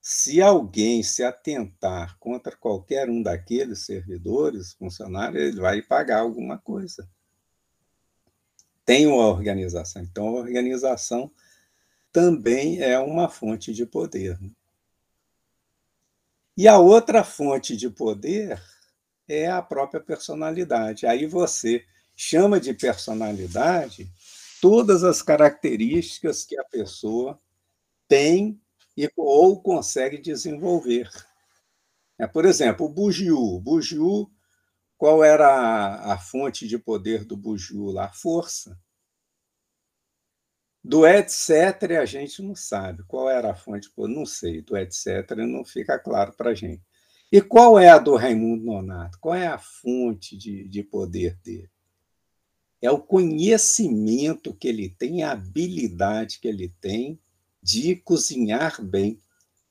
se 0.00 0.42
alguém 0.42 1.02
se 1.02 1.22
atentar 1.22 2.18
contra 2.18 2.56
qualquer 2.56 3.08
um 3.08 3.22
daqueles 3.22 3.84
servidores, 3.84 4.72
funcionários, 4.72 5.42
ele 5.42 5.60
vai 5.60 5.82
pagar 5.82 6.20
alguma 6.20 6.58
coisa. 6.58 7.08
Tem 8.84 9.06
uma 9.06 9.26
organização. 9.28 10.02
Então, 10.02 10.28
a 10.28 10.32
organização 10.32 11.30
também 12.10 12.80
é 12.80 12.98
uma 12.98 13.28
fonte 13.28 13.72
de 13.72 13.86
poder. 13.86 14.40
Né? 14.40 14.50
E 16.56 16.68
a 16.68 16.78
outra 16.78 17.24
fonte 17.24 17.76
de 17.76 17.88
poder 17.88 18.60
é 19.28 19.48
a 19.48 19.62
própria 19.62 20.00
personalidade. 20.00 21.06
Aí 21.06 21.26
você 21.26 21.84
chama 22.16 22.60
de 22.60 22.74
personalidade 22.74 24.10
todas 24.60 25.02
as 25.02 25.22
características 25.22 26.44
que 26.44 26.58
a 26.58 26.64
pessoa 26.64 27.40
tem 28.06 28.60
e, 28.96 29.10
ou 29.16 29.62
consegue 29.62 30.18
desenvolver. 30.18 31.08
É, 32.18 32.26
por 32.26 32.44
exemplo, 32.44 32.86
o 32.86 33.60
Bugiu. 33.60 34.30
Qual 34.98 35.24
era 35.24 36.12
a, 36.12 36.18
fonte 36.18 36.68
de 36.68 36.78
poder 36.78 37.24
do 37.24 37.34
Bugiu? 37.34 37.98
A 37.98 38.12
força. 38.12 38.78
Do 40.82 41.06
etc. 41.06 41.98
a 42.00 42.04
gente 42.06 42.42
não 42.42 42.54
sabe. 42.54 43.02
Qual 43.04 43.28
era 43.28 43.50
a 43.50 43.54
fonte? 43.54 43.90
Pô, 43.90 44.08
não 44.08 44.24
sei. 44.24 44.62
Do 44.62 44.76
etc. 44.76 45.30
não 45.36 45.64
fica 45.64 45.98
claro 45.98 46.32
para 46.32 46.50
a 46.50 46.54
gente. 46.54 46.82
E 47.30 47.40
qual 47.40 47.78
é 47.78 47.88
a 47.88 47.98
do 47.98 48.16
Raimundo 48.16 48.64
Nonato? 48.64 49.18
Qual 49.20 49.34
é 49.34 49.46
a 49.46 49.58
fonte 49.58 50.36
de, 50.36 50.66
de 50.66 50.82
poder 50.82 51.36
dele? 51.44 51.70
É 52.82 52.90
o 52.90 52.98
conhecimento 52.98 54.54
que 54.54 54.66
ele 54.66 54.88
tem, 54.88 55.22
a 55.22 55.32
habilidade 55.32 56.40
que 56.40 56.48
ele 56.48 56.74
tem 56.80 57.20
de 57.62 57.94
cozinhar 57.94 58.82
bem, 58.82 59.20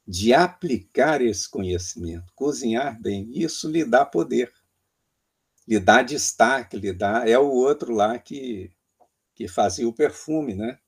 de 0.07 0.33
aplicar 0.33 1.21
esse 1.21 1.49
conhecimento. 1.49 2.31
Cozinhar 2.35 3.01
bem, 3.01 3.29
isso 3.33 3.69
lhe 3.69 3.83
dá 3.83 4.05
poder, 4.05 4.53
lhe 5.67 5.79
dá 5.79 6.01
destaque, 6.01 6.77
lhe 6.77 6.93
dá. 6.93 7.27
É 7.27 7.37
o 7.37 7.49
outro 7.49 7.93
lá 7.93 8.17
que, 8.19 8.71
que 9.35 9.47
fazia 9.47 9.87
o 9.87 9.93
perfume, 9.93 10.53
né? 10.53 10.79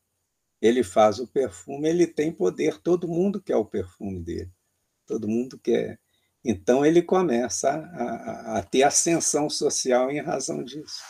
Ele 0.62 0.84
faz 0.84 1.20
o 1.20 1.28
perfume, 1.28 1.90
ele 1.90 2.06
tem 2.06 2.32
poder, 2.32 2.78
todo 2.80 3.08
mundo 3.08 3.42
quer 3.42 3.56
o 3.56 3.66
perfume 3.66 4.20
dele, 4.20 4.52
todo 5.08 5.28
mundo 5.28 5.58
quer. 5.58 6.00
Então 6.44 6.86
ele 6.86 7.02
começa 7.02 7.70
a, 7.72 8.56
a, 8.56 8.60
a 8.60 8.64
ter 8.64 8.84
ascensão 8.84 9.50
social 9.50 10.12
em 10.12 10.22
razão 10.22 10.64
disso. 10.64 11.02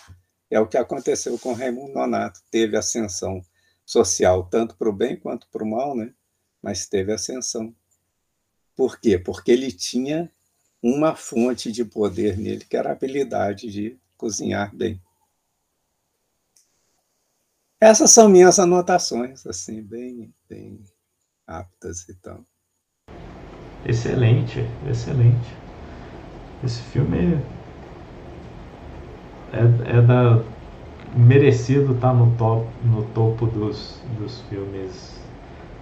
É 0.49 0.59
o 0.59 0.67
que 0.67 0.77
aconteceu 0.77 1.37
com 1.39 1.53
Raimundo 1.53 1.93
Nonato, 1.93 2.41
teve 2.49 2.77
ascensão 2.77 3.41
social, 3.85 4.47
tanto 4.49 4.75
para 4.77 4.89
o 4.89 4.93
bem 4.93 5.17
quanto 5.17 5.47
para 5.49 5.63
o 5.63 5.69
mal, 5.69 5.95
né? 5.95 6.13
mas 6.61 6.87
teve 6.87 7.11
ascensão. 7.11 7.75
Por 8.75 8.99
quê? 8.99 9.17
Porque 9.17 9.51
ele 9.51 9.71
tinha 9.71 10.31
uma 10.81 11.15
fonte 11.15 11.71
de 11.71 11.83
poder 11.83 12.37
nele, 12.37 12.65
que 12.65 12.77
era 12.77 12.89
a 12.89 12.93
habilidade 12.93 13.71
de 13.71 13.99
cozinhar 14.17 14.75
bem. 14.75 15.01
Essas 17.82 18.11
são 18.11 18.29
minhas 18.29 18.59
anotações, 18.59 19.43
assim, 19.47 19.82
bem, 19.82 20.32
bem 20.47 20.79
aptas 21.47 22.07
e 22.07 22.13
tal. 22.21 22.39
Excelente, 23.84 24.63
excelente. 24.88 25.57
Esse 26.63 26.79
filme 26.84 27.41
é, 29.51 29.97
é 29.97 30.01
da 30.03 30.43
merecido 31.15 31.95
estar 31.95 32.09
tá 32.09 32.13
no, 32.13 32.36
top, 32.38 32.67
no 32.86 33.03
topo 33.15 33.47
dos, 33.47 33.99
dos 34.19 34.41
filmes 34.41 35.19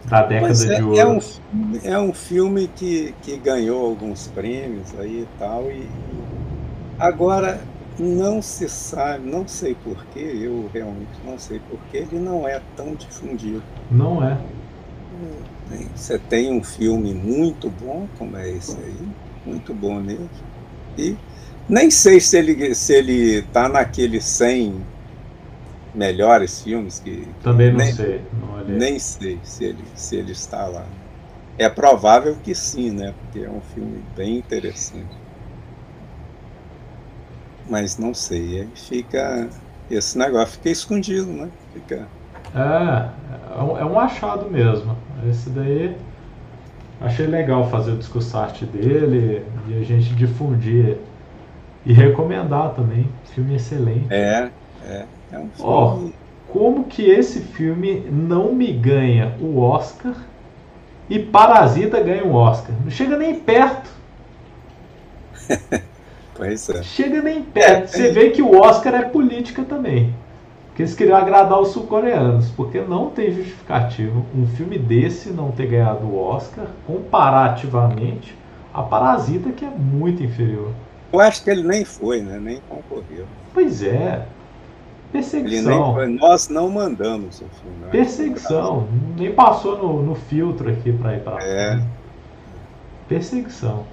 da 0.05 0.23
década 0.25 0.53
é, 0.53 0.75
de 0.77 0.81
ouro. 0.81 0.97
É 0.97 1.05
um, 1.05 1.19
é 1.83 1.99
um 1.99 2.13
filme 2.13 2.69
que, 2.69 3.13
que 3.21 3.37
ganhou 3.37 3.85
alguns 3.85 4.25
prêmios 4.27 4.97
aí 4.97 5.23
e 5.23 5.27
tal, 5.37 5.69
e 5.69 5.85
agora 6.97 7.61
não 7.99 8.41
se 8.41 8.69
sabe, 8.69 9.29
não 9.29 9.47
sei 9.47 9.75
porquê, 9.75 10.19
eu 10.19 10.69
realmente 10.73 11.19
não 11.25 11.37
sei 11.37 11.59
porquê, 11.69 11.97
ele 11.97 12.19
não 12.19 12.47
é 12.47 12.61
tão 12.75 12.95
difundido. 12.95 13.63
Não 13.91 14.23
é. 14.23 14.37
Você 15.93 16.17
tem 16.17 16.51
um 16.51 16.63
filme 16.63 17.13
muito 17.13 17.69
bom, 17.69 18.07
como 18.17 18.37
é 18.37 18.49
esse 18.49 18.77
aí, 18.77 19.07
muito 19.45 19.73
bom 19.73 19.99
mesmo, 19.99 20.29
e 20.97 21.15
nem 21.67 21.91
sei 21.91 22.19
se 22.19 22.37
ele 22.37 22.73
se 22.73 22.93
ele 22.93 23.41
tá 23.53 23.69
naquele 23.69 24.19
100 24.19 24.73
melhores 25.93 26.61
filmes 26.61 26.99
que. 26.99 27.27
Também 27.43 27.71
não 27.71 27.77
nem, 27.77 27.93
sei. 27.93 28.21
Não 28.41 28.63
nem 28.65 28.99
sei 28.99 29.39
se 29.43 29.65
ele, 29.65 29.83
se 29.95 30.15
ele 30.15 30.31
está 30.31 30.65
lá. 30.65 30.85
É 31.57 31.67
provável 31.67 32.37
que 32.41 32.55
sim, 32.55 32.91
né? 32.91 33.13
Porque 33.19 33.45
é 33.45 33.49
um 33.49 33.61
filme 33.61 34.01
bem 34.15 34.37
interessante. 34.37 35.17
Mas 37.69 37.97
não 37.97 38.13
sei. 38.13 38.61
Aí 38.61 38.67
fica. 38.75 39.47
Esse 39.89 40.17
negócio 40.17 40.55
fica 40.55 40.69
escondido, 40.69 41.27
né? 41.27 41.49
Fica. 41.73 42.07
É, 42.55 43.09
é 43.79 43.85
um 43.85 43.99
é 43.99 44.03
achado 44.03 44.49
mesmo. 44.49 44.97
Esse 45.29 45.49
daí. 45.49 45.95
Achei 47.01 47.27
legal 47.27 47.69
fazer 47.69 47.91
o 47.91 47.97
discussarte 47.97 48.65
dele 48.65 49.45
e 49.69 49.79
a 49.79 49.83
gente 49.83 50.13
difundir 50.15 50.97
e 51.85 51.93
recomendar 51.93 52.73
também. 52.73 53.07
Filme 53.33 53.55
excelente. 53.55 54.07
É, 54.09 54.49
é. 54.85 55.05
É 55.31 55.37
um 55.37 55.49
filme... 55.49 56.13
oh, 56.13 56.51
como 56.51 56.85
que 56.85 57.03
esse 57.03 57.39
filme 57.41 58.01
não 58.11 58.53
me 58.53 58.73
ganha 58.73 59.35
o 59.39 59.59
Oscar 59.59 60.15
e 61.09 61.19
Parasita 61.19 62.01
ganha 62.01 62.25
o 62.25 62.33
Oscar? 62.33 62.75
Não 62.83 62.89
chega 62.89 63.17
nem 63.17 63.39
perto. 63.39 63.89
pois 66.39 66.69
é. 66.69 66.83
Chega 66.83 67.21
nem 67.21 67.43
perto. 67.43 67.83
É, 67.83 67.87
Você 67.87 68.11
vê 68.11 68.29
que 68.31 68.41
o 68.41 68.59
Oscar 68.59 68.95
é 68.95 69.03
política 69.03 69.63
também. 69.63 70.13
Porque 70.67 70.83
eles 70.83 70.95
queriam 70.95 71.17
agradar 71.17 71.59
os 71.59 71.69
sul-coreanos. 71.69 72.49
Porque 72.51 72.79
não 72.81 73.09
tem 73.09 73.31
justificativo 73.31 74.25
um 74.35 74.47
filme 74.47 74.79
desse 74.79 75.29
não 75.29 75.51
ter 75.51 75.67
ganhado 75.67 76.05
o 76.05 76.17
Oscar 76.17 76.65
comparativamente 76.87 78.35
a 78.73 78.81
Parasita, 78.81 79.51
que 79.51 79.65
é 79.65 79.69
muito 79.69 80.23
inferior. 80.23 80.71
Eu 81.11 81.19
acho 81.19 81.43
que 81.43 81.49
ele 81.49 81.63
nem 81.63 81.83
foi, 81.83 82.21
né? 82.21 82.39
Nem 82.39 82.61
concorreu. 82.69 83.25
Pois 83.53 83.83
é. 83.83 84.25
Perseguição. 85.11 85.97
Nem, 85.97 86.15
nós 86.15 86.49
não 86.49 86.69
mandamos 86.69 87.41
o 87.41 87.45
filme. 87.45 87.77
Né? 87.81 87.87
Perseguição. 87.91 88.87
Nem 89.17 89.33
passou 89.33 89.77
no, 89.77 90.03
no 90.03 90.15
filtro 90.15 90.69
aqui 90.69 90.93
para 90.93 91.15
ir 91.15 91.21
para 91.21 91.43
É. 91.43 91.81
Perseguição. 93.07 93.85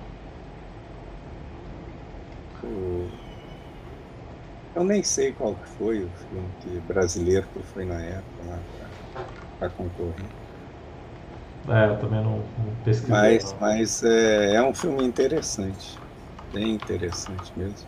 Eu 4.75 4.85
nem 4.85 5.03
sei 5.03 5.33
qual 5.33 5.55
que 5.55 5.69
foi 5.79 6.05
o 6.05 6.11
filme 6.29 6.49
que, 6.61 6.81
brasileiro 6.81 7.47
que 7.55 7.63
foi 7.63 7.85
na 7.85 8.01
época 8.01 8.61
para 9.59 9.71
concorrer. 9.71 10.27
É, 11.69 11.89
eu 11.89 11.97
também 11.97 12.23
não, 12.23 12.39
não 12.39 12.75
pesquisei. 12.85 13.11
Mas, 13.11 13.53
não. 13.53 13.61
mas 13.61 14.03
é, 14.05 14.55
é 14.55 14.63
um 14.63 14.75
filme 14.75 15.05
interessante. 15.05 15.99
Bem 16.53 16.75
interessante 16.75 17.53
mesmo. 17.57 17.87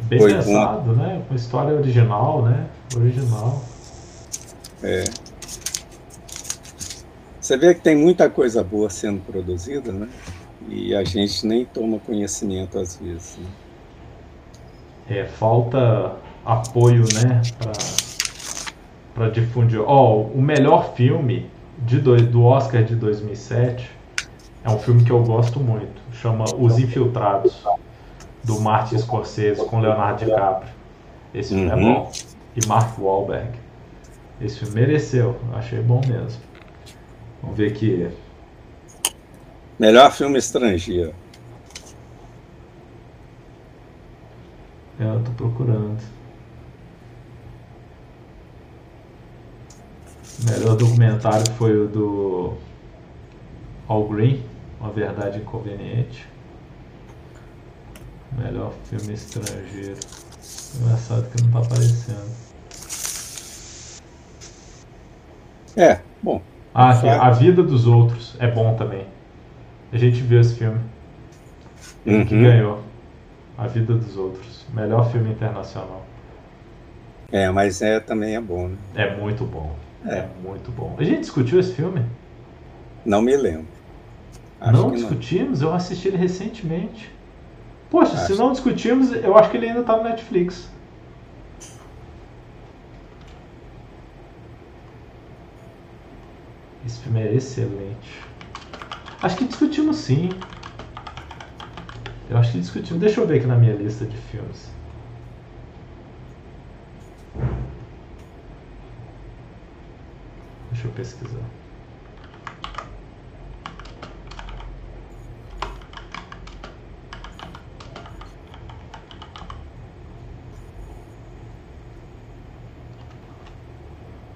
Bem 0.00 0.18
Foi 0.18 0.34
pensado, 0.34 0.92
bom. 0.94 1.02
né? 1.02 1.22
Com 1.28 1.34
história 1.34 1.74
original, 1.74 2.42
né? 2.42 2.66
Original. 2.94 3.62
É. 4.82 5.04
Você 7.40 7.56
vê 7.56 7.74
que 7.74 7.80
tem 7.80 7.96
muita 7.96 8.30
coisa 8.30 8.62
boa 8.62 8.88
sendo 8.88 9.20
produzida, 9.22 9.90
né? 9.90 10.08
E 10.68 10.94
a 10.94 11.02
gente 11.04 11.46
nem 11.46 11.64
toma 11.64 11.98
conhecimento 11.98 12.78
às 12.78 12.96
vezes. 12.96 13.38
Né? 13.38 15.18
É, 15.18 15.24
falta 15.24 16.16
apoio, 16.44 17.04
né? 17.14 17.42
Para 19.14 19.28
difundir. 19.28 19.80
Ó, 19.80 20.14
oh, 20.14 20.22
o 20.26 20.40
melhor 20.40 20.94
filme 20.94 21.50
de 21.78 21.98
do, 21.98 22.16
do 22.16 22.44
Oscar 22.44 22.84
de 22.84 22.94
2007 22.94 23.90
é 24.62 24.70
um 24.70 24.78
filme 24.78 25.04
que 25.04 25.10
eu 25.10 25.22
gosto 25.22 25.58
muito. 25.58 26.00
Chama 26.12 26.44
Os 26.58 26.78
Infiltrados 26.78 27.64
do 28.44 28.60
Martin 28.60 28.98
Scorsese 28.98 29.64
com 29.64 29.80
Leonardo 29.80 30.24
DiCaprio. 30.24 30.72
Esse 31.34 31.54
filme 31.54 31.70
é 31.70 31.74
uhum. 31.74 31.80
é 31.80 31.94
bom. 31.94 32.12
E 32.56 32.66
Mark 32.66 32.98
Wahlberg. 32.98 33.50
Esse 34.40 34.58
filme 34.58 34.74
mereceu, 34.74 35.36
achei 35.54 35.80
bom 35.80 36.00
mesmo. 36.06 36.40
Vamos 37.42 37.56
ver 37.56 37.68
aqui. 37.68 38.08
Melhor 39.80 40.12
filme 40.12 40.38
estrangeiro. 40.38 41.14
É, 45.00 45.04
eu 45.04 45.24
tô 45.24 45.30
procurando. 45.30 45.98
melhor 50.44 50.76
documentário 50.76 51.50
foi 51.52 51.74
o 51.78 51.88
do 51.88 52.54
All 53.88 54.06
Green, 54.06 54.44
Uma 54.78 54.90
Verdade 54.90 55.38
Inconveniente. 55.38 56.28
Melhor 58.32 58.74
filme 58.84 59.14
estrangeiro. 59.14 59.98
Engraçado 60.76 61.26
que 61.30 61.42
não 61.42 61.52
tá 61.52 61.58
aparecendo. 61.60 62.30
É, 65.74 66.00
bom, 66.22 66.42
Ah, 66.74 66.90
aqui, 66.90 67.08
A 67.08 67.30
Vida 67.30 67.62
dos 67.62 67.86
Outros 67.86 68.36
é 68.38 68.46
bom 68.46 68.76
também. 68.76 69.19
A 69.92 69.98
gente 69.98 70.20
viu 70.20 70.40
esse 70.40 70.54
filme. 70.54 70.80
Uhum. 72.06 72.24
que 72.24 72.40
ganhou. 72.40 72.82
A 73.58 73.66
Vida 73.66 73.94
dos 73.94 74.16
Outros. 74.16 74.64
Melhor 74.72 75.10
filme 75.10 75.30
internacional. 75.30 76.06
É, 77.30 77.50
mas 77.50 77.82
é, 77.82 78.00
também 78.00 78.34
é 78.34 78.40
bom, 78.40 78.68
né? 78.68 78.76
É 78.94 79.16
muito 79.16 79.44
bom. 79.44 79.74
É, 80.06 80.18
É. 80.18 80.28
muito 80.42 80.70
bom. 80.70 80.96
A 80.98 81.04
gente 81.04 81.20
discutiu 81.20 81.60
esse 81.60 81.74
filme? 81.74 82.04
Não 83.04 83.20
me 83.20 83.36
lembro. 83.36 83.66
Acho 84.60 84.72
não 84.72 84.90
discutimos? 84.90 85.62
Eu 85.62 85.72
assisti 85.74 86.08
ele 86.08 86.16
recentemente. 86.16 87.10
Poxa, 87.90 88.16
se 88.16 88.32
Acho. 88.32 88.36
não 88.36 88.52
discutimos, 88.52 89.12
eu 89.12 89.36
acho 89.36 89.50
que 89.50 89.56
ele 89.56 89.68
ainda 89.68 89.82
tá 89.82 89.96
no 89.96 90.04
Netflix. 90.04 90.70
Esse 96.86 97.00
filme 97.00 97.20
é 97.20 97.34
excelente. 97.34 98.29
Acho 99.22 99.36
que 99.38 99.44
discutimos 99.46 99.96
sim. 99.98 100.42
Eu 102.28 102.36
acho 102.38 102.52
que 102.52 102.60
discutimos. 102.60 103.00
Deixa 103.00 103.20
eu 103.20 103.26
ver 103.26 103.38
aqui 103.38 103.46
na 103.46 103.56
minha 103.56 103.74
lista 103.74 104.06
de 104.06 104.16
filmes. 104.16 104.74
Deixa 110.70 110.88
eu 110.88 110.92
pesquisar. 110.94 111.50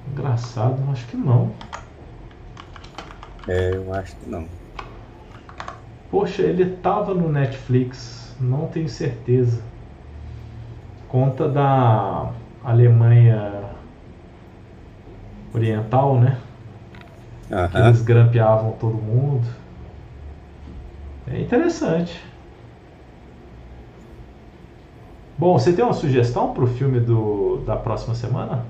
Engraçado, 0.06 0.88
acho 0.90 1.06
que 1.08 1.16
não. 1.16 1.62
É, 3.46 3.76
eu 3.76 3.92
acho 3.92 4.16
que 4.18 4.26
não. 4.26 4.63
Poxa, 6.14 6.42
ele 6.42 6.76
tava 6.76 7.12
no 7.12 7.28
Netflix, 7.28 8.36
não 8.40 8.68
tenho 8.68 8.88
certeza. 8.88 9.60
Conta 11.08 11.48
da 11.48 12.30
Alemanha 12.62 13.64
Oriental, 15.52 16.20
né? 16.20 16.38
Que 17.72 17.76
eles 17.76 18.00
grampeavam 18.02 18.76
todo 18.78 18.94
mundo. 18.94 19.44
É 21.26 21.40
interessante. 21.40 22.22
Bom, 25.36 25.58
você 25.58 25.72
tem 25.72 25.84
uma 25.84 25.94
sugestão 25.94 26.54
para 26.54 26.62
o 26.62 26.68
filme 26.68 27.00
do, 27.00 27.56
da 27.66 27.74
próxima 27.74 28.14
semana? 28.14 28.64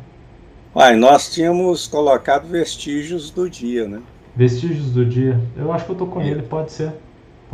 Uai, 0.74 0.96
nós 0.96 1.30
tínhamos 1.30 1.86
colocado 1.86 2.48
vestígios 2.48 3.30
do 3.30 3.50
dia, 3.50 3.86
né? 3.86 4.00
Vestígios 4.34 4.92
do 4.92 5.04
Dia. 5.04 5.38
Eu 5.54 5.70
acho 5.70 5.84
que 5.84 5.92
eu 5.92 5.96
tô 5.96 6.06
com 6.06 6.22
É. 6.22 6.28
ele, 6.28 6.40
pode 6.40 6.72
ser. 6.72 6.94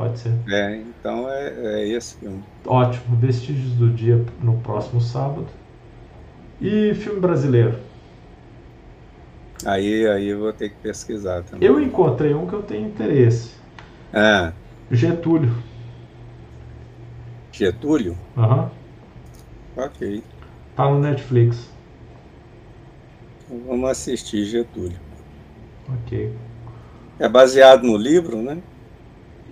Pode 0.01 0.19
ser. 0.19 0.33
É, 0.49 0.77
então 0.77 1.29
é, 1.29 1.83
é 1.83 1.89
esse 1.89 2.17
filme. 2.17 2.43
Ótimo, 2.65 3.17
Vestígios 3.17 3.75
do 3.75 3.91
Dia 3.91 4.25
no 4.41 4.57
próximo 4.61 4.99
sábado. 4.99 5.47
E 6.59 6.95
filme 6.95 7.21
brasileiro. 7.21 7.79
Aí, 9.63 10.09
aí 10.09 10.29
eu 10.29 10.39
vou 10.39 10.55
ter 10.55 10.71
que 10.71 10.77
pesquisar 10.77 11.43
também. 11.43 11.69
Eu 11.69 11.79
encontrei 11.79 12.33
um 12.33 12.47
que 12.47 12.55
eu 12.55 12.63
tenho 12.63 12.89
interesse. 12.89 13.51
Ah, 14.11 14.55
Getúlio. 14.91 15.55
Getúlio? 17.53 18.17
Aham. 18.39 18.71
Ok. 19.77 20.23
Tá 20.77 20.89
no 20.89 20.99
Netflix. 20.99 21.71
Vamos 23.67 23.91
assistir 23.91 24.47
Getúlio. 24.47 24.97
Ok. 26.07 26.35
É 27.19 27.29
baseado 27.29 27.83
no 27.83 27.99
livro, 27.99 28.41
né? 28.41 28.63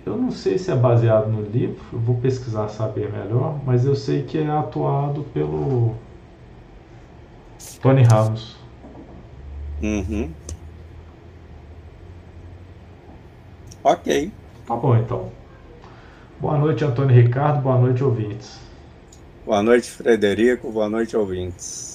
Eu 0.09 0.17
não 0.17 0.31
sei 0.31 0.57
se 0.57 0.71
é 0.71 0.75
baseado 0.75 1.27
no 1.27 1.43
livro, 1.43 1.77
vou 1.91 2.15
pesquisar 2.15 2.67
saber 2.69 3.11
melhor, 3.11 3.59
mas 3.63 3.85
eu 3.85 3.95
sei 3.95 4.23
que 4.23 4.39
é 4.39 4.49
atuado 4.49 5.21
pelo 5.31 5.93
Tony 7.79 8.01
Ramos. 8.01 8.55
Uhum. 9.83 10.31
Ok. 13.83 14.31
Tá 14.65 14.75
bom 14.75 14.97
então. 14.97 15.29
Boa 16.39 16.57
noite, 16.57 16.83
Antônio 16.83 17.15
Ricardo. 17.15 17.61
Boa 17.61 17.77
noite, 17.77 18.03
ouvintes. 18.03 18.59
Boa 19.45 19.61
noite, 19.61 19.91
Frederico. 19.91 20.71
Boa 20.71 20.89
noite, 20.89 21.15
ouvintes. 21.15 21.88